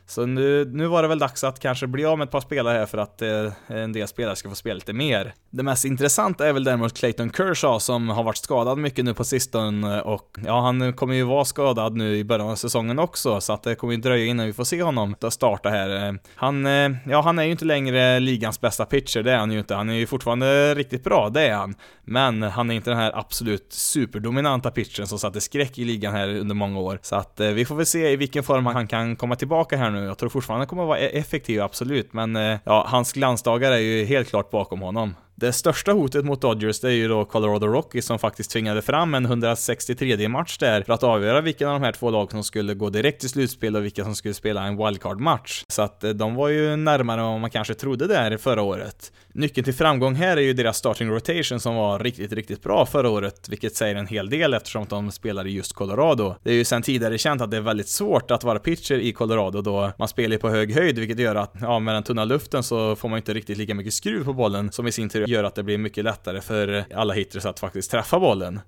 Så 0.07 0.25
nu, 0.25 0.65
nu 0.65 0.87
var 0.87 1.01
det 1.01 1.07
väl 1.07 1.19
dags 1.19 1.43
att 1.43 1.59
kanske 1.59 1.87
bli 1.87 2.05
av 2.05 2.17
med 2.17 2.25
ett 2.25 2.31
par 2.31 2.41
spelare 2.41 2.77
här 2.77 2.85
för 2.85 2.97
att 2.97 3.21
eh, 3.21 3.51
en 3.67 3.93
del 3.93 4.07
spelare 4.07 4.35
ska 4.35 4.49
få 4.49 4.55
spela 4.55 4.75
lite 4.75 4.93
mer. 4.93 5.33
Det 5.49 5.63
mest 5.63 5.85
intressanta 5.85 6.47
är 6.47 6.53
väl 6.53 6.63
däremot 6.63 6.97
Clayton 6.97 7.31
Kershaw 7.31 7.79
som 7.79 8.09
har 8.09 8.23
varit 8.23 8.37
skadad 8.37 8.77
mycket 8.77 9.05
nu 9.05 9.13
på 9.13 9.23
sistone 9.23 10.01
och 10.01 10.37
ja, 10.45 10.61
han 10.61 10.93
kommer 10.93 11.13
ju 11.13 11.23
vara 11.23 11.45
skadad 11.45 11.95
nu 11.95 12.17
i 12.17 12.23
början 12.23 12.49
av 12.49 12.55
säsongen 12.55 12.99
också 12.99 13.41
så 13.41 13.53
att 13.53 13.63
det 13.63 13.75
kommer 13.75 13.93
ju 13.93 14.01
dröja 14.01 14.25
innan 14.25 14.45
vi 14.45 14.53
får 14.53 14.63
se 14.63 14.83
honom 14.83 15.15
starta 15.29 15.69
här. 15.69 16.19
Han, 16.35 16.65
eh, 16.65 16.91
ja, 17.05 17.21
han 17.21 17.39
är 17.39 17.43
ju 17.43 17.51
inte 17.51 17.65
längre 17.65 18.19
ligans 18.19 18.61
bästa 18.61 18.85
pitcher, 18.85 19.23
det 19.23 19.31
är 19.31 19.37
han 19.37 19.51
ju 19.51 19.59
inte. 19.59 19.75
Han 19.75 19.89
är 19.89 19.93
ju 19.93 20.07
fortfarande 20.07 20.75
riktigt 20.75 21.03
bra, 21.03 21.29
det 21.29 21.47
är 21.47 21.55
han. 21.55 21.75
Men 22.03 22.43
han 22.43 22.71
är 22.71 22.75
inte 22.75 22.89
den 22.89 22.99
här 22.99 23.19
absolut 23.19 23.73
superdominanta 23.73 24.71
pitchen 24.71 25.07
som 25.07 25.19
satte 25.19 25.41
skräck 25.41 25.77
i 25.77 25.85
ligan 25.85 26.13
här 26.13 26.27
under 26.27 26.55
många 26.55 26.79
år. 26.79 26.99
Så 27.01 27.15
att 27.15 27.39
eh, 27.39 27.47
vi 27.47 27.65
får 27.65 27.75
väl 27.75 27.85
se 27.85 28.11
i 28.11 28.15
vilken 28.15 28.43
form 28.43 28.65
han 28.65 28.87
kan 28.87 29.15
komma 29.15 29.35
tillbaka 29.35 29.77
här 29.77 29.89
nu. 29.89 29.94
Jag 30.03 30.17
tror 30.17 30.29
fortfarande 30.29 30.61
han 30.61 30.67
kommer 30.67 30.83
att 30.83 30.87
vara 30.87 30.99
e- 30.99 31.19
effektiv, 31.19 31.61
absolut, 31.61 32.13
men 32.13 32.35
eh, 32.35 32.59
ja, 32.63 32.85
hans 32.89 33.13
glansdagar 33.13 33.71
är 33.71 33.77
ju 33.77 34.05
helt 34.05 34.29
klart 34.29 34.51
bakom 34.51 34.81
honom. 34.81 35.15
Det 35.37 35.53
största 35.53 35.91
hotet 35.91 36.25
mot 36.25 36.41
Dodgers 36.41 36.79
det 36.79 36.87
är 36.87 36.91
ju 36.91 37.07
då 37.07 37.25
Colorado 37.25 37.67
Rockies 37.67 38.05
som 38.05 38.19
faktiskt 38.19 38.51
tvingade 38.51 38.81
fram 38.81 39.13
en 39.13 39.25
163 39.25 40.27
match 40.27 40.57
där 40.57 40.81
för 40.81 40.93
att 40.93 41.03
avgöra 41.03 41.41
vilken 41.41 41.67
av 41.67 41.73
de 41.73 41.85
här 41.85 41.91
två 41.91 42.09
lagen 42.09 42.29
som 42.29 42.43
skulle 42.43 42.73
gå 42.73 42.89
direkt 42.89 43.19
till 43.19 43.29
slutspel 43.29 43.75
och 43.75 43.85
vilka 43.85 44.03
som 44.03 44.15
skulle 44.15 44.33
spela 44.33 44.63
en 44.63 44.77
wildcard-match. 44.77 45.65
Så 45.67 45.81
att 45.81 46.03
eh, 46.03 46.09
de 46.09 46.35
var 46.35 46.47
ju 46.49 46.75
närmare 46.75 47.21
än 47.21 47.27
vad 47.27 47.39
man 47.39 47.49
kanske 47.49 47.73
trodde 47.73 48.07
där 48.07 48.37
förra 48.37 48.61
året. 48.61 49.11
Nyckeln 49.37 49.65
till 49.65 49.73
framgång 49.73 50.15
här 50.15 50.37
är 50.37 50.41
ju 50.41 50.53
deras 50.53 50.77
starting 50.77 51.09
rotation 51.09 51.59
som 51.59 51.75
var 51.75 51.99
riktigt, 51.99 52.33
riktigt 52.33 52.63
bra 52.63 52.85
förra 52.85 53.09
året, 53.09 53.49
vilket 53.49 53.75
säger 53.75 53.95
en 53.95 54.07
hel 54.07 54.29
del 54.29 54.53
eftersom 54.53 54.85
de 54.89 55.11
spelar 55.11 55.47
i 55.47 55.51
just 55.51 55.73
Colorado. 55.73 56.35
Det 56.43 56.51
är 56.51 56.53
ju 56.53 56.65
sedan 56.65 56.81
tidigare 56.81 57.17
känt 57.17 57.41
att 57.41 57.51
det 57.51 57.57
är 57.57 57.61
väldigt 57.61 57.87
svårt 57.87 58.31
att 58.31 58.43
vara 58.43 58.59
pitcher 58.59 58.95
i 58.95 59.13
Colorado 59.13 59.61
då 59.61 59.91
man 59.99 60.07
spelar 60.07 60.37
på 60.37 60.49
hög 60.49 60.73
höjd, 60.73 60.99
vilket 60.99 61.19
gör 61.19 61.35
att, 61.35 61.53
ja, 61.61 61.79
med 61.79 61.95
den 61.95 62.03
tunna 62.03 62.25
luften 62.25 62.63
så 62.63 62.95
får 62.95 63.09
man 63.09 63.17
inte 63.17 63.33
riktigt 63.33 63.57
lika 63.57 63.75
mycket 63.75 63.93
skruv 63.93 64.23
på 64.23 64.33
bollen 64.33 64.71
som 64.71 64.87
i 64.87 64.91
sin 64.91 65.09
tur 65.09 65.27
gör 65.27 65.43
att 65.43 65.55
det 65.55 65.63
blir 65.63 65.77
mycket 65.77 66.03
lättare 66.03 66.41
för 66.41 66.85
alla 66.95 67.13
hitters 67.13 67.45
att 67.45 67.59
faktiskt 67.59 67.91
träffa 67.91 68.19
bollen. 68.19 68.59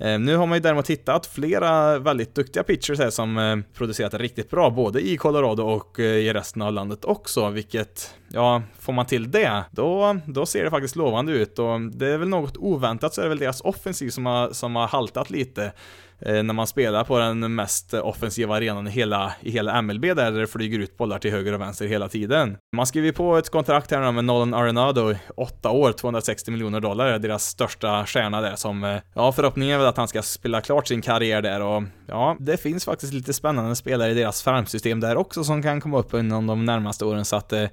Ehm, 0.00 0.24
nu 0.24 0.36
har 0.36 0.46
man 0.46 0.56
ju 0.56 0.60
däremot 0.60 0.90
hittat 0.90 1.26
flera 1.26 1.98
väldigt 1.98 2.34
duktiga 2.34 2.62
pitchers 2.62 2.98
här 2.98 3.10
som 3.10 3.38
ehm, 3.38 3.64
producerat 3.74 4.14
riktigt 4.14 4.50
bra, 4.50 4.70
både 4.70 5.08
i 5.08 5.16
Colorado 5.16 5.62
och 5.62 6.00
eh, 6.00 6.06
i 6.06 6.32
resten 6.32 6.62
av 6.62 6.72
landet 6.72 7.04
också, 7.04 7.50
vilket, 7.50 8.14
ja, 8.28 8.62
får 8.78 8.92
man 8.92 9.06
till 9.06 9.30
det, 9.30 9.64
då, 9.70 10.18
då 10.26 10.46
ser 10.46 10.64
det 10.64 10.70
faktiskt 10.70 10.96
lovande 10.96 11.32
ut. 11.32 11.58
Och 11.58 11.80
det 11.80 12.08
är 12.08 12.18
väl 12.18 12.28
något 12.28 12.56
oväntat 12.56 13.14
så 13.14 13.20
är 13.20 13.22
det 13.22 13.28
väl 13.28 13.38
deras 13.38 13.60
offensiv 13.60 14.10
som 14.10 14.26
har, 14.26 14.50
som 14.52 14.76
har 14.76 14.88
haltat 14.88 15.30
lite. 15.30 15.72
Eh, 16.20 16.42
när 16.42 16.54
man 16.54 16.66
spelar 16.66 17.04
på 17.04 17.18
den 17.18 17.54
mest 17.54 17.94
offensiva 17.94 18.56
arenan 18.56 18.86
i 18.86 18.90
hela, 18.90 19.32
i 19.40 19.50
hela 19.50 19.82
MLB 19.82 20.04
där 20.04 20.32
det 20.32 20.46
flyger 20.46 20.78
ut 20.78 20.96
bollar 20.96 21.18
till 21.18 21.30
höger 21.30 21.52
och 21.52 21.60
vänster 21.60 21.86
hela 21.86 22.08
tiden. 22.08 22.56
Man 22.76 22.86
skriver 22.86 23.12
på 23.12 23.36
ett 23.36 23.50
kontrakt 23.50 23.90
här 23.90 24.12
med 24.12 24.24
Nolan 24.24 24.54
Arenado, 24.54 25.14
8 25.36 25.70
år, 25.70 25.92
260 25.92 26.50
miljoner 26.50 26.80
dollar, 26.80 27.18
deras 27.18 27.44
största 27.44 28.06
stjärna 28.06 28.40
där 28.40 28.56
som, 28.56 28.84
eh, 28.84 28.98
ja 29.14 29.32
förhoppningen 29.32 29.74
är 29.74 29.78
väl 29.78 29.86
att 29.86 29.96
han 29.96 30.08
ska 30.08 30.22
spela 30.22 30.60
klart 30.60 30.88
sin 30.88 31.02
karriär 31.02 31.42
där 31.42 31.60
och 31.60 31.82
ja, 32.06 32.36
det 32.40 32.56
finns 32.56 32.84
faktiskt 32.84 33.12
lite 33.12 33.32
spännande 33.32 33.76
spelare 33.76 34.10
i 34.10 34.14
deras 34.14 34.42
farmsystem 34.42 35.00
där 35.00 35.16
också 35.16 35.44
som 35.44 35.62
kan 35.62 35.80
komma 35.80 35.98
upp 35.98 36.14
inom 36.14 36.46
de 36.46 36.64
närmaste 36.64 37.04
åren 37.04 37.24
så 37.24 37.36
att 37.36 37.52
eh, 37.52 37.64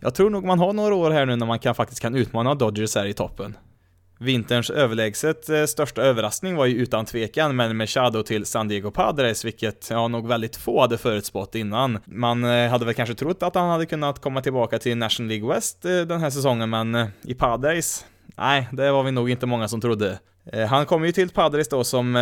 jag 0.00 0.14
tror 0.14 0.30
nog 0.30 0.44
man 0.44 0.58
har 0.58 0.72
några 0.72 0.94
år 0.94 1.10
här 1.10 1.26
nu 1.26 1.36
när 1.36 1.46
man 1.46 1.58
kan, 1.58 1.74
faktiskt 1.74 2.00
kan 2.00 2.14
utmana 2.14 2.54
Dodgers 2.54 2.94
här 2.94 3.06
i 3.06 3.12
toppen. 3.12 3.56
Vinterns 4.18 4.70
överlägset 4.70 5.48
eh, 5.48 5.64
största 5.64 6.02
överraskning 6.02 6.56
var 6.56 6.66
ju 6.66 6.76
utan 6.76 7.04
tvekan 7.04 7.56
men 7.56 7.76
Machado 7.76 8.22
till 8.22 8.46
San 8.46 8.68
Diego 8.68 8.90
Padres, 8.90 9.44
vilket 9.44 9.90
ja, 9.90 10.08
nog 10.08 10.28
väldigt 10.28 10.56
få 10.56 10.80
hade 10.80 10.98
förutspått 10.98 11.54
innan. 11.54 11.98
Man 12.04 12.44
eh, 12.44 12.70
hade 12.70 12.84
väl 12.84 12.94
kanske 12.94 13.14
trott 13.14 13.42
att 13.42 13.54
han 13.54 13.70
hade 13.70 13.86
kunnat 13.86 14.20
komma 14.20 14.40
tillbaka 14.40 14.78
till 14.78 14.96
National 14.96 15.28
League 15.28 15.54
West 15.54 15.84
eh, 15.84 16.00
den 16.00 16.20
här 16.20 16.30
säsongen, 16.30 16.70
men 16.70 17.08
i 17.22 17.34
Padres, 17.34 18.06
nej, 18.36 18.68
det 18.72 18.92
var 18.92 19.02
vi 19.02 19.10
nog 19.10 19.30
inte 19.30 19.46
många 19.46 19.68
som 19.68 19.80
trodde. 19.80 20.18
Han 20.68 20.86
kom 20.86 21.04
ju 21.04 21.12
till 21.12 21.30
Padres 21.30 21.68
då 21.68 21.84
som, 21.84 22.14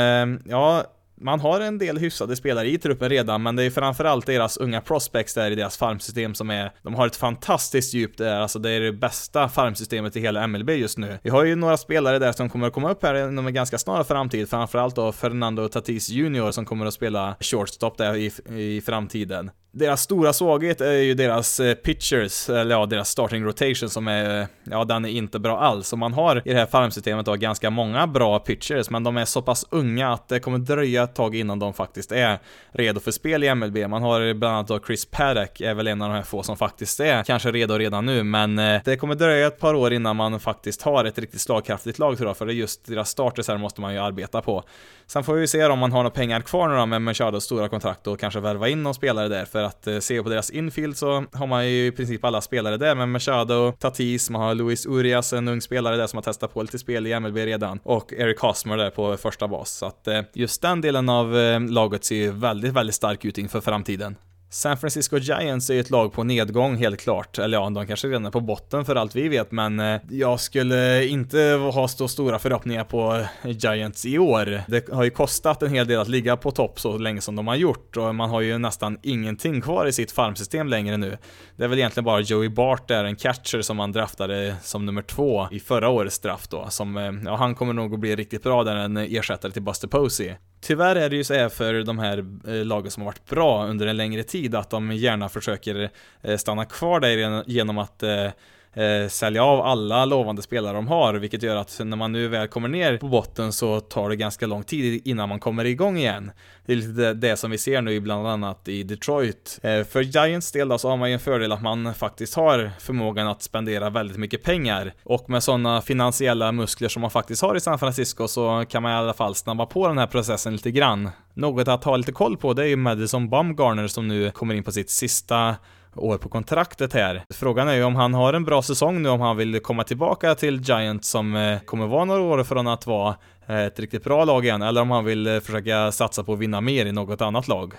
ja, 0.44 0.84
man 1.22 1.40
har 1.40 1.60
en 1.60 1.78
del 1.78 1.98
hyfsade 1.98 2.36
spelare 2.36 2.68
i 2.68 2.78
truppen 2.78 3.08
redan, 3.08 3.42
men 3.42 3.56
det 3.56 3.64
är 3.64 3.70
framförallt 3.70 4.26
deras 4.26 4.56
unga 4.56 4.80
prospects 4.80 5.34
där 5.34 5.50
i 5.50 5.54
deras 5.54 5.76
farmsystem 5.76 6.34
som 6.34 6.50
är, 6.50 6.72
de 6.82 6.94
har 6.94 7.06
ett 7.06 7.16
fantastiskt 7.16 7.94
djup 7.94 8.16
där, 8.16 8.40
alltså 8.40 8.58
det 8.58 8.70
är 8.70 8.80
det 8.80 8.92
bästa 8.92 9.48
farmsystemet 9.48 10.16
i 10.16 10.20
hela 10.20 10.46
MLB 10.46 10.70
just 10.70 10.98
nu. 10.98 11.18
Vi 11.22 11.30
har 11.30 11.44
ju 11.44 11.54
några 11.54 11.76
spelare 11.76 12.18
där 12.18 12.32
som 12.32 12.48
kommer 12.48 12.66
att 12.66 12.72
komma 12.72 12.90
upp 12.90 13.02
här 13.02 13.28
inom 13.28 13.46
en 13.46 13.54
ganska 13.54 13.78
snar 13.78 14.04
framtid, 14.04 14.50
framförallt 14.50 14.96
då 14.96 15.12
Fernando 15.12 15.68
Tatis 15.68 16.08
Jr 16.08 16.52
som 16.52 16.64
kommer 16.64 16.86
att 16.86 16.94
spela 16.94 17.36
shortstop 17.40 17.98
där 17.98 18.16
i, 18.16 18.32
i 18.76 18.80
framtiden. 18.80 19.50
Deras 19.74 20.02
stora 20.02 20.32
svaghet 20.32 20.80
är 20.80 20.92
ju 20.92 21.14
deras 21.14 21.60
eh, 21.60 21.74
pitchers, 21.74 22.48
eller 22.48 22.74
ja, 22.74 22.86
deras 22.86 23.08
starting 23.08 23.44
rotation 23.44 23.90
som 23.90 24.08
är, 24.08 24.46
ja, 24.64 24.84
den 24.84 25.04
är 25.04 25.08
inte 25.08 25.38
bra 25.38 25.60
alls. 25.60 25.92
Och 25.92 25.98
man 25.98 26.12
har 26.12 26.36
i 26.44 26.52
det 26.52 26.58
här 26.58 26.66
farmsystemet 26.66 27.26
då 27.26 27.34
ganska 27.34 27.70
många 27.70 28.06
bra 28.06 28.38
pitchers, 28.38 28.90
men 28.90 29.04
de 29.04 29.16
är 29.16 29.24
så 29.24 29.42
pass 29.42 29.66
unga 29.70 30.12
att 30.12 30.28
det 30.28 30.40
kommer 30.40 30.58
dröja 30.58 31.02
ett 31.02 31.14
tag 31.14 31.36
innan 31.36 31.58
de 31.58 31.74
faktiskt 31.74 32.12
är 32.12 32.38
redo 32.72 33.00
för 33.00 33.10
spel 33.10 33.44
i 33.44 33.54
MLB. 33.54 33.76
Man 33.88 34.02
har 34.02 34.34
bland 34.34 34.54
annat 34.54 34.68
då 34.68 34.80
Chris 34.86 35.06
Paddock, 35.06 35.60
är 35.60 35.74
väl 35.74 35.86
en 35.86 36.02
av 36.02 36.08
de 36.08 36.14
här 36.14 36.22
få 36.22 36.42
som 36.42 36.56
faktiskt 36.56 37.00
är 37.00 37.22
kanske 37.22 37.50
redo 37.52 37.78
redan 37.78 38.06
nu, 38.06 38.22
men 38.22 38.58
eh, 38.58 38.80
det 38.84 38.96
kommer 38.96 39.14
dröja 39.14 39.46
ett 39.46 39.60
par 39.60 39.74
år 39.74 39.92
innan 39.92 40.16
man 40.16 40.40
faktiskt 40.40 40.82
har 40.82 41.04
ett 41.04 41.18
riktigt 41.18 41.40
slagkraftigt 41.40 41.98
lag 41.98 42.16
tror 42.16 42.28
jag, 42.28 42.36
för 42.36 42.46
det 42.46 42.52
är 42.52 42.54
just 42.54 42.86
deras 42.86 43.08
starters 43.08 43.48
här 43.48 43.58
måste 43.58 43.80
man 43.80 43.92
ju 43.92 43.98
arbeta 43.98 44.42
på. 44.42 44.64
Sen 45.12 45.24
får 45.24 45.34
vi 45.34 45.46
se 45.46 45.64
om 45.64 45.78
man 45.78 45.92
har 45.92 45.98
några 45.98 46.10
pengar 46.10 46.40
kvar 46.40 46.68
nu 46.68 46.76
då 46.76 46.86
med 46.86 47.02
Machados 47.02 47.44
stora 47.44 47.68
kontrakt 47.68 48.06
och 48.06 48.20
kanske 48.20 48.40
värva 48.40 48.68
in 48.68 48.82
någon 48.82 48.94
spelare 48.94 49.28
där, 49.28 49.44
för 49.44 49.62
att 49.62 49.86
eh, 49.86 49.98
se 49.98 50.22
på 50.22 50.28
deras 50.28 50.50
infield 50.50 50.96
så 50.96 51.24
har 51.32 51.46
man 51.46 51.68
ju 51.68 51.86
i 51.86 51.92
princip 51.92 52.24
alla 52.24 52.40
spelare 52.40 52.76
där 52.76 52.94
med 52.94 53.08
Machado, 53.08 53.72
Tatis, 53.72 54.30
man 54.30 54.42
har 54.42 54.54
Luis 54.54 54.86
Urias, 54.86 55.32
en 55.32 55.48
ung 55.48 55.60
spelare 55.60 55.96
där 55.96 56.06
som 56.06 56.16
har 56.16 56.22
testat 56.22 56.54
på 56.54 56.62
lite 56.62 56.78
spel 56.78 57.06
i 57.06 57.20
MLB 57.20 57.36
redan, 57.36 57.80
och 57.82 58.12
Eric 58.12 58.38
Hosmer 58.40 58.76
där 58.76 58.90
på 58.90 59.16
första 59.16 59.48
bas. 59.48 59.70
Så 59.70 59.86
att 59.86 60.08
eh, 60.08 60.20
just 60.32 60.62
den 60.62 60.80
delen 60.80 61.08
av 61.08 61.38
eh, 61.38 61.60
laget 61.60 62.04
ser 62.04 62.16
ju 62.16 62.30
väldigt, 62.30 62.72
väldigt 62.72 62.94
stark 62.94 63.24
ut 63.24 63.38
inför 63.38 63.60
framtiden. 63.60 64.16
San 64.52 64.76
Francisco 64.76 65.18
Giants 65.18 65.70
är 65.70 65.74
ju 65.74 65.80
ett 65.80 65.90
lag 65.90 66.12
på 66.12 66.24
nedgång 66.24 66.76
helt 66.76 67.00
klart. 67.00 67.38
Eller 67.38 67.58
ja, 67.58 67.70
de 67.70 67.86
kanske 67.86 68.08
redan 68.08 68.26
är 68.26 68.30
på 68.30 68.40
botten 68.40 68.84
för 68.84 68.96
allt 68.96 69.16
vi 69.16 69.28
vet, 69.28 69.52
men 69.52 69.80
eh, 69.80 70.00
jag 70.10 70.40
skulle 70.40 71.06
inte 71.06 71.38
ha 71.72 71.88
så 71.88 72.08
stora 72.08 72.38
förhoppningar 72.38 72.84
på 72.84 73.26
eh, 73.42 73.50
Giants 73.50 74.06
i 74.06 74.18
år. 74.18 74.60
Det 74.68 74.88
har 74.92 75.04
ju 75.04 75.10
kostat 75.10 75.62
en 75.62 75.70
hel 75.70 75.86
del 75.86 76.00
att 76.00 76.08
ligga 76.08 76.36
på 76.36 76.50
topp 76.50 76.80
så 76.80 76.98
länge 76.98 77.20
som 77.20 77.36
de 77.36 77.46
har 77.46 77.56
gjort 77.56 77.96
och 77.96 78.14
man 78.14 78.30
har 78.30 78.40
ju 78.40 78.58
nästan 78.58 78.98
ingenting 79.02 79.60
kvar 79.60 79.86
i 79.86 79.92
sitt 79.92 80.12
farmsystem 80.12 80.68
längre 80.68 80.96
nu. 80.96 81.18
Det 81.56 81.64
är 81.64 81.68
väl 81.68 81.78
egentligen 81.78 82.04
bara 82.04 82.20
Joey 82.20 82.48
Bart 82.48 82.88
där, 82.88 83.04
en 83.04 83.16
catcher 83.16 83.62
som 83.62 83.76
man 83.76 83.92
draftade 83.92 84.56
som 84.62 84.86
nummer 84.86 85.02
två 85.02 85.48
i 85.50 85.60
förra 85.60 85.88
årets 85.88 86.18
draft 86.18 86.50
då, 86.50 86.66
som, 86.70 86.96
eh, 86.96 87.12
ja, 87.24 87.36
han 87.36 87.54
kommer 87.54 87.72
nog 87.72 87.94
att 87.94 88.00
bli 88.00 88.16
riktigt 88.16 88.42
bra 88.42 88.64
där, 88.64 88.76
en 88.76 88.96
ersättare 88.96 89.52
till 89.52 89.62
Buster 89.62 89.88
Posey. 89.88 90.34
Tyvärr 90.62 90.96
är 90.96 91.10
det 91.10 91.16
ju 91.16 91.24
så 91.24 91.34
här 91.34 91.48
för 91.48 91.82
de 91.82 91.98
här 91.98 92.24
eh, 92.48 92.64
lagen 92.64 92.90
som 92.90 93.02
har 93.02 93.06
varit 93.06 93.26
bra 93.28 93.66
under 93.66 93.86
en 93.86 93.96
längre 93.96 94.22
tid 94.22 94.54
att 94.54 94.70
de 94.70 94.92
gärna 94.92 95.28
försöker 95.28 95.90
eh, 96.22 96.36
stanna 96.36 96.64
kvar 96.64 97.00
där 97.00 97.50
genom 97.50 97.78
att 97.78 98.02
eh, 98.02 98.28
eh, 98.74 99.08
sälja 99.08 99.44
av 99.44 99.60
alla 99.60 100.04
lovande 100.04 100.42
spelare 100.42 100.72
de 100.76 100.88
har, 100.88 101.14
vilket 101.14 101.42
gör 101.42 101.56
att 101.56 101.80
när 101.84 101.96
man 101.96 102.12
nu 102.12 102.28
väl 102.28 102.48
kommer 102.48 102.68
ner 102.68 102.98
på 102.98 103.08
botten 103.08 103.52
så 103.52 103.80
tar 103.80 104.08
det 104.08 104.16
ganska 104.16 104.46
lång 104.46 104.62
tid 104.62 105.02
innan 105.04 105.28
man 105.28 105.40
kommer 105.40 105.64
igång 105.64 105.98
igen. 105.98 106.32
Det 106.66 106.72
är 106.72 106.76
lite 106.76 106.88
det, 106.88 107.14
det 107.14 107.36
som 107.36 107.50
vi 107.50 107.58
ser 107.58 107.82
nu 107.82 108.00
bland 108.00 108.28
annat 108.28 108.68
i 108.68 108.82
Detroit. 108.82 109.58
Eh, 109.62 109.84
för 109.84 110.00
Giants 110.00 110.52
del 110.52 110.68
då 110.68 110.78
så 110.78 110.88
har 110.88 110.96
man 110.96 111.08
ju 111.08 111.14
en 111.14 111.20
fördel 111.20 111.52
att 111.52 111.62
man 111.62 111.94
faktiskt 111.94 112.34
har 112.34 112.70
förmågan 112.78 113.28
att 113.28 113.42
spendera 113.42 113.90
väldigt 113.90 114.16
mycket 114.16 114.42
pengar 114.42 114.94
och 115.04 115.30
med 115.30 115.42
sådana 115.42 115.82
finansiella 115.82 116.52
muskler 116.52 116.88
som 116.88 117.02
man 117.02 117.10
faktiskt 117.10 117.42
har 117.42 117.56
i 117.56 117.60
San 117.60 117.78
Francisco 117.78 118.28
så 118.28 118.64
kan 118.68 118.82
man 118.82 118.92
i 118.92 118.94
alla 118.94 119.14
fall 119.14 119.34
snabba 119.34 119.66
på 119.66 119.88
den 119.88 119.98
här 119.98 120.06
processen 120.06 120.52
lite 120.52 120.70
grann. 120.70 121.10
Något 121.34 121.68
att 121.68 121.84
ha 121.84 121.96
lite 121.96 122.12
koll 122.12 122.36
på 122.36 122.54
det 122.54 122.62
är 122.62 122.66
ju 122.66 122.76
Madison 122.76 123.30
Bumgarner 123.30 123.86
som 123.86 124.08
nu 124.08 124.30
kommer 124.30 124.54
in 124.54 124.64
på 124.64 124.72
sitt 124.72 124.90
sista 124.90 125.56
år 125.96 126.18
på 126.18 126.28
kontraktet 126.28 126.92
här. 126.92 127.24
Frågan 127.30 127.68
är 127.68 127.74
ju 127.74 127.84
om 127.84 127.96
han 127.96 128.14
har 128.14 128.32
en 128.32 128.44
bra 128.44 128.62
säsong 128.62 129.02
nu, 129.02 129.08
om 129.08 129.20
han 129.20 129.36
vill 129.36 129.60
komma 129.60 129.84
tillbaka 129.84 130.34
till 130.34 130.60
Giants 130.60 131.08
som 131.08 131.36
eh, 131.36 131.60
kommer 131.60 131.86
vara 131.86 132.04
några 132.04 132.20
år 132.20 132.44
från 132.44 132.66
att 132.66 132.86
vara 132.86 133.16
eh, 133.46 133.60
ett 133.60 133.80
riktigt 133.80 134.04
bra 134.04 134.24
lag 134.24 134.44
igen, 134.44 134.62
eller 134.62 134.80
om 134.80 134.90
han 134.90 135.04
vill 135.04 135.26
eh, 135.26 135.40
försöka 135.40 135.92
satsa 135.92 136.24
på 136.24 136.32
att 136.32 136.38
vinna 136.38 136.60
mer 136.60 136.86
i 136.86 136.92
något 136.92 137.20
annat 137.20 137.48
lag. 137.48 137.74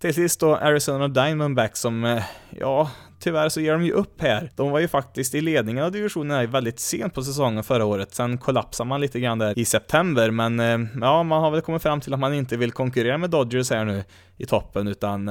Till 0.00 0.14
sist 0.14 0.40
då 0.40 0.56
Arizona 0.56 1.08
Diamondbacks 1.08 1.80
som, 1.80 2.20
ja, 2.50 2.90
tyvärr 3.20 3.48
så 3.48 3.60
ger 3.60 3.72
de 3.72 3.84
ju 3.84 3.92
upp 3.92 4.22
här. 4.22 4.50
De 4.56 4.70
var 4.70 4.78
ju 4.78 4.88
faktiskt 4.88 5.34
i 5.34 5.40
ledningen 5.40 5.84
av 5.84 5.92
divisionen 5.92 6.36
här 6.36 6.46
väldigt 6.46 6.80
sent 6.80 7.14
på 7.14 7.22
säsongen 7.22 7.64
förra 7.64 7.84
året. 7.84 8.14
Sen 8.14 8.38
kollapsade 8.38 8.88
man 8.88 9.00
lite 9.00 9.20
grann 9.20 9.38
där 9.38 9.58
i 9.58 9.64
september, 9.64 10.30
men 10.30 10.58
ja, 11.00 11.22
man 11.22 11.42
har 11.42 11.50
väl 11.50 11.60
kommit 11.60 11.82
fram 11.82 12.00
till 12.00 12.14
att 12.14 12.20
man 12.20 12.34
inte 12.34 12.56
vill 12.56 12.72
konkurrera 12.72 13.18
med 13.18 13.30
Dodgers 13.30 13.70
här 13.70 13.84
nu 13.84 14.04
i 14.36 14.46
toppen, 14.46 14.88
utan 14.88 15.30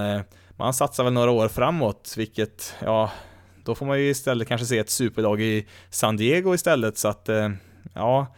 man 0.60 0.74
satsar 0.74 1.04
väl 1.04 1.14
några 1.14 1.32
år 1.32 1.48
framåt, 1.48 2.14
vilket, 2.18 2.76
ja, 2.84 3.12
då 3.64 3.76
får 3.76 3.86
man 3.86 4.00
ju 4.00 4.10
istället 4.10 4.48
kanske 4.48 4.68
se 4.68 4.78
ett 4.78 4.90
superlag 4.90 5.42
i 5.42 5.68
San 5.90 6.18
Diego 6.18 6.56
istället, 6.56 6.98
så 6.98 7.08
att, 7.08 7.30
eh, 7.30 7.50
ja, 7.94 8.36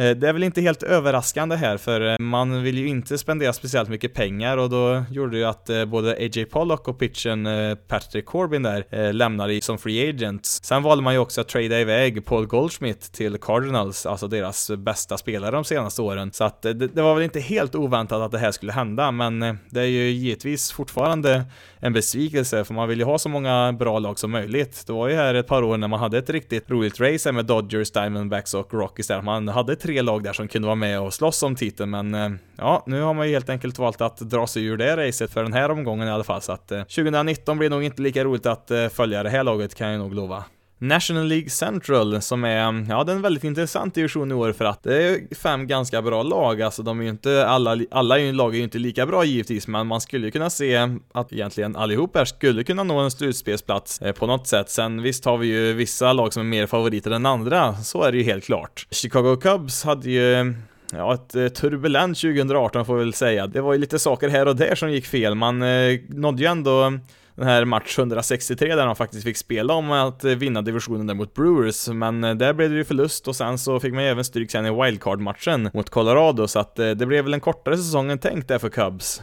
Eh, 0.00 0.16
det 0.16 0.28
är 0.28 0.32
väl 0.32 0.42
inte 0.42 0.60
helt 0.60 0.82
överraskande 0.82 1.56
här 1.56 1.76
för 1.76 2.00
eh, 2.00 2.16
man 2.18 2.62
vill 2.62 2.78
ju 2.78 2.88
inte 2.88 3.18
spendera 3.18 3.52
speciellt 3.52 3.88
mycket 3.88 4.14
pengar 4.14 4.56
och 4.56 4.70
då 4.70 5.04
gjorde 5.10 5.30
det 5.30 5.38
ju 5.38 5.44
att 5.44 5.70
eh, 5.70 5.84
både 5.84 6.12
AJ 6.12 6.44
Pollock 6.44 6.88
och 6.88 6.98
pitchen 6.98 7.48
Patrick 7.88 8.26
Corbin 8.26 8.62
där 8.62 9.12
lämnade 9.12 9.60
som 9.60 9.78
free 9.78 10.08
agents. 10.08 10.64
Sen 10.64 10.82
valde 10.82 11.04
man 11.04 11.12
ju 11.12 11.18
också 11.18 11.40
att 11.40 11.48
trada 11.48 11.80
iväg 11.80 12.24
Paul 12.24 12.46
Goldschmidt 12.46 13.12
till 13.12 13.38
Cardinals, 13.38 14.06
alltså 14.06 14.28
deras 14.28 14.70
bästa 14.70 15.18
spelare 15.18 15.50
de 15.50 15.64
senaste 15.64 16.02
åren. 16.02 16.32
Så 16.32 16.44
att 16.44 16.62
det, 16.62 16.74
det 16.74 17.02
var 17.02 17.14
väl 17.14 17.24
inte 17.24 17.40
helt 17.40 17.74
oväntat 17.74 18.22
att 18.22 18.32
det 18.32 18.38
här 18.38 18.52
skulle 18.52 18.72
hända, 18.72 19.10
men 19.10 19.58
det 19.70 19.80
är 19.80 19.86
ju 19.86 20.10
givetvis 20.10 20.72
fortfarande 20.72 21.44
en 21.80 21.92
besvikelse 21.92 22.64
för 22.64 22.74
man 22.74 22.88
vill 22.88 22.98
ju 22.98 23.04
ha 23.04 23.18
så 23.18 23.28
många 23.28 23.72
bra 23.72 23.98
lag 23.98 24.18
som 24.18 24.30
möjligt. 24.30 24.86
Det 24.86 24.92
var 24.92 25.08
ju 25.08 25.14
här 25.14 25.34
ett 25.34 25.46
par 25.46 25.62
år 25.62 25.76
när 25.76 25.88
man 25.88 26.00
hade 26.00 26.18
ett 26.18 26.30
riktigt 26.30 26.70
roligt 26.70 27.00
race 27.00 27.32
med 27.32 27.46
Dodgers, 27.46 27.90
Diamondbacks 27.90 28.54
och 28.54 28.74
Rockies 28.74 29.06
där 29.06 29.22
man 29.22 29.48
hade 29.48 29.76
tre 29.76 30.02
lag 30.02 30.22
där 30.22 30.32
som 30.32 30.48
kunde 30.48 30.66
vara 30.66 30.76
med 30.76 31.00
och 31.00 31.14
slåss 31.14 31.42
om 31.42 31.56
titeln, 31.56 31.90
men 31.90 32.14
eh, 32.14 32.30
ja, 32.56 32.82
nu 32.86 33.02
har 33.02 33.14
man 33.14 33.26
ju 33.26 33.32
helt 33.32 33.48
enkelt 33.48 33.78
valt 33.78 34.00
att 34.00 34.18
dra 34.18 34.46
sig 34.46 34.64
ur 34.64 34.76
det 34.76 34.96
racet 34.96 35.32
för 35.32 35.42
den 35.42 35.52
här 35.52 35.70
omgången 35.70 36.08
i 36.08 36.10
alla 36.10 36.24
fall, 36.24 36.42
så 36.42 36.52
att 36.52 36.72
eh, 36.72 36.82
2019 36.82 37.58
blir 37.58 37.70
nog 37.70 37.82
inte 37.82 38.02
lika 38.02 38.24
roligt 38.24 38.46
att 38.46 38.70
eh, 38.70 38.88
följa 38.88 39.22
det 39.22 39.30
här 39.30 39.44
laget 39.44 39.74
kan 39.74 39.90
jag 39.90 39.98
nog 39.98 40.14
lova. 40.14 40.44
National 40.80 41.26
League 41.26 41.50
Central 41.50 42.22
som 42.22 42.44
är, 42.44 42.86
ja 42.88 43.04
det 43.04 43.12
är 43.12 43.16
en 43.16 43.22
väldigt 43.22 43.44
intressant 43.44 43.94
division 43.94 44.30
i 44.30 44.34
år 44.34 44.52
för 44.52 44.64
att 44.64 44.82
det 44.82 45.02
är 45.02 45.34
fem 45.34 45.66
ganska 45.66 46.02
bra 46.02 46.22
lag, 46.22 46.62
alltså 46.62 46.82
de 46.82 47.00
är 47.00 47.04
ju 47.04 47.10
inte, 47.10 47.46
alla, 47.46 47.78
alla 47.90 48.16
lag 48.16 48.54
är 48.54 48.58
ju 48.58 48.64
inte 48.64 48.78
lika 48.78 49.06
bra 49.06 49.24
givetvis, 49.24 49.66
men 49.66 49.86
man 49.86 50.00
skulle 50.00 50.26
ju 50.26 50.30
kunna 50.30 50.50
se 50.50 50.88
att 51.14 51.32
egentligen 51.32 51.76
allihop 51.76 52.16
här 52.16 52.24
skulle 52.24 52.64
kunna 52.64 52.82
nå 52.82 52.98
en 52.98 53.10
slutspelsplats 53.10 54.02
eh, 54.02 54.12
på 54.12 54.26
något 54.26 54.46
sätt. 54.46 54.70
Sen 54.70 55.02
visst 55.02 55.24
har 55.24 55.38
vi 55.38 55.46
ju 55.46 55.72
vissa 55.72 56.12
lag 56.12 56.32
som 56.32 56.42
är 56.42 56.46
mer 56.46 56.66
favoriter 56.66 57.10
än 57.10 57.26
andra, 57.26 57.74
så 57.76 58.02
är 58.02 58.12
det 58.12 58.18
ju 58.18 58.24
helt 58.24 58.44
klart. 58.44 58.86
Chicago 58.90 59.36
Cubs 59.36 59.84
hade 59.84 60.10
ju 60.10 60.54
Ja, 60.92 61.14
ett 61.14 61.34
eh, 61.34 61.48
turbulent 61.48 62.18
2018 62.18 62.84
får 62.84 62.96
vi 62.96 63.04
väl 63.04 63.14
säga. 63.14 63.46
Det 63.46 63.60
var 63.60 63.72
ju 63.72 63.78
lite 63.78 63.98
saker 63.98 64.28
här 64.28 64.48
och 64.48 64.56
där 64.56 64.74
som 64.74 64.92
gick 64.92 65.06
fel. 65.06 65.34
Man 65.34 65.62
eh, 65.62 65.98
nådde 66.08 66.42
ju 66.42 66.48
ändå 66.48 66.92
den 67.34 67.46
här 67.46 67.64
match 67.64 67.98
163 67.98 68.74
där 68.74 68.86
de 68.86 68.96
faktiskt 68.96 69.24
fick 69.24 69.36
spela 69.36 69.74
om 69.74 69.90
att 69.90 70.24
vinna 70.24 70.62
divisionen 70.62 71.06
där 71.06 71.14
mot 71.14 71.34
Brewers, 71.34 71.88
men 71.88 72.24
eh, 72.24 72.34
där 72.34 72.52
blev 72.52 72.70
det 72.70 72.76
ju 72.76 72.84
förlust 72.84 73.28
och 73.28 73.36
sen 73.36 73.58
så 73.58 73.80
fick 73.80 73.94
man 73.94 74.02
ju 74.02 74.08
även 74.08 74.24
stryk 74.24 74.50
sen 74.50 74.66
i 74.66 74.70
wildcard-matchen 74.70 75.70
mot 75.74 75.90
Colorado, 75.90 76.48
så 76.48 76.58
att 76.58 76.78
eh, 76.78 76.90
det 76.90 77.06
blev 77.06 77.24
väl 77.24 77.34
en 77.34 77.40
kortare 77.40 77.76
säsong 77.76 78.10
än 78.10 78.18
tänkt 78.18 78.48
där 78.48 78.58
för 78.58 78.68
Cubs 78.68 79.22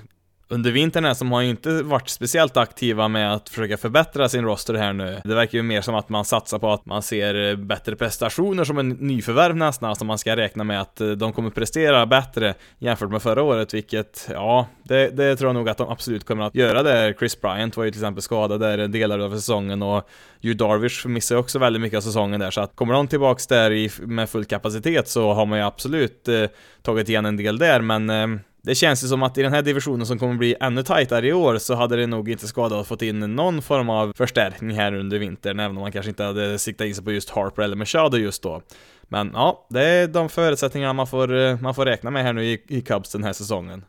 under 0.49 0.71
vintern 0.71 1.05
här 1.05 1.13
som 1.13 1.31
har 1.31 1.41
ju 1.41 1.49
inte 1.49 1.83
varit 1.83 2.09
speciellt 2.09 2.57
aktiva 2.57 3.07
med 3.07 3.33
att 3.33 3.49
försöka 3.49 3.77
förbättra 3.77 4.29
sin 4.29 4.45
roster 4.45 4.73
här 4.73 4.93
nu. 4.93 5.21
Det 5.23 5.35
verkar 5.35 5.57
ju 5.57 5.63
mer 5.63 5.81
som 5.81 5.95
att 5.95 6.09
man 6.09 6.25
satsar 6.25 6.59
på 6.59 6.71
att 6.71 6.85
man 6.85 7.01
ser 7.01 7.49
eh, 7.49 7.55
bättre 7.55 7.95
prestationer 7.95 8.63
som 8.63 8.77
en 8.77 8.89
nyförvärv 8.89 9.55
nästan, 9.55 9.89
alltså 9.89 10.05
man 10.05 10.17
ska 10.17 10.35
räkna 10.35 10.63
med 10.63 10.81
att 10.81 11.01
eh, 11.01 11.09
de 11.09 11.33
kommer 11.33 11.49
prestera 11.49 12.05
bättre 12.05 12.53
jämfört 12.79 13.11
med 13.11 13.21
förra 13.21 13.43
året, 13.43 13.73
vilket, 13.73 14.29
ja, 14.33 14.67
det, 14.83 15.09
det 15.09 15.35
tror 15.35 15.49
jag 15.49 15.55
nog 15.55 15.69
att 15.69 15.77
de 15.77 15.89
absolut 15.89 16.25
kommer 16.25 16.43
att 16.43 16.55
göra 16.55 16.83
där. 16.83 17.13
Chris 17.13 17.41
Bryant 17.41 17.77
var 17.77 17.83
ju 17.83 17.91
till 17.91 18.01
exempel 18.01 18.21
skadad 18.21 18.59
där 18.59 18.87
delar 18.87 19.19
av 19.19 19.31
säsongen 19.35 19.81
och 19.81 20.09
Hugh 20.41 20.57
Darvish 20.57 21.07
missar 21.07 21.35
ju 21.35 21.39
också 21.39 21.59
väldigt 21.59 21.81
mycket 21.81 21.97
av 21.97 22.01
säsongen 22.01 22.39
där, 22.39 22.51
så 22.51 22.61
att 22.61 22.75
kommer 22.75 22.93
de 22.93 23.07
tillbaks 23.07 23.47
där 23.47 23.71
i, 23.71 23.91
med 23.99 24.29
full 24.29 24.45
kapacitet 24.45 25.07
så 25.07 25.33
har 25.33 25.45
man 25.45 25.59
ju 25.59 25.65
absolut 25.65 26.27
eh, 26.27 26.43
tagit 26.81 27.09
igen 27.09 27.25
en 27.25 27.37
del 27.37 27.57
där, 27.57 27.81
men 27.81 28.09
eh, 28.09 28.27
det 28.67 28.75
känns 28.75 29.03
ju 29.03 29.07
som 29.07 29.23
att 29.23 29.37
i 29.37 29.41
den 29.41 29.53
här 29.53 29.61
divisionen 29.61 30.05
som 30.05 30.19
kommer 30.19 30.33
bli 30.33 30.55
ännu 30.59 30.83
tajtare 30.83 31.27
i 31.27 31.33
år 31.33 31.57
så 31.57 31.75
hade 31.75 31.95
det 31.95 32.07
nog 32.07 32.29
inte 32.29 32.47
skadat 32.47 32.79
att 32.79 32.87
få 32.87 33.05
in 33.05 33.19
någon 33.19 33.61
form 33.61 33.89
av 33.89 34.13
förstärkning 34.17 34.75
här 34.75 34.93
under 34.93 35.19
vintern, 35.19 35.59
även 35.59 35.77
om 35.77 35.81
man 35.81 35.91
kanske 35.91 36.09
inte 36.09 36.23
hade 36.23 36.59
siktat 36.59 36.87
in 36.87 36.95
sig 36.95 37.03
på 37.03 37.11
just 37.11 37.29
Harper 37.29 37.61
eller 37.61 37.75
Machado 37.75 38.17
just 38.17 38.43
då. 38.43 38.61
Men 39.03 39.31
ja, 39.33 39.67
det 39.69 39.83
är 39.83 40.07
de 40.07 40.29
förutsättningarna 40.29 40.93
man 40.93 41.07
får, 41.07 41.37
eh, 41.37 41.59
man 41.59 41.75
får 41.75 41.85
räkna 41.85 42.11
med 42.11 42.23
här 42.23 42.33
nu 42.33 42.45
i, 42.45 42.63
i 42.67 42.81
Cubs 42.81 43.11
den 43.11 43.23
här 43.23 43.33
säsongen. 43.33 43.85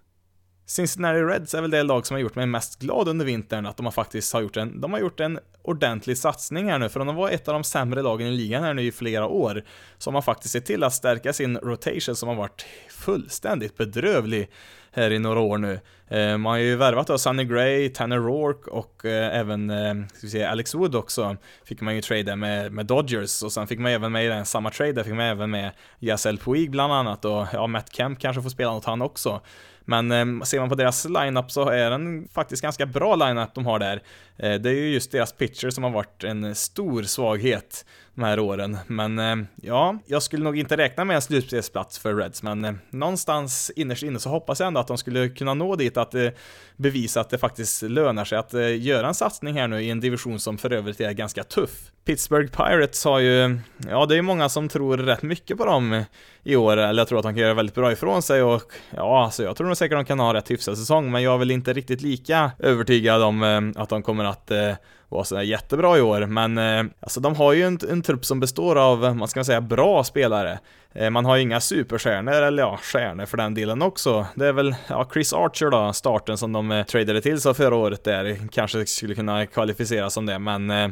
Cincinnati 0.69 1.19
Reds 1.19 1.55
är 1.55 1.61
väl 1.61 1.71
det 1.71 1.83
lag 1.83 2.07
som 2.07 2.15
har 2.15 2.21
gjort 2.21 2.35
mig 2.35 2.47
mest 2.47 2.79
glad 2.79 3.09
under 3.09 3.25
vintern, 3.27 3.67
att 3.67 3.77
de 3.77 3.87
har 3.87 3.91
faktiskt 3.93 4.33
har 4.33 4.41
gjort 4.41 4.57
en, 4.57 4.81
de 4.81 4.93
har 4.93 5.01
gjort 5.01 5.21
en 5.21 5.39
ordentlig 5.63 6.19
satsning 6.19 6.71
här 6.71 6.79
nu, 6.79 6.89
för 6.89 7.01
om 7.01 7.07
de 7.07 7.17
var 7.17 7.31
ett 7.31 7.49
av 7.49 7.55
de 7.55 7.65
sämre 7.65 8.03
lagen 8.03 8.27
i 8.27 8.31
ligan 8.31 8.65
här 8.65 8.75
nu 8.75 8.83
i 8.83 8.93
flera 8.93 9.27
år, 9.27 9.65
så 9.99 10.11
har 10.11 10.13
man 10.13 10.23
faktiskt 10.23 10.53
sett 10.53 10.67
till 10.67 10.85
att 10.85 10.95
stärka 10.95 11.33
sin 11.33 11.59
rotation 11.59 12.17
som 12.17 12.29
har 12.29 12.37
varit 12.37 12.67
fullständigt 12.91 13.77
bedrövlig 13.77 14.51
här 14.93 15.11
i 15.11 15.19
några 15.19 15.41
år 15.41 15.59
nu. 15.59 15.81
Eh, 16.11 16.39
man 16.39 16.51
har 16.51 16.59
ju 16.59 16.77
värvat 16.77 17.07
då 17.07 17.19
Sunny 17.19 17.45
Gray, 17.45 17.89
Tanner 17.89 18.19
Rourke 18.19 18.71
och 18.71 19.05
eh, 19.05 19.39
även, 19.39 19.71
eh, 19.71 19.95
ska 20.09 20.27
vi 20.27 20.31
säga, 20.31 20.51
Alex 20.51 20.75
Wood 20.75 20.95
också. 20.95 21.37
Fick 21.65 21.81
man 21.81 21.95
ju 21.95 22.01
trade 22.01 22.37
med, 22.37 22.73
med 22.73 22.87
Dodgers 22.87 23.43
och 23.43 23.53
sen 23.53 23.67
fick 23.67 23.79
man 23.79 23.93
även 23.93 24.13
med 24.13 24.25
i 24.25 24.29
den 24.29 24.47
samma 24.47 24.71
trade, 24.71 24.93
där 24.93 25.03
fick 25.03 25.15
man 25.15 25.27
även 25.27 25.51
med 25.51 25.71
Yasel 26.01 26.39
Puig 26.39 26.71
bland 26.71 26.93
annat 26.93 27.25
och 27.25 27.47
ja, 27.53 27.67
Matt 27.67 27.93
Kemp 27.93 28.19
kanske 28.19 28.43
får 28.43 28.51
spela 28.51 28.73
något 28.73 28.85
han 28.85 29.03
också. 29.03 29.41
Men 29.89 30.13
eh, 30.13 30.45
ser 30.45 30.61
man 30.61 30.69
på 30.69 30.75
deras 30.75 31.05
lineup 31.05 31.51
så 31.51 31.69
är 31.69 31.91
den 31.91 32.29
faktiskt 32.29 32.63
ganska 32.63 32.87
bra 32.87 33.17
lineup 33.17 33.55
de 33.55 33.67
har 33.67 33.79
där. 33.79 34.03
Eh, 34.37 34.55
det 34.55 34.71
är 34.71 34.75
ju 34.75 34.89
just 34.89 35.13
deras 35.13 35.33
pitcher 35.33 35.71
som 35.71 35.85
har 35.85 35.91
varit 35.91 36.25
en 36.25 36.55
stor 36.55 37.03
svaghet 37.03 37.85
de 38.15 38.25
här 38.25 38.41
åren. 38.41 38.79
Men 38.87 39.19
eh, 39.19 39.37
ja, 39.63 39.99
jag 40.07 40.23
skulle 40.23 40.45
nog 40.45 40.59
inte 40.59 40.77
räkna 40.77 41.05
med 41.05 41.17
en 41.17 41.23
slutspelsplats 41.23 41.99
för 41.99 42.15
Reds, 42.15 42.43
men 42.43 42.79
någonstans 42.91 43.71
innerst 43.77 44.03
inne 44.03 44.19
så 44.19 44.31
hoppas 44.31 44.61
jag 44.61 44.67
ändå 44.67 44.81
att 44.81 44.89
de 44.89 44.99
skulle 44.99 45.29
kunna 45.29 45.55
nå 45.55 45.77
dit 45.77 45.97
att 45.99 46.15
eh, 46.15 46.29
bevisa 46.77 47.21
att 47.21 47.31
det 47.31 47.39
faktiskt 47.39 47.83
lönar 47.83 48.25
sig 48.25 48.39
att 48.39 48.55
eh, 48.55 48.83
göra 48.83 49.09
en 49.09 49.15
satsning 49.15 49.55
här 49.55 49.69
nu 49.69 49.83
i 49.83 49.91
en 49.91 50.01
division 50.01 50.41
som 50.41 50.59
för 50.59 50.73
övrigt 50.73 51.01
är 51.01 51.13
ganska 51.13 51.45
tuff. 51.45 51.91
Pittsburgh 52.05 52.57
Pirates 52.57 53.05
har 53.05 53.19
ju, 53.19 53.59
ja 53.89 54.07
det 54.07 54.17
är 54.17 54.23
många 54.23 54.49
som 54.49 54.69
tror 54.69 54.97
rätt 54.97 55.23
mycket 55.23 55.59
på 55.59 55.65
dem 55.65 56.05
i 56.45 56.57
år, 56.57 56.77
eller 56.77 57.01
jag 57.01 57.09
tror 57.09 57.19
att 57.19 57.23
de 57.23 57.35
kan 57.35 57.43
göra 57.43 57.55
väldigt 57.55 57.75
bra 57.75 57.93
ifrån 57.93 58.23
sig 58.23 58.43
och 58.43 58.63
ja, 58.97 59.25
alltså 59.25 59.43
jag 59.43 59.57
tror 59.57 59.67
nog 59.67 59.77
säkert 59.77 59.95
att 59.95 60.07
de 60.07 60.09
kan 60.09 60.21
ha 60.21 60.29
en 60.29 60.35
rätt 60.35 60.51
hyfsad 60.51 60.79
säsong, 60.79 61.11
men 61.11 61.23
jag 61.23 61.35
är 61.35 61.39
väl 61.39 61.51
inte 61.51 61.73
riktigt 61.73 62.03
lika 62.03 62.51
övertygad 62.59 63.23
om 63.23 63.43
eh, 63.43 63.83
att 63.83 63.89
de 63.89 64.03
kommer 64.03 64.25
att 64.25 64.51
eh, 64.51 64.73
vara 65.09 65.25
sådär 65.25 65.43
jättebra 65.43 65.99
i 65.99 66.01
år, 66.01 66.27
men 66.27 66.59
eh, 66.59 66.85
alltså 67.01 67.21
de 67.21 67.37
har 67.37 67.53
ju 67.53 67.63
en, 67.63 67.79
en 67.91 68.03
trupp 68.03 68.25
som 68.25 68.41
består 68.41 68.77
av, 68.77 69.17
man 69.17 69.29
ska 69.29 69.45
säga, 69.45 69.61
bra 69.61 70.05
spelare. 70.05 70.59
Eh, 70.95 71.11
man 71.11 71.25
har 71.25 71.37
ju 71.37 71.43
inga 71.43 71.61
superstjärnor, 71.61 72.33
eller 72.33 72.63
ja, 72.63 72.79
stjärnor 72.83 73.27
för 73.27 73.37
den 73.37 73.55
delen 73.55 73.83
också. 73.83 74.27
Det 74.35 74.47
är 74.47 74.53
väl, 74.53 74.75
ja, 74.89 75.09
Chris 75.13 75.33
Archer 75.33 75.71
då, 75.71 75.93
starten 75.93 76.39
som 76.39 76.53
de 76.53 76.71
eh, 76.71 76.85
tradade 76.85 77.21
till 77.21 77.41
sig 77.41 77.55
förra 77.55 77.77
året 77.77 78.05
där, 78.05 78.49
kanske 78.53 78.87
skulle 78.87 79.15
kunna 79.15 79.47
kvalificera 79.47 80.11
som 80.11 80.27
det, 80.27 80.39
men 80.39 80.71
eh, 80.71 80.89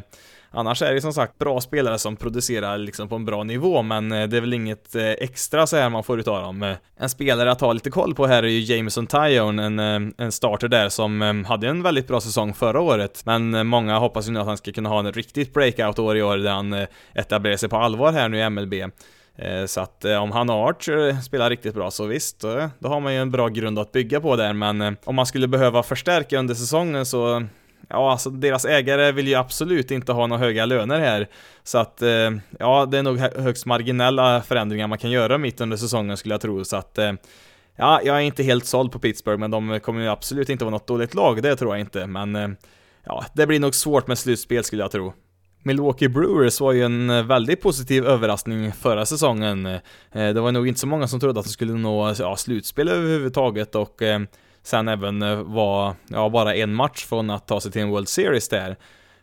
Annars 0.57 0.81
är 0.81 0.93
det 0.93 1.01
som 1.01 1.13
sagt 1.13 1.37
bra 1.37 1.61
spelare 1.61 1.99
som 1.99 2.15
producerar 2.15 2.77
liksom 2.77 3.09
på 3.09 3.15
en 3.15 3.25
bra 3.25 3.43
nivå, 3.43 3.81
men 3.81 4.11
eh, 4.11 4.27
det 4.27 4.37
är 4.37 4.41
väl 4.41 4.53
inget 4.53 4.95
eh, 4.95 5.03
extra 5.03 5.67
så 5.67 5.77
här 5.77 5.89
man 5.89 6.03
får 6.03 6.19
utav 6.19 6.41
dem. 6.41 6.63
Eh, 6.63 6.75
en 6.99 7.09
spelare 7.09 7.51
att 7.51 7.61
ha 7.61 7.73
lite 7.73 7.89
koll 7.89 8.15
på 8.15 8.27
här 8.27 8.43
är 8.43 8.47
ju 8.47 8.75
Jameson 8.75 9.07
Tyone, 9.07 9.65
en, 9.65 10.13
en 10.17 10.31
starter 10.31 10.67
där 10.67 10.89
som 10.89 11.45
hade 11.47 11.67
en 11.67 11.83
väldigt 11.83 12.07
bra 12.07 12.21
säsong 12.21 12.53
förra 12.53 12.81
året, 12.81 13.21
men 13.25 13.67
många 13.67 13.99
hoppas 13.99 14.27
ju 14.27 14.31
nu 14.31 14.39
att 14.39 14.45
han 14.45 14.57
ska 14.57 14.71
kunna 14.71 14.89
ha 14.89 14.99
en 14.99 15.11
riktigt 15.11 15.53
breakout-år 15.53 16.17
i 16.17 16.23
år 16.23 16.37
där 16.37 16.51
han 16.51 16.87
etablerar 17.13 17.57
sig 17.57 17.69
på 17.69 17.77
allvar 17.77 18.11
här 18.11 18.29
nu 18.29 18.39
i 18.39 18.49
MLB. 18.49 18.73
Så 19.67 19.81
att 19.81 20.05
om 20.05 20.31
han 20.31 20.49
och 20.49 20.69
Archer 20.69 21.21
spelar 21.21 21.49
riktigt 21.49 21.73
bra 21.73 21.91
så 21.91 22.05
visst, 22.05 22.41
då 22.79 22.89
har 22.89 22.99
man 22.99 23.13
ju 23.13 23.21
en 23.21 23.31
bra 23.31 23.47
grund 23.47 23.79
att 23.79 23.91
bygga 23.91 24.21
på 24.21 24.35
där, 24.35 24.53
men 24.53 24.97
om 25.03 25.15
man 25.15 25.25
skulle 25.25 25.47
behöva 25.47 25.83
förstärka 25.83 26.39
under 26.39 26.55
säsongen 26.55 27.05
så 27.05 27.43
Ja, 27.89 28.11
alltså 28.11 28.29
deras 28.29 28.65
ägare 28.65 29.11
vill 29.11 29.27
ju 29.27 29.35
absolut 29.35 29.91
inte 29.91 30.11
ha 30.11 30.27
några 30.27 30.43
höga 30.43 30.65
löner 30.65 30.99
här. 30.99 31.27
Så 31.63 31.77
att, 31.77 32.01
eh, 32.01 32.31
ja, 32.59 32.85
det 32.85 32.97
är 32.97 33.03
nog 33.03 33.19
högst 33.19 33.65
marginella 33.65 34.41
förändringar 34.41 34.87
man 34.87 34.97
kan 34.97 35.11
göra 35.11 35.37
mitt 35.37 35.61
under 35.61 35.77
säsongen 35.77 36.17
skulle 36.17 36.33
jag 36.33 36.41
tro. 36.41 36.65
Så 36.65 36.75
att, 36.75 36.97
eh, 36.97 37.13
ja, 37.75 38.01
jag 38.03 38.17
är 38.17 38.21
inte 38.21 38.43
helt 38.43 38.65
såld 38.65 38.91
på 38.91 38.99
Pittsburgh, 38.99 39.39
men 39.39 39.51
de 39.51 39.79
kommer 39.79 40.01
ju 40.01 40.07
absolut 40.07 40.49
inte 40.49 40.65
vara 40.65 40.71
något 40.71 40.87
dåligt 40.87 41.13
lag, 41.13 41.43
det 41.43 41.55
tror 41.55 41.75
jag 41.75 41.79
inte. 41.79 42.07
Men, 42.07 42.35
eh, 42.35 42.49
ja, 43.03 43.25
det 43.33 43.47
blir 43.47 43.59
nog 43.59 43.75
svårt 43.75 44.07
med 44.07 44.17
slutspel 44.17 44.63
skulle 44.63 44.83
jag 44.83 44.91
tro. 44.91 45.13
Milwaukee 45.63 46.09
Brewers 46.09 46.61
var 46.61 46.71
ju 46.71 46.83
en 46.83 47.09
eh, 47.09 47.23
väldigt 47.23 47.61
positiv 47.61 48.05
överraskning 48.05 48.71
förra 48.71 49.05
säsongen. 49.05 49.65
Eh, 49.65 49.79
det 50.11 50.41
var 50.41 50.51
nog 50.51 50.67
inte 50.67 50.79
så 50.79 50.87
många 50.87 51.07
som 51.07 51.19
trodde 51.19 51.39
att 51.39 51.45
de 51.45 51.51
skulle 51.51 51.73
nå 51.73 52.13
ja, 52.19 52.35
slutspel 52.35 52.87
överhuvudtaget 52.87 53.75
och 53.75 54.01
eh, 54.01 54.19
sen 54.67 54.87
även 54.87 55.21
eh, 55.21 55.41
var, 55.41 55.95
ja, 56.07 56.29
bara 56.29 56.55
en 56.55 56.73
match 56.73 57.05
från 57.05 57.29
att 57.29 57.47
ta 57.47 57.61
sig 57.61 57.71
till 57.71 57.81
en 57.81 57.89
World 57.89 58.07
Series 58.07 58.49
där. 58.49 58.75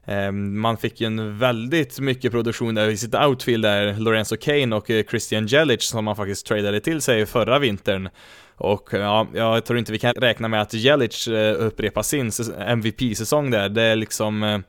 Ehm, 0.06 0.60
man 0.60 0.76
fick 0.76 1.00
ju 1.00 1.06
en 1.06 1.38
väldigt 1.38 2.00
mycket 2.00 2.32
produktion 2.32 2.74
där 2.74 2.88
i 2.88 2.96
sitt 2.96 3.14
outfield 3.14 3.64
där, 3.64 3.94
Lorenzo 3.98 4.36
Kane 4.36 4.76
och 4.76 4.90
eh, 4.90 5.04
Christian 5.04 5.46
Jelic 5.46 5.82
som 5.82 6.04
man 6.04 6.16
faktiskt 6.16 6.46
tradade 6.46 6.80
till 6.80 7.00
sig 7.00 7.26
förra 7.26 7.58
vintern. 7.58 8.08
Och 8.56 8.94
eh, 8.94 9.00
ja, 9.00 9.26
jag 9.34 9.64
tror 9.64 9.78
inte 9.78 9.92
vi 9.92 9.98
kan 9.98 10.14
räkna 10.14 10.48
med 10.48 10.62
att 10.62 10.74
Jelic 10.74 11.28
upprepar 11.58 12.02
sin 12.02 12.30
MVP-säsong 12.66 13.50
där. 13.50 13.68
Det 13.68 13.82
är 13.82 13.96
liksom 13.96 14.62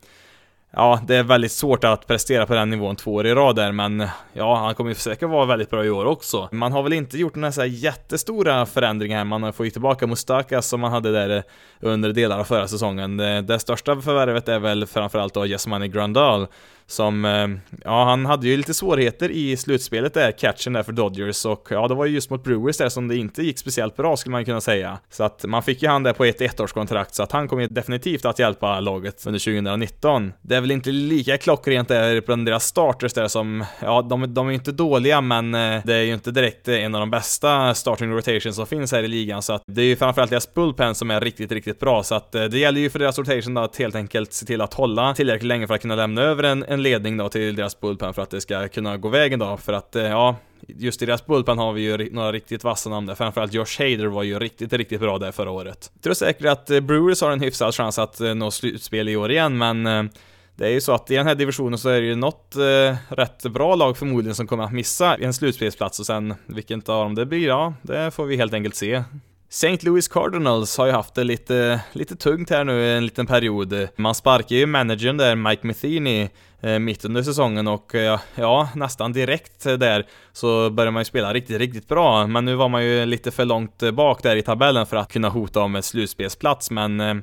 ja, 0.75 0.99
det 1.07 1.15
är 1.15 1.23
väldigt 1.23 1.51
svårt 1.51 1.83
att 1.83 2.07
prestera 2.07 2.45
på 2.45 2.53
den 2.53 2.69
nivån 2.69 2.95
två 2.95 3.13
år 3.13 3.27
i 3.27 3.33
rad 3.33 3.55
där, 3.55 3.71
men 3.71 4.07
ja, 4.33 4.55
han 4.55 4.75
kommer 4.75 4.89
ju 4.89 4.95
säkert 4.95 5.29
vara 5.29 5.45
väldigt 5.45 5.69
bra 5.69 5.85
i 5.85 5.89
år 5.89 6.05
också. 6.05 6.49
Man 6.51 6.71
har 6.71 6.83
väl 6.83 6.93
inte 6.93 7.17
gjort 7.17 7.35
några 7.35 7.51
så 7.51 7.61
här 7.61 7.67
jättestora 7.67 8.65
förändringar, 8.65 9.23
man 9.23 9.43
har 9.43 9.51
fått 9.51 9.71
tillbaka 9.71 10.07
Mustakas 10.07 10.67
som 10.67 10.81
man 10.81 10.91
hade 10.91 11.11
där 11.11 11.43
under 11.79 12.13
delar 12.13 12.39
av 12.39 12.43
förra 12.43 12.67
säsongen. 12.67 13.17
Det, 13.17 13.41
det 13.41 13.59
största 13.59 14.01
förvärvet 14.01 14.47
är 14.47 14.59
väl 14.59 14.85
framförallt 14.85 15.33
då 15.33 15.45
Yasmani 15.45 15.87
Grandal 15.87 16.47
som, 16.87 17.25
eh, 17.25 17.47
ja 17.83 18.03
han 18.05 18.25
hade 18.25 18.47
ju 18.47 18.57
lite 18.57 18.73
svårigheter 18.73 19.31
i 19.31 19.57
slutspelet 19.57 20.13
där, 20.13 20.31
catchen 20.31 20.73
där 20.73 20.83
för 20.83 20.91
Dodgers 20.91 21.45
och 21.45 21.67
ja 21.69 21.87
det 21.87 21.95
var 21.95 22.05
ju 22.05 22.13
just 22.13 22.29
mot 22.29 22.43
Brewers 22.43 22.77
där 22.77 22.89
som 22.89 23.07
det 23.07 23.17
inte 23.17 23.43
gick 23.43 23.59
speciellt 23.59 23.95
bra 23.95 24.17
skulle 24.17 24.31
man 24.31 24.45
kunna 24.45 24.61
säga. 24.61 24.99
Så 25.09 25.23
att 25.23 25.45
man 25.45 25.63
fick 25.63 25.81
ju 25.81 25.87
han 25.87 26.03
där 26.03 26.13
på 26.13 26.25
ett 26.25 26.41
ettårskontrakt 26.41 27.15
så 27.15 27.23
att 27.23 27.31
han 27.31 27.47
kommer 27.47 27.67
definitivt 27.67 28.25
att 28.25 28.39
hjälpa 28.39 28.79
laget 28.79 29.27
under 29.27 29.39
2019. 29.39 30.33
Det 30.41 30.55
är 30.55 30.61
väl 30.61 30.71
inte 30.71 30.91
lika 30.91 31.37
klockrent 31.37 31.87
där 31.87 32.21
bland 32.21 32.45
deras 32.45 32.65
starters 32.65 33.13
där 33.13 33.27
som, 33.27 33.65
ja 33.81 34.01
de, 34.01 34.33
de 34.33 34.47
är 34.47 34.51
ju 34.51 34.55
inte 34.55 34.71
dåliga 34.71 35.21
men 35.21 35.55
eh, 35.55 35.81
det 35.85 35.95
är 35.95 36.01
ju 36.01 36.13
inte 36.13 36.31
direkt 36.31 36.67
en 36.67 36.95
av 36.95 36.99
de 36.99 37.11
bästa 37.11 37.73
starting 37.73 38.11
rotations 38.11 38.55
som 38.55 38.67
finns 38.67 38.91
här 38.91 39.03
i 39.03 39.07
ligan 39.07 39.41
så 39.41 39.53
att 39.53 39.63
det 39.67 39.81
är 39.81 39.85
ju 39.85 39.95
framförallt 39.95 40.29
deras 40.31 40.53
bullpen 40.53 40.95
som 40.95 41.11
är 41.11 41.21
riktigt, 41.21 41.51
riktigt 41.51 41.79
bra 41.79 42.03
så 42.03 42.15
att 42.15 42.35
eh, 42.35 42.43
det 42.43 42.59
gäller 42.59 42.81
ju 42.81 42.89
för 42.89 42.99
deras 42.99 43.19
rotation 43.19 43.53
då 43.53 43.61
att 43.61 43.75
helt 43.75 43.95
enkelt 43.95 44.33
se 44.33 44.45
till 44.45 44.61
att 44.61 44.73
hålla 44.73 45.13
tillräckligt 45.13 45.47
länge 45.47 45.67
för 45.67 45.73
att 45.73 45.81
kunna 45.81 45.95
lämna 45.95 46.21
över 46.21 46.43
en, 46.43 46.63
en 46.75 46.83
ledning 46.83 47.17
då 47.17 47.29
till 47.29 47.55
deras 47.55 47.79
bullpen 47.79 48.13
för 48.13 48.21
att 48.21 48.29
det 48.29 48.41
ska 48.41 48.67
kunna 48.67 48.97
gå 48.97 49.09
vägen 49.09 49.39
då, 49.39 49.57
för 49.57 49.73
att 49.73 49.95
eh, 49.95 50.03
ja, 50.03 50.35
just 50.67 51.01
i 51.01 51.05
deras 51.05 51.25
bullpen 51.25 51.57
har 51.57 51.73
vi 51.73 51.81
ju 51.81 52.09
några 52.11 52.31
riktigt 52.31 52.63
vassa 52.63 52.89
namn 52.89 53.07
där, 53.07 53.15
framförallt 53.15 53.53
Josh 53.53 53.79
Hader 53.79 54.05
var 54.05 54.23
ju 54.23 54.39
riktigt, 54.39 54.73
riktigt 54.73 54.99
bra 54.99 55.17
där 55.17 55.31
förra 55.31 55.51
året. 55.51 55.91
Jag 55.93 56.03
tror 56.03 56.13
säkert 56.13 56.45
att 56.45 56.69
eh, 56.69 56.79
Brewers 56.79 57.21
har 57.21 57.31
en 57.31 57.41
hyfsad 57.41 57.75
chans 57.75 57.99
att 57.99 58.21
eh, 58.21 58.35
nå 58.35 58.51
slutspel 58.51 59.09
i 59.09 59.15
år 59.15 59.31
igen, 59.31 59.57
men 59.57 60.09
det 60.55 60.65
är 60.65 60.69
ju 60.69 60.81
så 60.81 60.91
att 60.91 61.11
i 61.11 61.15
den 61.15 61.27
här 61.27 61.35
divisionen 61.35 61.79
så 61.79 61.89
är 61.89 62.01
det 62.01 62.07
ju 62.07 62.15
något 62.15 62.55
eh, 62.55 62.95
rätt 63.15 63.43
bra 63.43 63.75
lag 63.75 63.97
förmodligen 63.97 64.35
som 64.35 64.47
kommer 64.47 64.63
att 64.63 64.73
missa 64.73 65.15
en 65.15 65.33
slutspelsplats 65.33 65.99
och 65.99 66.05
sen 66.05 66.33
vilket 66.45 66.89
av 66.89 67.03
dem 67.03 67.15
det 67.15 67.25
blir, 67.25 67.47
ja, 67.47 67.73
det 67.81 68.11
får 68.11 68.25
vi 68.25 68.35
helt 68.35 68.53
enkelt 68.53 68.75
se. 68.75 69.03
St. 69.49 69.77
Louis 69.85 70.07
Cardinals 70.07 70.77
har 70.77 70.85
ju 70.85 70.91
haft 70.91 71.15
det 71.15 71.23
lite, 71.23 71.81
lite 71.91 72.15
tungt 72.15 72.49
här 72.49 72.63
nu 72.63 72.97
en 72.97 73.05
liten 73.05 73.27
period. 73.27 73.87
Man 73.95 74.15
sparkar 74.15 74.55
ju 74.55 74.65
managern 74.65 75.17
där, 75.17 75.35
Mike 75.35 75.67
Matheny, 75.67 76.29
eh, 76.61 76.79
mitt 76.79 77.05
under 77.05 77.23
säsongen 77.23 77.67
och 77.67 77.95
eh, 77.95 78.19
ja, 78.35 78.69
nästan 78.75 79.13
direkt 79.13 79.63
där 79.63 80.05
så 80.33 80.69
börjar 80.69 80.91
man 80.91 81.01
ju 81.01 81.05
spela 81.05 81.33
riktigt, 81.33 81.57
riktigt 81.57 81.87
bra. 81.87 82.27
Men 82.27 82.45
nu 82.45 82.55
var 82.55 82.69
man 82.69 82.85
ju 82.85 83.05
lite 83.05 83.31
för 83.31 83.45
långt 83.45 83.93
bak 83.93 84.23
där 84.23 84.35
i 84.35 84.41
tabellen 84.41 84.85
för 84.85 84.97
att 84.97 85.11
kunna 85.11 85.29
hota 85.29 85.61
om 85.61 85.75
ett 85.75 85.85
slutspelsplats, 85.85 86.71
men 86.71 86.99
eh, 86.99 87.15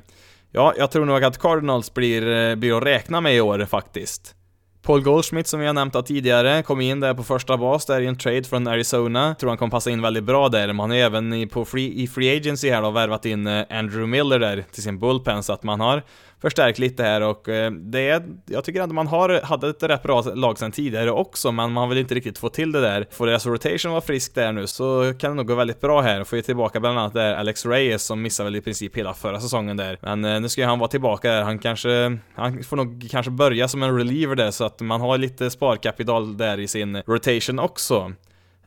Ja, 0.55 0.73
jag 0.77 0.91
tror 0.91 1.05
nog 1.05 1.23
att 1.23 1.37
Cardinals 1.37 1.93
blir, 1.93 2.27
eh, 2.27 2.55
blir 2.55 2.77
att 2.77 2.83
räkna 2.83 3.21
med 3.21 3.35
i 3.35 3.41
år 3.41 3.65
faktiskt. 3.65 4.35
Paul 4.83 5.01
Goldschmidt 5.01 5.47
som 5.47 5.59
vi 5.59 5.65
har 5.65 5.73
nämnt 5.73 6.05
tidigare 6.05 6.63
kom 6.63 6.81
in 6.81 6.99
där 6.99 7.13
på 7.13 7.23
första 7.23 7.57
bas 7.57 7.85
där 7.85 8.01
i 8.01 8.07
en 8.07 8.17
trade 8.17 8.43
från 8.43 8.67
Arizona. 8.67 9.35
Tror 9.35 9.49
han 9.49 9.57
kommer 9.57 9.71
passa 9.71 9.91
in 9.91 10.01
väldigt 10.01 10.23
bra 10.23 10.49
där. 10.49 10.73
Man 10.73 10.89
har 10.89 10.97
även 10.97 11.49
på 11.49 11.65
free, 11.65 12.03
i 12.03 12.07
Free 12.07 12.37
Agency 12.37 12.69
här 12.69 12.81
då 12.81 12.91
värvat 12.91 13.25
in 13.25 13.47
eh, 13.47 13.65
Andrew 13.69 14.07
Miller 14.07 14.39
där 14.39 14.65
till 14.71 14.83
sin 14.83 14.99
bullpen 14.99 15.43
så 15.43 15.53
att 15.53 15.63
man 15.63 15.79
har 15.79 16.03
förstärkt 16.43 16.79
lite 16.79 17.03
här 17.03 17.21
och 17.21 17.49
eh, 17.49 17.71
det 17.71 18.09
är, 18.09 18.23
jag 18.45 18.63
tycker 18.63 18.81
ändå 18.81 18.95
man 18.95 19.07
har, 19.07 19.41
hade 19.43 19.69
ett 19.69 19.83
rätt 19.83 20.03
bra 20.03 20.21
lag 20.21 20.59
sen 20.59 20.71
tidigare 20.71 21.11
också, 21.11 21.51
men 21.51 21.71
man 21.71 21.89
vill 21.89 21.97
inte 21.97 22.15
riktigt 22.15 22.37
få 22.37 22.49
till 22.49 22.71
det 22.71 22.81
där. 22.81 23.07
Får 23.11 23.27
deras 23.27 23.45
rotation 23.45 23.91
vara 23.91 24.01
frisk 24.01 24.35
där 24.35 24.51
nu 24.51 24.67
så 24.67 25.13
kan 25.19 25.31
det 25.31 25.35
nog 25.35 25.47
gå 25.47 25.55
väldigt 25.55 25.81
bra 25.81 26.01
här. 26.01 26.23
Får 26.23 26.35
ju 26.35 26.41
tillbaka 26.41 26.79
bland 26.79 26.99
annat 26.99 27.13
där 27.13 27.35
Alex 27.35 27.65
Reyes 27.65 28.03
som 28.03 28.21
missade 28.21 28.47
väl 28.47 28.55
i 28.55 28.61
princip 28.61 28.97
hela 28.97 29.13
förra 29.13 29.39
säsongen 29.39 29.77
där. 29.77 29.97
Men 30.01 30.25
eh, 30.25 30.41
nu 30.41 30.49
ska 30.49 30.61
ju 30.61 30.67
han 30.67 30.79
vara 30.79 30.89
tillbaka 30.89 31.31
där. 31.31 31.41
Han 31.41 31.59
kanske, 31.59 32.17
han 32.35 32.63
får 32.63 32.77
nog 32.77 33.07
kanske 33.11 33.31
börja 33.31 33.67
som 33.67 33.83
en 33.83 33.97
reliever 33.97 34.35
där 34.35 34.51
så 34.51 34.63
att 34.63 34.81
man 34.81 35.01
har 35.01 35.17
lite 35.17 35.49
sparkapital 35.49 36.37
där 36.37 36.59
i 36.59 36.67
sin 36.67 37.01
rotation 37.07 37.59
också. 37.59 38.13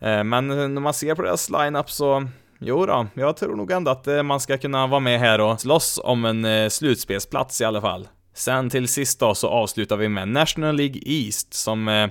Eh, 0.00 0.24
men 0.24 0.46
när 0.48 0.80
man 0.80 0.94
ser 0.94 1.14
på 1.14 1.22
deras 1.22 1.50
lineup 1.50 1.90
så 1.90 2.28
Jo 2.58 2.86
då, 2.86 3.06
jag 3.14 3.36
tror 3.36 3.56
nog 3.56 3.70
ändå 3.70 3.90
att 3.90 4.06
eh, 4.06 4.22
man 4.22 4.40
ska 4.40 4.58
kunna 4.58 4.86
vara 4.86 5.00
med 5.00 5.20
här 5.20 5.40
och 5.40 5.60
slåss 5.60 6.00
om 6.04 6.24
en 6.24 6.44
eh, 6.44 6.68
slutspelsplats 6.68 7.60
i 7.60 7.64
alla 7.64 7.80
fall. 7.80 8.08
Sen 8.34 8.70
till 8.70 8.88
sist 8.88 9.20
då 9.20 9.34
så 9.34 9.48
avslutar 9.48 9.96
vi 9.96 10.08
med 10.08 10.28
National 10.28 10.76
League 10.76 11.00
East 11.04 11.54
som 11.54 11.88
eh, 11.88 12.08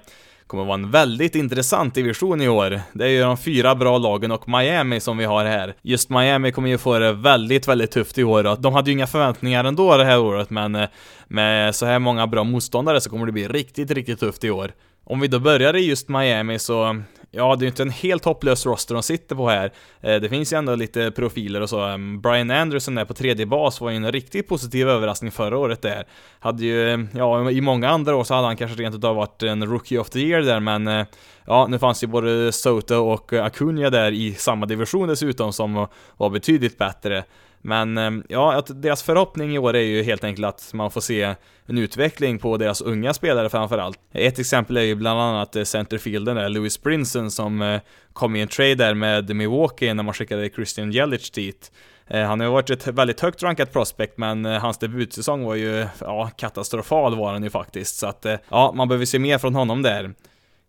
kommer 0.48 0.66
vara 0.66 0.74
en 0.74 0.92
väldigt 0.92 1.36
intressant 1.36 1.96
division 1.96 2.42
i 2.42 2.50
år. 2.50 2.82
Det 2.94 3.06
är 3.06 3.10
ju 3.10 3.22
de 3.22 3.38
fyra 3.38 3.76
bra 3.76 3.98
lagen 3.98 4.32
och 4.32 4.50
Miami 4.50 5.00
som 5.00 5.18
vi 5.18 5.26
har 5.26 5.46
här. 5.46 5.76
Just 5.82 6.10
Miami 6.10 6.52
kommer 6.52 6.70
ju 6.70 6.78
få 6.78 7.00
det 7.00 7.14
väldigt, 7.14 7.68
väldigt 7.68 7.92
tufft 7.92 8.18
i 8.18 8.24
år. 8.24 8.58
De 8.60 8.74
hade 8.74 8.90
ju 8.90 8.94
inga 8.94 9.08
förväntningar 9.08 9.64
ändå 9.64 9.98
det 9.98 10.06
här 10.06 10.20
året, 10.20 10.50
men 10.50 10.88
med 11.28 11.76
så 11.76 11.86
här 11.86 12.00
många 12.00 12.28
bra 12.28 12.44
motståndare 12.44 13.02
så 13.02 13.10
kommer 13.10 13.26
det 13.26 13.32
bli 13.32 13.48
riktigt, 13.48 13.92
riktigt 13.92 14.20
tufft 14.20 14.44
i 14.44 14.50
år. 14.50 14.72
Om 15.04 15.20
vi 15.20 15.28
då 15.28 15.40
börjar 15.40 15.76
i 15.76 15.90
just 15.90 16.10
Miami 16.10 16.60
så 16.60 17.02
Ja, 17.38 17.56
det 17.56 17.62
är 17.64 17.66
ju 17.66 17.70
inte 17.70 17.82
en 17.82 17.90
helt 17.90 18.26
hopplös 18.26 18.66
roster 18.66 18.94
de 18.94 19.04
sitter 19.04 19.36
på 19.36 19.50
här. 19.50 19.72
Eh, 20.02 20.16
det 20.16 20.30
finns 20.30 20.54
ju 20.54 20.58
ändå 20.58 20.76
lite 20.76 21.12
profiler 21.12 21.62
och 21.62 21.70
så. 21.70 21.82
Mm, 21.82 22.22
Brian 22.22 22.52
Anderson 22.52 22.96
där 22.96 23.06
på 23.06 23.14
tredje 23.14 23.46
bas 23.46 23.82
var 23.82 23.90
ju 23.90 23.96
en 23.96 24.12
riktigt 24.12 24.48
positiv 24.48 24.90
överraskning 24.90 25.32
förra 25.32 25.58
året 25.58 25.82
där. 25.82 26.04
Hade 26.40 26.66
ju, 26.66 26.90
eh, 26.94 27.00
ja, 27.14 27.52
i 27.52 27.62
många 27.62 27.90
andra 27.90 28.16
år 28.16 28.24
så 28.24 28.34
hade 28.34 28.48
han 28.48 28.58
kanske 28.58 28.84
rent 28.84 28.96
utav 28.96 29.16
varit 29.16 29.44
en 29.44 29.66
Rookie 29.66 30.00
of 30.00 30.10
the 30.10 30.20
Year 30.20 30.42
där, 30.42 30.60
men 30.60 30.88
eh, 30.88 31.06
ja, 31.46 31.68
nu 31.68 31.80
fanns 31.80 32.04
ju 32.04 32.08
både 32.08 32.52
Soto 32.52 32.96
och 32.96 33.34
Acuna 33.34 33.90
där 33.90 34.12
i 34.12 34.34
samma 34.34 34.66
division 34.66 35.08
dessutom 35.08 35.54
som 35.54 35.88
var 36.18 36.30
betydligt 36.30 36.78
bättre. 36.78 37.24
Men 37.66 37.98
ehm, 37.98 38.24
ja, 38.30 38.54
att 38.54 38.82
deras 38.82 39.04
förhoppning 39.04 39.56
i 39.56 39.58
år 39.58 39.76
är 39.76 39.82
ju 39.82 40.04
helt 40.04 40.24
enkelt 40.24 40.48
att 40.48 40.74
man 40.74 40.92
får 40.92 41.02
se 41.02 41.36
en 41.66 41.78
utveckling 41.78 42.40
på 42.40 42.58
deras 42.58 42.82
unga 42.82 43.14
spelare 43.14 43.50
framförallt. 43.50 44.00
Ett 44.12 44.40
exempel 44.40 44.78
är 44.78 44.82
ju 44.82 44.96
bland 44.96 45.20
annat 45.20 45.56
eh, 45.56 45.64
centerfielden 45.64 46.36
där, 46.36 46.50
Louis 46.50 46.84
Brinson 46.84 47.32
som 47.32 47.62
eh, 47.62 47.82
kom 48.14 48.36
i 48.36 48.42
en 48.42 48.48
trade 48.48 48.76
där 48.76 48.94
med 48.94 49.36
Milwaukee 49.36 49.94
när 49.94 50.04
man 50.04 50.14
skickade 50.14 50.50
Christian 50.50 50.92
Jelic 50.92 51.32
dit. 51.32 51.72
Eh, 52.08 52.22
han 52.22 52.40
har 52.40 52.48
ju 52.48 52.54
varit 52.54 52.70
ett 52.70 52.88
väldigt 52.88 53.20
högt 53.20 53.44
rankat 53.44 53.74
prospect, 53.74 54.18
men 54.18 54.46
hans 54.46 54.78
debutsäsong 54.78 55.44
var 55.44 55.56
ju, 55.56 55.88
ja, 56.00 56.32
katastrofal 56.38 57.16
var 57.16 57.34
den 57.34 57.44
ju 57.44 57.50
faktiskt. 57.50 57.98
Så 57.98 58.08
att, 58.08 58.26
ja, 58.50 58.74
man 58.76 58.88
behöver 58.88 59.06
se 59.06 59.20
mer 59.20 59.38
från 59.38 59.56
honom 59.56 59.82
där. 59.82 60.14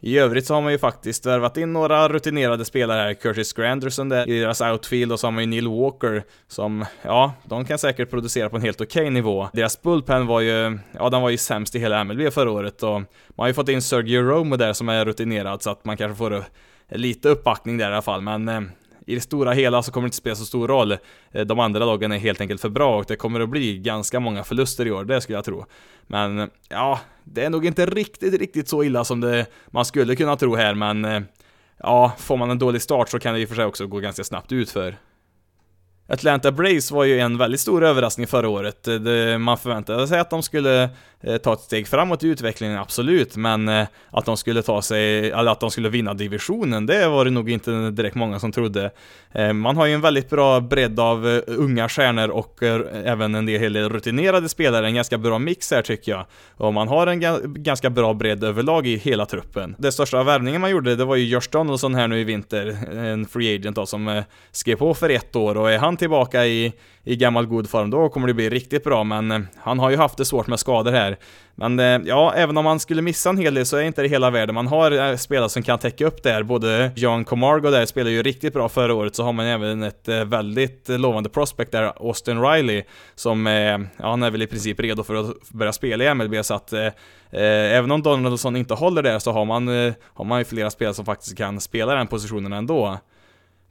I 0.01 0.18
övrigt 0.18 0.47
så 0.47 0.55
har 0.55 0.62
man 0.62 0.72
ju 0.72 0.78
faktiskt 0.78 1.26
värvat 1.26 1.57
in 1.57 1.72
några 1.72 2.09
rutinerade 2.09 2.64
spelare 2.64 3.01
här, 3.01 3.14
Curtis 3.14 3.53
Granderson 3.53 4.09
där 4.09 4.28
i 4.28 4.40
deras 4.40 4.61
outfield 4.61 5.12
och 5.12 5.20
så 5.20 5.26
har 5.26 5.32
man 5.32 5.42
ju 5.42 5.51
Neil 5.51 5.68
Walker 5.68 6.22
som, 6.49 6.84
ja, 7.03 7.32
de 7.44 7.64
kan 7.64 7.78
säkert 7.78 8.11
producera 8.11 8.51
på 8.51 8.57
en 8.57 8.62
helt 8.62 8.80
okej 8.80 9.03
okay 9.03 9.11
nivå. 9.11 9.49
Deras 9.53 9.82
bullpen 9.82 10.26
var 10.26 10.40
ju, 10.40 10.78
ja 10.92 11.11
den 11.11 11.22
var 11.22 11.30
ju 11.30 11.38
sämst 11.38 11.74
i 11.74 11.78
hela 11.78 12.05
MLB 12.05 12.32
förra 12.32 12.51
året 12.51 12.82
och 12.82 12.92
man 12.92 13.07
har 13.36 13.47
ju 13.47 13.55
fått 13.55 13.68
in 13.68 13.82
Sergio 13.82 14.22
Romo 14.22 14.57
där 14.57 14.72
som 14.72 14.88
är 14.88 15.05
rutinerad 15.05 15.62
så 15.62 15.70
att 15.70 15.84
man 15.84 15.97
kanske 15.97 16.18
får 16.18 16.44
lite 16.88 17.28
uppbackning 17.28 17.78
där 17.78 17.90
i 17.90 17.92
alla 17.92 18.03
fall, 18.03 18.20
men 18.20 18.49
eh, 18.49 18.61
i 19.07 19.14
det 19.14 19.20
stora 19.20 19.52
hela 19.52 19.82
så 19.82 19.92
kommer 19.92 20.04
det 20.04 20.09
inte 20.09 20.16
spela 20.16 20.36
så 20.36 20.44
stor 20.44 20.68
roll. 20.68 20.92
Eh, 21.32 21.46
de 21.46 21.61
andra 21.61 21.84
lagen 21.84 22.12
är 22.12 22.18
helt 22.18 22.40
enkelt 22.40 22.61
för 22.61 22.68
bra 22.68 22.98
och 22.98 23.04
det 23.09 23.16
kommer 23.16 23.40
att 23.40 23.48
bli 23.48 23.78
ganska 23.78 24.20
många 24.20 24.44
förluster 24.44 24.86
i 24.86 24.90
år, 24.90 25.04
det 25.04 25.20
skulle 25.20 25.38
jag 25.38 25.44
tro. 25.44 25.64
Men 26.07 26.50
ja, 26.68 27.00
det 27.24 27.44
är 27.44 27.50
nog 27.50 27.66
inte 27.66 27.86
riktigt, 27.86 28.40
riktigt 28.40 28.68
så 28.68 28.84
illa 28.84 29.04
som 29.04 29.20
det 29.20 29.46
man 29.66 29.84
skulle 29.84 30.16
kunna 30.16 30.36
tro 30.36 30.57
här, 30.57 30.74
men 30.74 31.04
eh, 31.04 31.20
ja, 31.78 32.12
får 32.18 32.36
man 32.36 32.50
en 32.50 32.59
dålig 32.59 32.82
start 32.82 33.09
så 33.09 33.18
kan 33.18 33.34
det 33.34 33.40
i 33.40 33.44
och 33.44 33.48
för 33.48 33.57
sig 33.57 33.64
också 33.64 33.86
gå 33.86 33.98
ganska 33.98 34.24
snabbt 34.24 34.52
ut 34.52 34.70
för. 34.70 34.96
Atlanta 36.09 36.52
Braves 36.52 36.90
var 36.90 37.04
ju 37.04 37.18
en 37.20 37.38
väldigt 37.38 37.61
stor 37.61 37.84
överraskning 37.84 38.26
förra 38.26 38.48
året. 38.48 38.88
Eh, 38.88 38.94
det, 38.94 39.38
man 39.38 39.59
förväntade 39.59 40.09
sig 40.09 40.20
att 40.20 40.30
de 40.30 40.42
skulle 40.42 40.90
Eh, 41.22 41.36
ta 41.36 41.52
ett 41.52 41.60
steg 41.60 41.88
framåt 41.88 42.24
i 42.24 42.28
utvecklingen, 42.28 42.78
absolut, 42.78 43.36
men 43.36 43.68
eh, 43.68 43.86
att 44.10 44.24
de 44.24 44.36
skulle 44.36 44.62
ta 44.62 44.82
sig, 44.82 45.30
eller 45.30 45.50
att 45.50 45.60
de 45.60 45.70
skulle 45.70 45.88
vinna 45.88 46.14
divisionen, 46.14 46.86
det 46.86 47.08
var 47.08 47.24
det 47.24 47.30
nog 47.30 47.50
inte 47.50 47.90
direkt 47.90 48.16
många 48.16 48.38
som 48.38 48.52
trodde. 48.52 48.90
Eh, 49.32 49.52
man 49.52 49.76
har 49.76 49.86
ju 49.86 49.94
en 49.94 50.00
väldigt 50.00 50.30
bra 50.30 50.60
bredd 50.60 51.00
av 51.00 51.40
unga 51.46 51.88
stjärnor 51.88 52.28
och 52.28 52.62
även 53.04 53.34
en 53.34 53.46
del 53.46 53.88
rutinerade 53.88 54.48
spelare, 54.48 54.86
en 54.86 54.94
ganska 54.94 55.18
bra 55.18 55.38
mix 55.38 55.70
här 55.70 55.82
tycker 55.82 56.12
jag. 56.12 56.26
Och 56.56 56.74
man 56.74 56.88
har 56.88 57.06
en 57.06 57.20
ganska 57.62 57.90
bra 57.90 58.14
bredd 58.14 58.44
överlag 58.44 58.86
i 58.86 58.96
hela 58.96 59.26
truppen. 59.26 59.74
Den 59.78 59.92
största 59.92 60.22
värvningen 60.22 60.60
man 60.60 60.70
gjorde, 60.70 60.96
det 60.96 61.04
var 61.04 61.16
ju 61.16 61.24
Josh 61.24 61.50
Donaldson 61.50 61.94
här 61.94 62.08
nu 62.08 62.20
i 62.20 62.24
vinter, 62.24 62.76
en 62.96 63.26
free 63.26 63.56
agent 63.56 63.76
då 63.76 63.86
som 63.86 64.22
skrev 64.52 64.76
på 64.76 64.94
för 64.94 65.10
ett 65.10 65.36
år 65.36 65.56
och 65.56 65.72
är 65.72 65.78
han 65.78 65.96
tillbaka 65.96 66.46
i, 66.46 66.72
i 67.04 67.16
gammal 67.16 67.46
god 67.46 67.70
form, 67.70 67.90
då 67.90 68.08
kommer 68.08 68.26
det 68.26 68.34
bli 68.34 68.50
riktigt 68.50 68.84
bra, 68.84 69.04
men 69.04 69.48
han 69.56 69.78
har 69.78 69.90
ju 69.90 69.96
haft 69.96 70.18
det 70.18 70.24
svårt 70.24 70.46
med 70.46 70.60
skador 70.60 70.92
här. 70.92 71.05
Men 71.59 71.80
eh, 71.80 72.00
ja, 72.04 72.34
även 72.34 72.57
om 72.57 72.64
man 72.64 72.80
skulle 72.80 73.02
missa 73.02 73.30
en 73.30 73.38
hel 73.38 73.54
del 73.54 73.66
så 73.66 73.76
är 73.76 73.82
inte 73.82 74.02
det 74.02 74.09
hela 74.09 74.30
världen. 74.30 74.54
Man 74.54 74.66
har 74.66 75.11
eh, 75.11 75.16
spelare 75.16 75.48
som 75.48 75.62
kan 75.62 75.78
täcka 75.78 76.07
upp 76.07 76.22
där, 76.22 76.42
både 76.42 76.92
John 76.96 77.24
Comargo 77.24 77.70
där 77.70 77.86
spelade 77.86 78.11
ju 78.11 78.22
riktigt 78.22 78.52
bra 78.52 78.68
förra 78.68 78.94
året, 78.94 79.14
så 79.14 79.22
har 79.22 79.32
man 79.32 79.46
även 79.46 79.82
ett 79.82 80.09
eh, 80.09 80.24
väldigt 80.24 80.88
lovande 80.88 81.28
prospect 81.28 81.72
där, 81.72 81.82
Austin 81.82 82.42
Riley, 82.42 82.82
som 83.14 83.46
ja, 83.46 84.09
han 84.09 84.22
är 84.22 84.30
väl 84.30 84.42
i 84.42 84.46
princip 84.46 84.80
redo 84.80 85.02
för 85.02 85.14
att 85.14 85.50
börja 85.50 85.72
spela 85.72 86.04
i 86.04 86.14
MLB, 86.14 86.44
så 86.44 86.54
att 86.54 86.72
eh, 86.72 86.88
även 87.30 87.90
om 87.90 88.02
Donaldson 88.02 88.57
inte 88.57 88.74
håller 88.74 89.02
där 89.02 89.18
så 89.18 89.32
har 89.32 89.44
man, 89.44 89.68
har 90.14 90.24
man 90.24 90.38
ju 90.38 90.44
flera 90.44 90.70
spelare 90.70 90.94
som 90.94 91.04
faktiskt 91.04 91.36
kan 91.36 91.61
spela 91.61 91.94
den 91.94 92.07
positionen 92.07 92.52
ändå. 92.52 92.98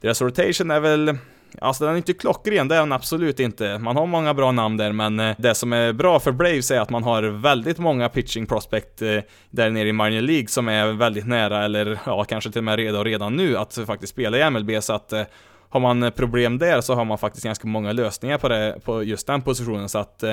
Deras 0.00 0.22
rotation 0.22 0.70
är 0.70 0.80
väl 0.80 1.16
Alltså 1.60 1.84
den 1.84 1.92
är 1.92 1.96
inte 1.96 2.12
klockren, 2.12 2.68
det 2.68 2.74
är 2.74 2.80
den 2.80 2.92
absolut 2.92 3.40
inte. 3.40 3.78
Man 3.78 3.96
har 3.96 4.06
många 4.06 4.34
bra 4.34 4.52
namn 4.52 4.76
där, 4.76 4.92
men 4.92 5.20
eh, 5.20 5.36
det 5.38 5.54
som 5.54 5.72
är 5.72 5.92
bra 5.92 6.20
för 6.20 6.32
Braves 6.32 6.70
är 6.70 6.80
att 6.80 6.90
man 6.90 7.02
har 7.02 7.22
väldigt 7.22 7.78
många 7.78 8.08
pitching 8.08 8.46
prospect 8.46 9.02
eh, 9.02 9.18
där 9.50 9.70
nere 9.70 9.88
i 9.88 9.92
minor 9.92 10.20
League 10.20 10.48
som 10.48 10.68
är 10.68 10.92
väldigt 10.92 11.26
nära, 11.26 11.64
eller 11.64 11.98
ja, 12.06 12.24
kanske 12.24 12.50
till 12.50 12.60
och 12.60 12.64
med 12.64 12.76
redan, 12.76 13.04
redan 13.04 13.36
nu 13.36 13.56
att 13.56 13.78
faktiskt 13.86 14.12
spela 14.12 14.38
i 14.38 14.50
MLB, 14.50 14.82
så 14.82 14.92
att 14.92 15.12
eh, 15.12 15.22
har 15.68 15.80
man 15.80 16.12
problem 16.12 16.58
där 16.58 16.80
så 16.80 16.94
har 16.94 17.04
man 17.04 17.18
faktiskt 17.18 17.44
ganska 17.44 17.68
många 17.68 17.92
lösningar 17.92 18.38
på, 18.38 18.48
det, 18.48 18.78
på 18.84 19.02
just 19.02 19.26
den 19.26 19.42
positionen, 19.42 19.88
så 19.88 19.98
att 19.98 20.24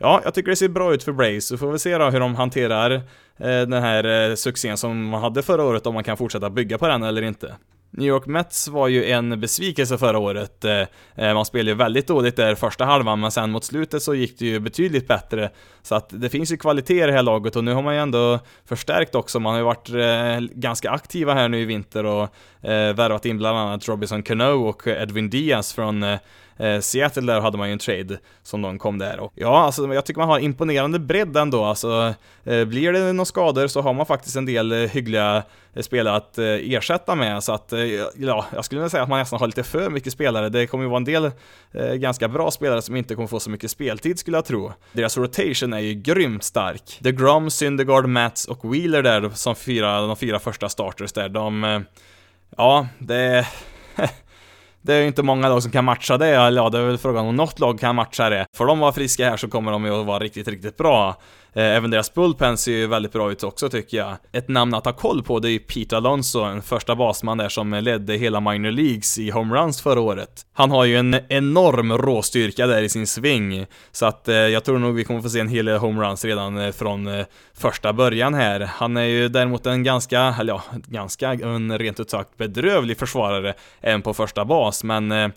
Ja, 0.00 0.20
jag 0.24 0.34
tycker 0.34 0.50
det 0.50 0.56
ser 0.56 0.68
bra 0.68 0.94
ut 0.94 1.02
för 1.02 1.12
Braves, 1.12 1.46
så 1.46 1.58
får 1.58 1.72
vi 1.72 1.78
se 1.78 1.98
då 1.98 2.10
hur 2.10 2.20
de 2.20 2.34
hanterar 2.34 3.02
den 3.38 3.72
här 3.72 4.34
succén 4.36 4.76
som 4.76 5.04
man 5.04 5.22
hade 5.22 5.42
förra 5.42 5.64
året, 5.64 5.86
om 5.86 5.94
man 5.94 6.04
kan 6.04 6.16
fortsätta 6.16 6.50
bygga 6.50 6.78
på 6.78 6.88
den 6.88 7.02
eller 7.02 7.22
inte. 7.22 7.54
New 7.90 8.08
York 8.08 8.26
Mets 8.26 8.68
var 8.68 8.88
ju 8.88 9.04
en 9.04 9.40
besvikelse 9.40 9.98
förra 9.98 10.18
året. 10.18 10.64
Eh, 10.64 10.80
eh, 11.14 11.34
man 11.34 11.44
spelade 11.44 11.70
ju 11.70 11.76
väldigt 11.76 12.06
dåligt 12.06 12.36
där 12.36 12.54
första 12.54 12.84
halvan, 12.84 13.20
men 13.20 13.30
sen 13.30 13.50
mot 13.50 13.64
slutet 13.64 14.02
så 14.02 14.14
gick 14.14 14.38
det 14.38 14.46
ju 14.46 14.60
betydligt 14.60 15.08
bättre. 15.08 15.50
Så 15.82 15.94
att 15.94 16.08
det 16.08 16.28
finns 16.28 16.52
ju 16.52 16.56
kvalitet 16.56 17.02
i 17.02 17.06
det 17.06 17.12
här 17.12 17.22
laget 17.22 17.56
och 17.56 17.64
nu 17.64 17.72
har 17.72 17.82
man 17.82 17.94
ju 17.94 18.00
ändå 18.00 18.38
förstärkt 18.64 19.14
också. 19.14 19.40
Man 19.40 19.52
har 19.52 19.58
ju 19.58 19.64
varit 19.64 19.88
eh, 19.88 20.58
ganska 20.58 20.90
aktiva 20.90 21.34
här 21.34 21.48
nu 21.48 21.60
i 21.60 21.64
vinter 21.64 22.04
och 22.06 22.28
värvat 22.94 23.26
in 23.26 23.38
bland 23.38 23.58
annat 23.58 23.88
Robinson 23.88 24.22
Cano 24.22 24.68
och 24.68 24.86
Edwin 24.86 25.30
Diaz 25.30 25.72
från 25.72 26.04
Eh, 26.58 26.80
Seattle 26.80 27.32
där 27.32 27.40
hade 27.40 27.58
man 27.58 27.68
ju 27.68 27.72
en 27.72 27.78
trade 27.78 28.18
som 28.42 28.62
de 28.62 28.78
kom 28.78 28.98
där 28.98 29.20
och 29.20 29.32
ja, 29.34 29.58
alltså 29.58 29.94
jag 29.94 30.04
tycker 30.04 30.20
man 30.20 30.28
har 30.28 30.38
imponerande 30.38 30.98
bredd 30.98 31.36
ändå 31.36 31.64
alltså. 31.64 32.14
Eh, 32.44 32.64
blir 32.64 32.92
det 32.92 33.12
några 33.12 33.24
skador 33.24 33.66
så 33.66 33.80
har 33.80 33.94
man 33.94 34.06
faktiskt 34.06 34.36
en 34.36 34.46
del 34.46 34.72
eh, 34.72 34.78
hyggliga 34.78 35.42
eh, 35.74 35.82
spelare 35.82 36.16
att 36.16 36.38
eh, 36.38 36.44
ersätta 36.44 37.14
med 37.14 37.44
så 37.44 37.52
att, 37.52 37.72
eh, 37.72 37.80
ja, 38.16 38.46
jag 38.54 38.64
skulle 38.64 38.80
vilja 38.80 38.90
säga 38.90 39.02
att 39.02 39.08
man 39.08 39.18
nästan 39.18 39.38
har 39.40 39.46
lite 39.46 39.62
för 39.62 39.90
mycket 39.90 40.12
spelare. 40.12 40.48
Det 40.48 40.66
kommer 40.66 40.84
ju 40.84 40.90
vara 40.90 40.96
en 40.96 41.04
del 41.04 41.30
eh, 41.72 41.94
ganska 41.94 42.28
bra 42.28 42.50
spelare 42.50 42.82
som 42.82 42.96
inte 42.96 43.14
kommer 43.14 43.28
få 43.28 43.40
så 43.40 43.50
mycket 43.50 43.70
speltid 43.70 44.18
skulle 44.18 44.36
jag 44.36 44.44
tro. 44.44 44.72
Deras 44.92 45.16
rotation 45.16 45.72
är 45.72 45.78
ju 45.78 45.94
grymt 45.94 46.44
stark. 46.44 46.98
The 47.02 47.12
Grom, 47.12 47.50
Syndergaard, 47.50 48.08
Mats 48.08 48.44
och 48.44 48.74
Wheeler 48.74 49.02
där 49.02 49.30
som 49.34 49.56
fyra, 49.56 50.00
de 50.00 50.16
fyra 50.16 50.38
första 50.38 50.68
starters 50.68 51.12
där, 51.12 51.28
de, 51.28 51.64
eh, 51.64 51.80
ja, 52.56 52.86
det 52.98 53.46
det 54.82 54.94
är 54.94 55.00
ju 55.00 55.06
inte 55.06 55.22
många 55.22 55.48
lag 55.48 55.62
som 55.62 55.72
kan 55.72 55.84
matcha 55.84 56.18
det, 56.18 56.28
eller 56.28 56.62
ja, 56.62 56.70
det 56.70 56.78
är 56.78 56.82
väl 56.82 56.98
frågan 56.98 57.26
om 57.26 57.36
något 57.36 57.58
lag 57.58 57.80
kan 57.80 57.94
matcha 57.96 58.30
det. 58.30 58.46
För 58.56 58.66
de 58.66 58.78
var 58.78 58.92
friska 58.92 59.30
här 59.30 59.36
så 59.36 59.48
kommer 59.48 59.72
de 59.72 59.84
ju 59.84 60.00
att 60.00 60.06
vara 60.06 60.18
riktigt, 60.18 60.48
riktigt 60.48 60.76
bra. 60.76 61.16
Eh, 61.58 61.76
även 61.76 61.90
deras 61.90 62.14
bullpen 62.14 62.58
ser 62.58 62.72
ju 62.72 62.86
väldigt 62.86 63.12
bra 63.12 63.32
ut 63.32 63.44
också 63.44 63.68
tycker 63.68 63.96
jag. 63.96 64.16
Ett 64.32 64.48
namn 64.48 64.74
att 64.74 64.84
ha 64.84 64.92
koll 64.92 65.22
på 65.22 65.38
det 65.38 65.48
är 65.48 65.50
ju 65.50 65.58
Pete 65.58 65.96
Alonso, 65.96 66.40
en 66.40 66.62
första 66.62 66.96
basman 66.96 67.38
där 67.38 67.48
som 67.48 67.72
ledde 67.72 68.14
hela 68.14 68.40
minor 68.40 68.70
leagues 68.70 69.18
i 69.18 69.30
homeruns 69.30 69.82
förra 69.82 70.00
året. 70.00 70.46
Han 70.52 70.70
har 70.70 70.84
ju 70.84 70.96
en 70.96 71.20
enorm 71.28 71.92
råstyrka 71.92 72.66
där 72.66 72.82
i 72.82 72.88
sin 72.88 73.06
sving, 73.06 73.66
så 73.92 74.06
att 74.06 74.28
eh, 74.28 74.34
jag 74.34 74.64
tror 74.64 74.78
nog 74.78 74.94
vi 74.94 75.04
kommer 75.04 75.20
få 75.20 75.28
se 75.28 75.40
en 75.40 75.48
hel 75.48 75.64
del 75.64 75.78
homeruns 75.78 76.24
redan 76.24 76.58
eh, 76.58 76.72
från 76.72 77.06
eh, 77.06 77.26
första 77.54 77.92
början 77.92 78.34
här. 78.34 78.60
Han 78.60 78.96
är 78.96 79.04
ju 79.04 79.28
däremot 79.28 79.66
en 79.66 79.82
ganska, 79.82 80.34
eller 80.40 80.52
ja, 80.52 80.62
ganska, 80.86 81.30
en 81.32 81.78
rent 81.78 82.00
ut 82.00 82.10
sagt 82.10 82.36
bedrövlig 82.36 82.98
försvarare 82.98 83.54
även 83.80 84.02
på 84.02 84.14
första 84.14 84.44
bas, 84.44 84.84
men 84.84 85.12
eh, 85.12 85.28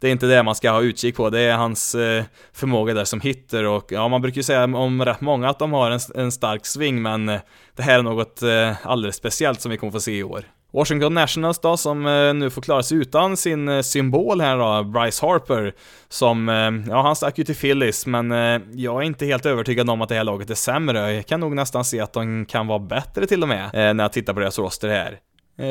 det 0.00 0.08
är 0.08 0.12
inte 0.12 0.26
det 0.26 0.42
man 0.42 0.54
ska 0.54 0.70
ha 0.70 0.80
utkik 0.80 1.16
på, 1.16 1.30
det 1.30 1.40
är 1.40 1.56
hans 1.56 1.94
eh, 1.94 2.24
förmåga 2.52 2.94
där 2.94 3.04
som 3.04 3.20
hitter 3.20 3.64
och 3.64 3.92
ja, 3.92 4.08
man 4.08 4.22
brukar 4.22 4.36
ju 4.36 4.42
säga 4.42 4.64
om 4.64 5.04
rätt 5.04 5.20
många 5.20 5.48
att 5.48 5.58
de 5.58 5.72
har 5.72 5.90
en, 5.90 6.00
en 6.14 6.32
stark 6.32 6.66
sving, 6.66 7.02
men 7.02 7.28
eh, 7.28 7.40
det 7.76 7.82
här 7.82 7.98
är 7.98 8.02
något 8.02 8.42
eh, 8.42 8.86
alldeles 8.86 9.16
speciellt 9.16 9.60
som 9.60 9.70
vi 9.70 9.76
kommer 9.76 9.92
få 9.92 10.00
se 10.00 10.18
i 10.18 10.22
år. 10.22 10.44
Washington 10.72 11.14
Nationals 11.14 11.58
då, 11.58 11.76
som 11.76 12.06
eh, 12.06 12.34
nu 12.34 12.50
får 12.50 12.62
klara 12.62 12.82
sig 12.82 12.98
utan 12.98 13.36
sin 13.36 13.68
eh, 13.68 13.80
symbol 13.82 14.40
här 14.40 14.58
då, 14.58 14.84
Bryce 14.84 15.26
Harper, 15.26 15.74
som, 16.08 16.48
ja 16.88 17.02
han 17.02 17.16
stack 17.16 17.38
ju 17.38 17.44
till 17.44 17.56
Phillies, 17.56 18.06
men 18.06 18.30
jag 18.72 19.02
är 19.02 19.02
inte 19.02 19.26
helt 19.26 19.46
övertygad 19.46 19.90
om 19.90 20.02
att 20.02 20.08
det 20.08 20.14
här 20.14 20.24
laget 20.24 20.50
är 20.50 20.54
sämre. 20.54 21.12
Jag 21.12 21.26
kan 21.26 21.40
nog 21.40 21.54
nästan 21.54 21.84
se 21.84 22.00
att 22.00 22.12
de 22.12 22.46
kan 22.46 22.66
vara 22.66 22.78
bättre 22.78 23.26
till 23.26 23.42
och 23.42 23.48
med, 23.48 23.70
när 23.72 24.04
jag 24.04 24.12
tittar 24.12 24.32
på 24.32 24.40
deras 24.40 24.58
roster 24.58 24.88
här. 24.88 25.18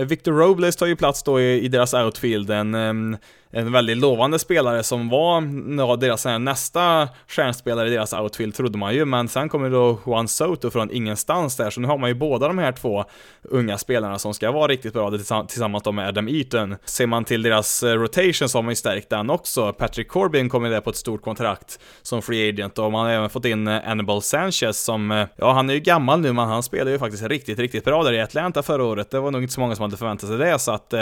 Victor 0.05 0.31
Robles 0.31 0.75
tar 0.75 0.85
ju 0.85 0.95
plats 0.95 1.23
då 1.23 1.41
i, 1.41 1.61
i 1.61 1.67
deras 1.67 1.93
outfield, 1.93 2.49
en, 2.49 2.75
ehm, 2.75 3.17
en 3.51 3.71
väldigt 3.71 3.97
lovande 3.97 4.39
spelare 4.39 4.83
som 4.83 5.09
var 5.09 5.43
ja, 5.77 5.95
deras 5.95 6.25
eh, 6.25 6.39
nästa 6.39 7.09
stjärnspelare 7.27 7.87
i 7.87 7.91
deras 7.91 8.13
outfield 8.13 8.55
trodde 8.55 8.77
man 8.77 8.93
ju, 8.93 9.05
men 9.05 9.27
sen 9.27 9.49
kommer 9.49 9.69
då 9.69 9.99
Juan 10.05 10.27
Soto 10.27 10.71
från 10.71 10.91
ingenstans 10.91 11.55
där, 11.55 11.69
så 11.69 11.81
nu 11.81 11.87
har 11.87 11.97
man 11.97 12.09
ju 12.09 12.13
båda 12.13 12.47
de 12.47 12.57
här 12.57 12.71
två 12.71 13.05
unga 13.43 13.77
spelarna 13.77 14.19
som 14.19 14.33
ska 14.33 14.51
vara 14.51 14.67
riktigt 14.67 14.93
bra 14.93 15.11
tillsammans 15.47 15.85
med 15.93 16.07
Adam 16.07 16.27
Eaton. 16.27 16.75
Ser 16.85 17.07
man 17.07 17.25
till 17.25 17.41
deras 17.41 17.83
eh, 17.83 17.93
rotation 17.93 18.49
så 18.49 18.57
har 18.57 18.63
man 18.63 18.71
ju 18.71 18.75
stärkt 18.75 19.09
den 19.09 19.29
också. 19.29 19.73
Patrick 19.73 20.07
Corbin 20.07 20.49
kommer 20.49 20.69
där 20.69 20.81
på 20.81 20.89
ett 20.89 20.95
stort 20.95 21.21
kontrakt 21.21 21.79
som 22.01 22.21
free 22.21 22.49
agent 22.49 22.79
och 22.79 22.91
man 22.91 23.05
har 23.05 23.13
även 23.13 23.29
fått 23.29 23.45
in 23.45 23.67
eh, 23.67 23.89
Annabelle 23.89 24.21
Sanchez 24.21 24.83
som, 24.83 25.11
eh, 25.11 25.27
ja 25.35 25.53
han 25.53 25.69
är 25.69 25.73
ju 25.73 25.79
gammal 25.79 26.19
nu 26.19 26.33
men 26.33 26.47
han 26.47 26.63
spelade 26.63 26.91
ju 26.91 26.99
faktiskt 26.99 27.23
riktigt, 27.23 27.59
riktigt 27.59 27.85
bra 27.85 28.03
där 28.03 28.13
i 28.13 28.21
Atlanta 28.21 28.63
förra 28.63 28.83
året. 28.83 29.11
Det 29.11 29.19
var 29.19 29.31
nog 29.31 29.41
inte 29.41 29.53
så 29.53 29.59
många 29.59 29.75
som 29.75 29.83
hade 29.83 29.97
förväntat 29.97 30.29
sig 30.29 30.37
det, 30.37 30.59
så 30.59 30.71
att 30.71 30.93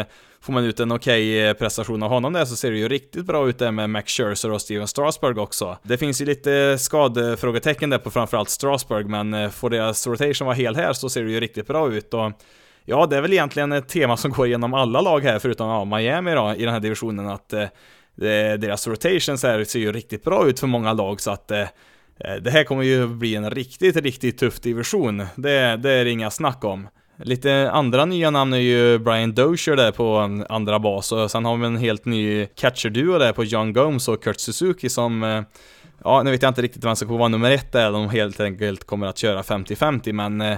får 0.42 0.54
man 0.54 0.66
ut 0.66 0.80
en 0.80 0.92
okej 0.92 1.52
okay 1.52 1.54
prestation 1.54 2.04
av 2.04 2.10
honom 2.10 2.34
det 2.40 2.46
så 2.46 2.56
ser 2.56 2.72
det 2.72 2.78
ju 2.78 2.88
riktigt 2.88 3.26
bra 3.26 3.50
ut 3.50 3.60
där 3.60 3.72
med 3.72 3.90
Max 3.90 4.12
Scherzer 4.12 4.52
och 4.52 4.62
Steven 4.62 4.88
Strasburg 4.88 5.38
också. 5.38 5.78
Det 5.84 5.98
finns 5.98 6.22
ju 6.22 6.26
lite 6.26 6.78
skadefrågetecken 6.80 7.90
där 7.90 7.98
på 7.98 8.12
framförallt 8.12 8.50
Strasburg, 8.50 9.10
men 9.10 9.34
eh, 9.34 9.50
får 9.50 9.70
deras 9.70 10.08
rotation 10.08 10.46
vara 10.46 10.56
hel 10.56 10.76
här 10.76 10.94
så 10.94 11.10
ser 11.10 11.24
det 11.24 11.32
ju 11.32 11.40
riktigt 11.40 11.68
bra 11.68 11.94
ut 11.94 12.14
och 12.14 12.32
Ja, 12.90 13.06
det 13.06 13.18
är 13.18 13.22
väl 13.22 13.34
egentligen 13.34 13.72
ett 13.72 13.88
tema 13.88 14.18
som 14.18 14.32
går 14.32 14.48
igenom 14.48 14.74
alla 14.74 15.02
lag 15.02 15.24
här, 15.24 15.40
förutom 15.40 15.70
ja, 15.70 15.86
Miami 15.86 16.32
då, 16.32 16.54
i 16.58 16.64
den 16.66 16.74
här 16.74 16.80
divisionen, 16.80 17.28
att 17.28 17.54
eh, 17.54 17.68
deras 18.60 18.88
rotations 18.88 19.44
här 19.44 19.64
ser 19.64 19.80
ju 19.80 19.92
riktigt 19.92 20.24
bra 20.24 20.48
ut 20.48 20.60
för 20.60 20.68
många 20.68 20.94
lag, 20.94 21.22
så 21.22 21.32
att 21.32 21.52
eh, 21.52 21.62
eh 21.62 22.36
det 22.42 22.52
här 22.52 22.64
kommer 22.64 22.84
ju 22.84 23.08
bli 23.08 23.36
en 23.36 23.52
riktigt, 23.52 23.96
riktigt 23.96 24.38
tuff 24.38 24.60
division. 24.60 25.18
Det, 25.36 25.78
det 25.78 25.92
är 25.92 26.06
det 26.06 26.12
inga 26.12 26.32
snack 26.32 26.64
om. 26.64 26.88
Lite 27.20 27.72
andra 27.72 28.06
nya 28.06 28.30
namn 28.30 28.54
är 28.54 28.58
ju 28.58 29.00
Brian 29.00 29.34
Dozier 29.34 29.76
där 29.76 29.92
på 29.92 30.18
andra 30.50 30.80
bas 30.80 31.12
och 31.12 31.32
sen 31.32 31.46
har 31.46 31.58
vi 31.58 31.66
en 31.66 31.78
helt 31.78 32.06
ny 32.06 32.46
catcher-duo 32.46 33.18
där 33.20 33.34
på 33.34 33.44
John 33.44 33.74
Gomes 33.74 34.08
och 34.08 34.24
Kurt 34.24 34.40
Suzuki 34.40 34.90
som 34.90 35.24
eh, 35.24 35.42
Ja, 36.04 36.24
nu 36.24 36.32
vet 36.32 36.42
jag 36.42 36.50
inte 36.50 36.62
riktigt 36.62 36.84
vem 36.84 36.96
som 36.96 37.08
kommer 37.08 37.20
vara 37.20 37.30
nummer 37.30 37.52
ett 37.52 37.72
där, 37.72 37.92
de 37.92 38.10
helt 38.10 38.40
enkelt 38.40 38.84
kommer 38.84 39.08
att 39.08 39.18
köra 39.18 39.42
50-50 39.42 40.14
men 40.14 40.42
eh, 40.42 40.58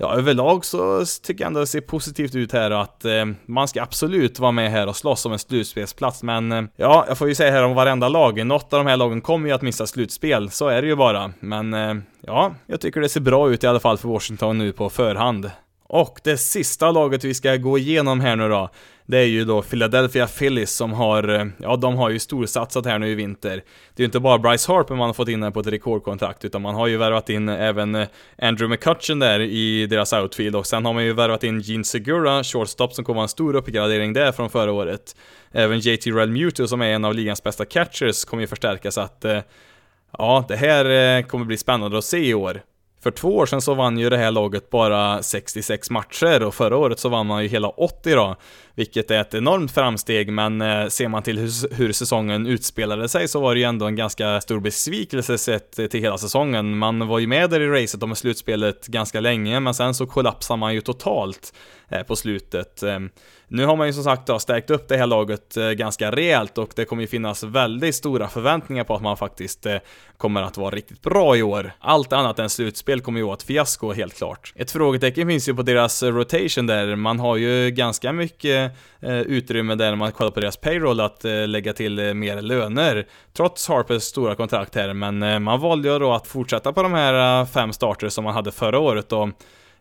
Ja, 0.00 0.14
överlag 0.14 0.64
så 0.64 1.04
tycker 1.22 1.44
jag 1.44 1.46
ändå 1.46 1.60
det 1.60 1.66
ser 1.66 1.80
positivt 1.80 2.34
ut 2.34 2.52
här 2.52 2.70
och 2.70 2.82
att 2.82 3.04
eh, 3.04 3.24
man 3.46 3.68
ska 3.68 3.82
absolut 3.82 4.38
vara 4.38 4.52
med 4.52 4.70
här 4.70 4.86
och 4.86 4.96
slåss 4.96 5.26
om 5.26 5.32
en 5.32 5.38
slutspelsplats, 5.38 6.22
men 6.22 6.52
eh, 6.52 6.62
ja, 6.76 7.04
jag 7.08 7.18
får 7.18 7.28
ju 7.28 7.34
säga 7.34 7.50
här 7.50 7.64
om 7.64 7.74
varenda 7.74 8.08
lag. 8.08 8.46
Något 8.46 8.72
av 8.72 8.84
de 8.84 8.86
här 8.90 8.96
lagen 8.96 9.20
kommer 9.20 9.48
ju 9.48 9.54
att 9.54 9.62
missa 9.62 9.86
slutspel, 9.86 10.50
så 10.50 10.68
är 10.68 10.82
det 10.82 10.88
ju 10.88 10.96
bara. 10.96 11.32
Men 11.40 11.74
eh, 11.74 11.94
ja, 12.20 12.54
jag 12.66 12.80
tycker 12.80 13.00
det 13.00 13.08
ser 13.08 13.20
bra 13.20 13.50
ut 13.50 13.64
i 13.64 13.66
alla 13.66 13.80
fall 13.80 13.98
för 13.98 14.08
Washington 14.08 14.58
nu 14.58 14.72
på 14.72 14.90
förhand. 14.90 15.50
Och 15.90 16.20
det 16.24 16.36
sista 16.36 16.90
laget 16.90 17.24
vi 17.24 17.34
ska 17.34 17.56
gå 17.56 17.78
igenom 17.78 18.20
här 18.20 18.36
nu 18.36 18.48
då, 18.48 18.70
det 19.06 19.18
är 19.18 19.24
ju 19.24 19.44
då 19.44 19.62
Philadelphia 19.62 20.26
Phillies 20.26 20.70
som 20.70 20.92
har, 20.92 21.28
eh, 21.28 21.46
ja 21.58 21.76
de 21.76 21.96
har 21.96 22.10
ju 22.10 22.18
storsatsat 22.18 22.86
här 22.86 22.98
nu 22.98 23.08
i 23.08 23.14
vinter. 23.14 23.50
Det 23.94 24.00
är 24.00 24.02
ju 24.02 24.04
inte 24.04 24.20
bara 24.20 24.38
Bryce 24.38 24.72
Harper 24.72 24.94
man 24.94 25.06
har 25.06 25.14
fått 25.14 25.28
in 25.28 25.42
här 25.42 25.50
på 25.50 25.60
ett 25.60 25.66
rekordkontrakt, 25.66 26.44
utan 26.44 26.62
man 26.62 26.74
har 26.74 26.86
ju 26.86 26.96
värvat 26.96 27.30
in 27.30 27.48
eh, 27.48 27.62
även 27.62 27.94
eh, 27.94 28.08
Andrew 28.38 28.68
McCutcheon 28.68 29.18
där 29.18 29.40
i 29.40 29.86
deras 29.86 30.12
outfield 30.12 30.56
och 30.56 30.66
sen 30.66 30.84
har 30.84 30.92
man 30.92 31.04
ju 31.04 31.12
värvat 31.12 31.44
in 31.44 31.60
Gene 31.60 31.84
Segura, 31.84 32.44
shortstop, 32.44 32.92
som 32.92 33.04
kommer 33.04 33.16
vara 33.16 33.22
en 33.22 33.28
stor 33.28 33.56
uppgradering 33.56 34.12
där 34.12 34.32
från 34.32 34.50
förra 34.50 34.72
året. 34.72 35.16
Även 35.52 35.78
JT 35.78 36.06
Realmuto 36.06 36.66
som 36.66 36.82
är 36.82 36.86
en 36.86 37.04
av 37.04 37.14
ligans 37.14 37.42
bästa 37.42 37.64
catchers 37.64 38.24
kommer 38.24 38.40
ju 38.40 38.46
förstärkas 38.46 38.94
så 38.94 39.00
att 39.00 39.24
Ja, 40.18 40.44
det 40.48 40.56
här 40.56 41.22
kommer 41.22 41.44
bli 41.44 41.56
spännande 41.56 41.98
att 41.98 42.04
se 42.04 42.28
i 42.28 42.34
år. 42.34 42.62
För 43.02 43.10
två 43.10 43.36
år 43.36 43.46
sedan 43.46 43.60
så 43.60 43.74
vann 43.74 43.98
ju 43.98 44.10
det 44.10 44.16
här 44.16 44.30
laget 44.30 44.70
bara 44.70 45.22
66 45.22 45.90
matcher 45.90 46.42
och 46.42 46.54
förra 46.54 46.76
året 46.76 46.98
så 46.98 47.08
vann 47.08 47.26
man 47.26 47.42
ju 47.42 47.48
hela 47.48 47.68
80 47.68 48.14
då, 48.14 48.36
vilket 48.78 49.10
är 49.10 49.20
ett 49.20 49.34
enormt 49.34 49.72
framsteg, 49.72 50.32
men 50.32 50.60
eh, 50.60 50.86
ser 50.86 51.08
man 51.08 51.22
till 51.22 51.38
hur, 51.38 51.74
hur, 51.74 51.92
säsongen 51.92 52.46
utspelade 52.46 53.08
sig 53.08 53.28
så 53.28 53.40
var 53.40 53.54
det 53.54 53.60
ju 53.60 53.66
ändå 53.66 53.86
en 53.86 53.96
ganska 53.96 54.40
stor 54.40 54.60
besvikelse 54.60 55.38
sett 55.38 55.90
till 55.90 56.00
hela 56.00 56.18
säsongen. 56.18 56.78
Man 56.78 57.08
var 57.08 57.18
ju 57.18 57.26
med 57.26 57.50
där 57.50 57.60
i 57.60 57.82
racet 57.82 58.02
om 58.02 58.14
slutspelet 58.16 58.86
ganska 58.86 59.20
länge, 59.20 59.60
men 59.60 59.74
sen 59.74 59.94
så 59.94 60.06
kollapsade 60.06 60.60
man 60.60 60.74
ju 60.74 60.80
totalt 60.80 61.54
eh, 61.88 62.02
på 62.02 62.16
slutet. 62.16 62.82
Ehm, 62.82 63.10
nu 63.48 63.64
har 63.64 63.76
man 63.76 63.86
ju 63.86 63.92
som 63.92 64.04
sagt 64.04 64.26
då 64.26 64.38
stärkt 64.38 64.70
upp 64.70 64.88
det 64.88 64.96
här 64.96 65.06
laget 65.06 65.56
eh, 65.56 65.70
ganska 65.70 66.10
rejält 66.10 66.58
och 66.58 66.70
det 66.76 66.84
kommer 66.84 67.02
ju 67.02 67.06
finnas 67.06 67.42
väldigt 67.42 67.94
stora 67.94 68.28
förväntningar 68.28 68.84
på 68.84 68.94
att 68.94 69.02
man 69.02 69.16
faktiskt 69.16 69.66
kommer 70.16 70.42
att 70.42 70.56
vara 70.56 70.74
riktigt 70.74 71.02
bra 71.02 71.36
i 71.36 71.42
år. 71.42 71.72
Allt 71.78 72.12
annat 72.12 72.38
än 72.38 72.50
slutspel 72.50 73.00
kommer 73.00 73.18
ju 73.18 73.24
vara 73.24 73.34
ett 73.34 73.42
fiasko 73.42 73.92
helt 73.92 74.16
klart. 74.16 74.52
Ett 74.56 74.70
frågetecken 74.70 75.28
finns 75.28 75.48
ju 75.48 75.54
på 75.54 75.62
deras 75.62 76.02
rotation 76.02 76.66
där, 76.66 76.96
man 76.96 77.20
har 77.20 77.36
ju 77.36 77.70
ganska 77.70 78.12
mycket 78.12 78.67
Eh, 79.00 79.20
utrymme 79.20 79.74
där 79.74 79.88
när 79.88 79.96
man 79.96 80.12
kollar 80.12 80.30
på 80.30 80.40
deras 80.40 80.56
payroll 80.56 81.00
att 81.00 81.24
eh, 81.24 81.48
lägga 81.48 81.72
till 81.72 81.98
eh, 81.98 82.14
mer 82.14 82.42
löner. 82.42 83.06
Trots 83.36 83.68
Harpers 83.68 84.02
stora 84.02 84.34
kontrakt 84.34 84.74
här, 84.74 84.92
men 84.92 85.42
man 85.42 85.60
valde 85.60 85.88
ju 85.88 85.98
då 85.98 86.12
att 86.12 86.26
fortsätta 86.26 86.72
på 86.72 86.82
de 86.82 86.92
här 86.92 87.44
fem 87.44 87.72
starter 87.72 88.08
som 88.08 88.24
man 88.24 88.34
hade 88.34 88.52
förra 88.52 88.78
året 88.78 89.12
och 89.12 89.28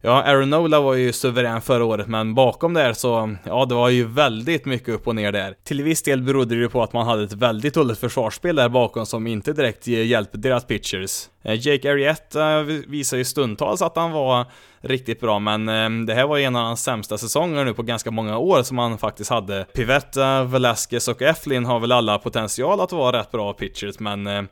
Ja, 0.01 0.23
Aaron 0.23 0.49
Nola 0.49 0.81
var 0.81 0.93
ju 0.93 1.13
suverän 1.13 1.61
förra 1.61 1.85
året, 1.85 2.07
men 2.07 2.35
bakom 2.35 2.73
där 2.73 2.93
så, 2.93 3.35
ja, 3.43 3.65
det 3.65 3.75
var 3.75 3.89
ju 3.89 4.03
väldigt 4.05 4.65
mycket 4.65 4.89
upp 4.89 5.07
och 5.07 5.15
ner 5.15 5.31
där. 5.31 5.55
Till 5.63 5.83
viss 5.83 6.03
del 6.03 6.21
berodde 6.21 6.55
det 6.55 6.61
ju 6.61 6.69
på 6.69 6.83
att 6.83 6.93
man 6.93 7.07
hade 7.07 7.23
ett 7.23 7.33
väldigt 7.33 7.73
dåligt 7.73 7.97
försvarsspel 7.97 8.55
där 8.55 8.69
bakom 8.69 9.05
som 9.05 9.27
inte 9.27 9.53
direkt 9.53 9.87
eh, 9.87 10.05
hjälpte 10.05 10.37
deras 10.37 10.65
pitchers. 10.65 11.29
Eh, 11.43 11.67
Jake 11.67 11.91
Arrieta 11.91 12.59
eh, 12.59 12.63
visar 12.87 13.17
ju 13.17 13.25
stundtals 13.25 13.81
att 13.81 13.95
han 13.95 14.11
var 14.11 14.45
riktigt 14.81 15.19
bra, 15.19 15.39
men 15.39 16.05
det 16.05 16.13
här 16.13 16.27
var 16.27 16.37
en 16.37 16.55
av 16.55 16.63
hans 16.63 16.83
sämsta 16.83 17.17
säsonger 17.17 17.65
nu 17.65 17.73
på 17.73 17.83
ganska 17.83 18.11
många 18.11 18.37
år 18.37 18.63
som 18.63 18.77
han 18.77 18.97
faktiskt 18.97 19.29
hade. 19.29 19.65
Pivetta, 19.73 20.43
Velasquez 20.43 21.07
och 21.07 21.21
Eflin 21.21 21.65
har 21.65 21.79
väl 21.79 21.91
alla 21.91 22.19
potential 22.19 22.81
att 22.81 22.91
vara 22.91 23.19
rätt 23.19 23.31
bra 23.31 23.53
pitchers, 23.53 23.99
men 23.99 24.47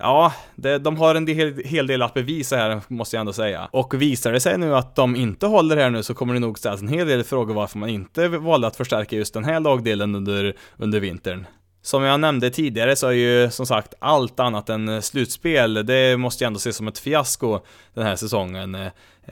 Ja, 0.00 0.32
det, 0.54 0.78
de 0.78 0.96
har 0.96 1.14
en 1.14 1.24
del, 1.24 1.64
hel 1.64 1.86
del 1.86 2.02
att 2.02 2.14
bevisa 2.14 2.56
här, 2.56 2.80
måste 2.88 3.16
jag 3.16 3.20
ändå 3.20 3.32
säga. 3.32 3.68
Och 3.72 4.02
visar 4.02 4.32
det 4.32 4.40
sig 4.40 4.58
nu 4.58 4.76
att 4.76 4.96
de 4.96 5.16
inte 5.16 5.46
håller 5.46 5.76
här 5.76 5.90
nu 5.90 6.02
så 6.02 6.14
kommer 6.14 6.34
det 6.34 6.40
nog 6.40 6.58
ställas 6.58 6.80
en 6.80 6.88
hel 6.88 7.06
del 7.06 7.24
frågor 7.24 7.54
varför 7.54 7.78
man 7.78 7.88
inte 7.88 8.28
valde 8.28 8.66
att 8.66 8.76
förstärka 8.76 9.16
just 9.16 9.34
den 9.34 9.44
här 9.44 9.60
lagdelen 9.60 10.14
under, 10.14 10.54
under 10.76 11.00
vintern. 11.00 11.46
Som 11.82 12.02
jag 12.02 12.20
nämnde 12.20 12.50
tidigare 12.50 12.96
så 12.96 13.06
är 13.06 13.12
ju 13.12 13.50
som 13.50 13.66
sagt 13.66 13.94
allt 13.98 14.40
annat 14.40 14.68
än 14.68 15.02
slutspel, 15.02 15.86
det 15.86 16.16
måste 16.16 16.44
jag 16.44 16.46
ändå 16.46 16.60
se 16.60 16.72
som 16.72 16.88
ett 16.88 16.98
fiasko 16.98 17.60
den 17.94 18.06
här 18.06 18.16
säsongen. 18.16 18.76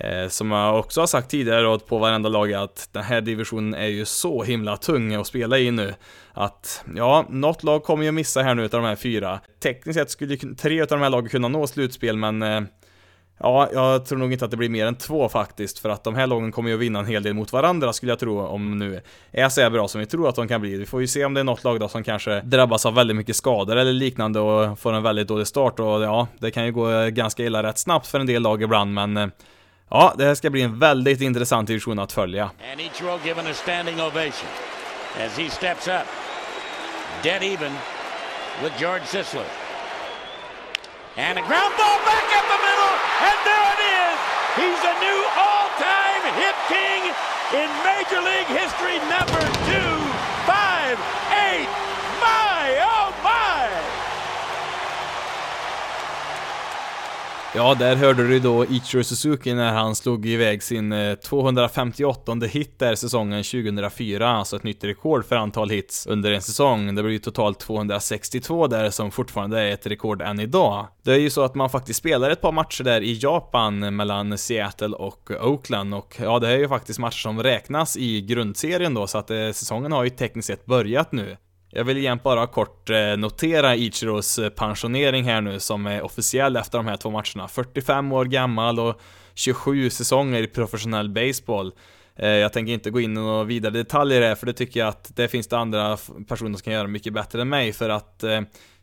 Eh, 0.00 0.28
som 0.28 0.50
jag 0.50 0.78
också 0.78 1.00
har 1.00 1.06
sagt 1.06 1.30
tidigare 1.30 1.78
på 1.78 1.98
varenda 1.98 2.28
lag 2.28 2.52
att 2.52 2.88
den 2.92 3.02
här 3.02 3.20
divisionen 3.20 3.74
är 3.74 3.86
ju 3.86 4.04
så 4.04 4.42
himla 4.42 4.76
tung 4.76 5.14
att 5.14 5.26
spela 5.26 5.58
i 5.58 5.70
nu. 5.70 5.94
Att, 6.32 6.84
ja, 6.96 7.26
något 7.28 7.62
lag 7.62 7.84
kommer 7.84 8.04
ju 8.04 8.12
missa 8.12 8.42
här 8.42 8.54
nu 8.54 8.64
utav 8.64 8.82
de 8.82 8.88
här 8.88 8.96
fyra. 8.96 9.40
Tekniskt 9.62 9.98
sett 9.98 10.10
skulle 10.10 10.34
ju 10.34 10.54
tre 10.54 10.82
utav 10.82 10.98
de 10.98 11.02
här 11.02 11.10
lagen 11.10 11.28
kunna 11.28 11.48
nå 11.48 11.66
slutspel, 11.66 12.16
men 12.16 12.42
eh, 12.42 12.60
Ja, 13.40 13.68
jag 13.72 14.06
tror 14.06 14.18
nog 14.18 14.32
inte 14.32 14.44
att 14.44 14.50
det 14.50 14.56
blir 14.56 14.68
mer 14.68 14.86
än 14.86 14.94
två 14.94 15.28
faktiskt, 15.28 15.78
för 15.78 15.88
att 15.88 16.04
de 16.04 16.14
här 16.14 16.26
lagen 16.26 16.52
kommer 16.52 16.68
ju 16.68 16.74
att 16.74 16.80
vinna 16.80 16.98
en 16.98 17.06
hel 17.06 17.22
del 17.22 17.34
mot 17.34 17.52
varandra 17.52 17.92
skulle 17.92 18.12
jag 18.12 18.18
tro, 18.18 18.40
om 18.40 18.78
nu 18.78 19.00
är 19.32 19.48
så 19.48 19.70
bra 19.70 19.88
som 19.88 20.00
vi 20.00 20.06
tror 20.06 20.28
att 20.28 20.34
de 20.34 20.48
kan 20.48 20.60
bli. 20.60 20.76
Vi 20.76 20.86
får 20.86 21.00
ju 21.00 21.06
se 21.06 21.24
om 21.24 21.34
det 21.34 21.40
är 21.40 21.44
något 21.44 21.64
lag 21.64 21.80
då 21.80 21.88
som 21.88 22.02
kanske 22.02 22.40
drabbas 22.40 22.86
av 22.86 22.94
väldigt 22.94 23.16
mycket 23.16 23.36
skador 23.36 23.76
eller 23.76 23.92
liknande 23.92 24.40
och 24.40 24.78
får 24.78 24.92
en 24.92 25.02
väldigt 25.02 25.28
dålig 25.28 25.46
start 25.46 25.80
och 25.80 26.02
ja, 26.02 26.26
det 26.38 26.50
kan 26.50 26.64
ju 26.64 26.72
gå 26.72 26.90
eh, 26.90 27.08
ganska 27.08 27.44
illa 27.44 27.62
rätt 27.62 27.78
snabbt 27.78 28.06
för 28.06 28.20
en 28.20 28.26
del 28.26 28.42
lag 28.42 28.62
ibland, 28.62 28.94
men 28.94 29.16
eh, 29.16 29.28
Ja, 29.90 30.14
det 30.18 30.24
här 30.24 30.34
ska 30.34 30.50
bli 30.50 30.62
en 30.62 30.78
väldigt 30.78 31.20
intressant 31.20 31.68
division 31.68 31.98
att 31.98 32.12
följa. 32.12 32.44
And 32.72 32.80
each 32.80 33.02
row 33.02 33.20
given 33.24 33.46
a 33.46 33.54
standing 33.54 34.00
ovation 34.00 34.48
as 35.26 35.38
he 35.38 35.50
steps 35.50 35.88
up. 35.88 36.06
dead 37.22 37.42
even 37.42 37.72
with 38.62 38.76
George 38.78 39.02
Sisler. 39.02 39.46
And 41.16 41.38
a 41.38 41.42
ground 41.42 41.74
ball 41.76 41.98
back 42.06 42.26
at 42.30 42.46
the 42.46 42.60
middle, 42.62 42.94
and 43.26 43.38
there 43.42 43.66
it 43.74 43.82
is! 43.98 44.16
He's 44.54 44.82
a 44.86 44.94
new 45.02 45.20
all-time 45.34 46.22
hit 46.38 46.56
king 46.70 47.02
in 47.58 47.68
Major 47.82 48.22
League 48.22 48.50
history, 48.54 48.98
number 49.10 49.42
two, 49.66 49.94
five, 50.46 50.94
eight, 51.50 51.70
my, 52.22 52.78
oh 52.86 52.97
Ja, 57.54 57.74
där 57.74 57.96
hörde 57.96 58.28
du 58.28 58.38
då 58.38 58.64
Ichiro 58.64 59.04
Suzuki 59.04 59.54
när 59.54 59.72
han 59.72 59.94
slog 59.94 60.26
iväg 60.26 60.62
sin 60.62 60.92
eh, 60.92 61.14
258 61.14 62.32
hit 62.32 62.78
där 62.78 62.94
säsongen 62.94 63.44
2004, 63.44 64.28
alltså 64.28 64.56
ett 64.56 64.62
nytt 64.62 64.84
rekord 64.84 65.24
för 65.24 65.36
antal 65.36 65.70
hits 65.70 66.06
under 66.06 66.32
en 66.32 66.42
säsong. 66.42 66.94
Det 66.94 67.02
blir 67.02 67.12
ju 67.12 67.18
totalt 67.18 67.58
262 67.58 68.66
där 68.66 68.90
som 68.90 69.10
fortfarande 69.10 69.60
är 69.60 69.72
ett 69.72 69.86
rekord 69.86 70.22
än 70.22 70.40
idag. 70.40 70.86
Det 71.02 71.12
är 71.12 71.18
ju 71.18 71.30
så 71.30 71.42
att 71.42 71.54
man 71.54 71.70
faktiskt 71.70 71.98
spelar 71.98 72.30
ett 72.30 72.40
par 72.40 72.52
matcher 72.52 72.84
där 72.84 73.00
i 73.00 73.18
Japan 73.22 73.96
mellan 73.96 74.38
Seattle 74.38 74.96
och 74.96 75.30
Oakland 75.40 75.94
och 75.94 76.16
ja, 76.20 76.38
det 76.38 76.48
är 76.48 76.58
ju 76.58 76.68
faktiskt 76.68 76.98
matcher 76.98 77.18
som 77.18 77.42
räknas 77.42 77.96
i 77.96 78.20
grundserien 78.20 78.94
då, 78.94 79.06
så 79.06 79.18
att 79.18 79.30
eh, 79.30 79.50
säsongen 79.52 79.92
har 79.92 80.04
ju 80.04 80.10
tekniskt 80.10 80.46
sett 80.46 80.66
börjat 80.66 81.12
nu. 81.12 81.36
Jag 81.70 81.84
vill 81.84 81.96
egentligen 81.98 82.24
bara 82.24 82.46
kort 82.46 82.90
eh, 82.90 83.16
notera 83.16 83.76
Ichiros 83.76 84.38
eh, 84.38 84.48
pensionering 84.48 85.24
här 85.24 85.40
nu 85.40 85.60
som 85.60 85.86
är 85.86 86.02
officiell 86.02 86.56
efter 86.56 86.78
de 86.78 86.86
här 86.86 86.96
två 86.96 87.10
matcherna. 87.10 87.48
45 87.48 88.12
år 88.12 88.24
gammal 88.24 88.80
och 88.80 89.00
27 89.34 89.90
säsonger 89.90 90.42
i 90.42 90.46
professionell 90.46 91.08
baseball. 91.08 91.72
Eh, 92.16 92.28
jag 92.28 92.52
tänker 92.52 92.72
inte 92.72 92.90
gå 92.90 93.00
in 93.00 93.10
i 93.10 93.14
några 93.14 93.44
vidare 93.44 93.72
detaljer 93.72 94.22
här 94.22 94.34
för 94.34 94.46
det 94.46 94.52
tycker 94.52 94.80
jag 94.80 94.88
att 94.88 95.16
det 95.16 95.28
finns 95.28 95.46
det 95.48 95.58
andra 95.58 95.96
personer 96.28 96.52
som 96.52 96.62
kan 96.62 96.72
göra 96.72 96.88
mycket 96.88 97.12
bättre 97.12 97.40
än 97.40 97.48
mig 97.48 97.72
för 97.72 97.88
att 97.88 98.24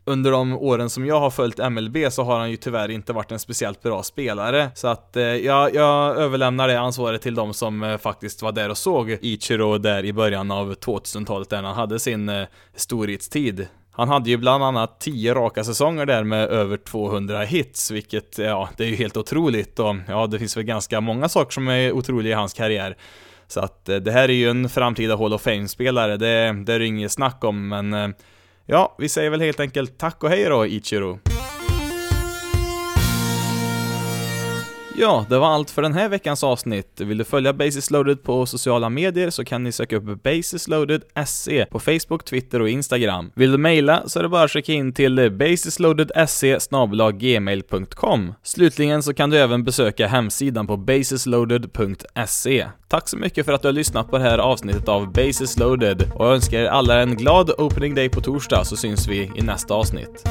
under 0.08 0.30
de 0.30 0.52
åren 0.52 0.90
som 0.90 1.06
jag 1.06 1.20
har 1.20 1.30
följt 1.30 1.70
MLB 1.70 1.96
så 2.10 2.22
har 2.22 2.38
han 2.38 2.50
ju 2.50 2.56
tyvärr 2.56 2.90
inte 2.90 3.12
varit 3.12 3.32
en 3.32 3.38
speciellt 3.38 3.82
bra 3.82 4.02
spelare. 4.02 4.70
Så 4.74 4.88
att 4.88 5.16
eh, 5.16 5.22
jag, 5.22 5.74
jag 5.74 6.16
överlämnar 6.16 6.68
det 6.68 6.80
ansvaret 6.80 7.22
till 7.22 7.34
de 7.34 7.54
som 7.54 7.82
eh, 7.82 7.98
faktiskt 7.98 8.42
var 8.42 8.52
där 8.52 8.70
och 8.70 8.78
såg 8.78 9.10
Ichiro 9.10 9.78
där 9.78 10.04
i 10.04 10.12
början 10.12 10.50
av 10.50 10.74
2000-talet 10.74 11.50
där 11.50 11.62
han 11.62 11.74
hade 11.74 11.98
sin 11.98 12.28
eh, 12.28 12.46
storhetstid. 12.76 13.68
Han 13.90 14.08
hade 14.08 14.30
ju 14.30 14.36
bland 14.36 14.64
annat 14.64 15.00
10 15.00 15.34
raka 15.34 15.64
säsonger 15.64 16.06
där 16.06 16.24
med 16.24 16.48
över 16.48 16.76
200 16.76 17.42
hits, 17.42 17.90
vilket, 17.90 18.38
ja, 18.38 18.68
det 18.76 18.84
är 18.84 18.88
ju 18.88 18.96
helt 18.96 19.16
otroligt 19.16 19.78
och 19.78 19.96
ja, 20.08 20.26
det 20.26 20.38
finns 20.38 20.56
väl 20.56 20.64
ganska 20.64 21.00
många 21.00 21.28
saker 21.28 21.50
som 21.52 21.68
är 21.68 21.92
otroliga 21.92 22.32
i 22.32 22.36
hans 22.36 22.52
karriär. 22.52 22.96
Så 23.48 23.60
att 23.60 23.88
eh, 23.88 23.96
det 23.96 24.12
här 24.12 24.28
är 24.28 24.34
ju 24.34 24.50
en 24.50 24.68
framtida 24.68 25.16
Hall 25.16 25.34
of 25.34 25.42
Fame-spelare, 25.42 26.16
det, 26.16 26.52
det 26.64 26.74
är 26.74 26.78
det 26.78 26.86
inget 26.86 27.12
snack 27.12 27.44
om, 27.44 27.68
men 27.68 27.94
eh, 27.94 28.08
Ja, 28.68 28.94
vi 28.98 29.08
säger 29.08 29.30
väl 29.30 29.40
helt 29.40 29.60
enkelt 29.60 29.98
tack 29.98 30.24
och 30.24 30.30
hej 30.30 30.44
då, 30.44 30.66
Ichiro. 30.66 31.18
Ja, 34.98 35.26
det 35.28 35.38
var 35.38 35.46
allt 35.46 35.70
för 35.70 35.82
den 35.82 35.94
här 35.94 36.08
veckans 36.08 36.44
avsnitt. 36.44 37.00
Vill 37.00 37.18
du 37.18 37.24
följa 37.24 37.52
Basis 37.52 37.90
Loaded 37.90 38.22
på 38.22 38.46
sociala 38.46 38.88
medier 38.88 39.30
så 39.30 39.44
kan 39.44 39.62
ni 39.62 39.72
söka 39.72 39.96
upp 39.96 40.22
basisloaded.se 40.22 41.66
på 41.66 41.80
Facebook, 41.80 42.24
Twitter 42.24 42.62
och 42.62 42.68
Instagram. 42.68 43.30
Vill 43.34 43.52
du 43.52 43.58
mejla 43.58 44.02
så 44.06 44.18
är 44.18 44.22
det 44.22 44.28
bara 44.28 44.44
att 44.44 44.50
skicka 44.50 44.72
in 44.72 44.92
till 44.92 45.30
basisloaded.se 45.30 46.58
gmail.com. 47.14 48.34
Slutligen 48.42 49.02
så 49.02 49.14
kan 49.14 49.30
du 49.30 49.38
även 49.38 49.64
besöka 49.64 50.06
hemsidan 50.06 50.66
på 50.66 50.76
basisloaded.se. 50.76 52.66
Tack 52.88 53.08
så 53.08 53.16
mycket 53.16 53.46
för 53.46 53.52
att 53.52 53.62
du 53.62 53.68
har 53.68 53.72
lyssnat 53.72 54.10
på 54.10 54.18
det 54.18 54.24
här 54.24 54.38
avsnittet 54.38 54.88
av 54.88 55.12
Basis 55.12 55.58
Loaded 55.58 56.12
och 56.14 56.26
jag 56.26 56.34
önskar 56.34 56.58
er 56.58 56.66
alla 56.66 57.00
en 57.00 57.16
glad 57.16 57.50
opening 57.58 57.94
day 57.94 58.08
på 58.08 58.20
torsdag 58.20 58.64
så 58.64 58.76
syns 58.76 59.08
vi 59.08 59.30
i 59.36 59.42
nästa 59.42 59.74
avsnitt. 59.74 60.24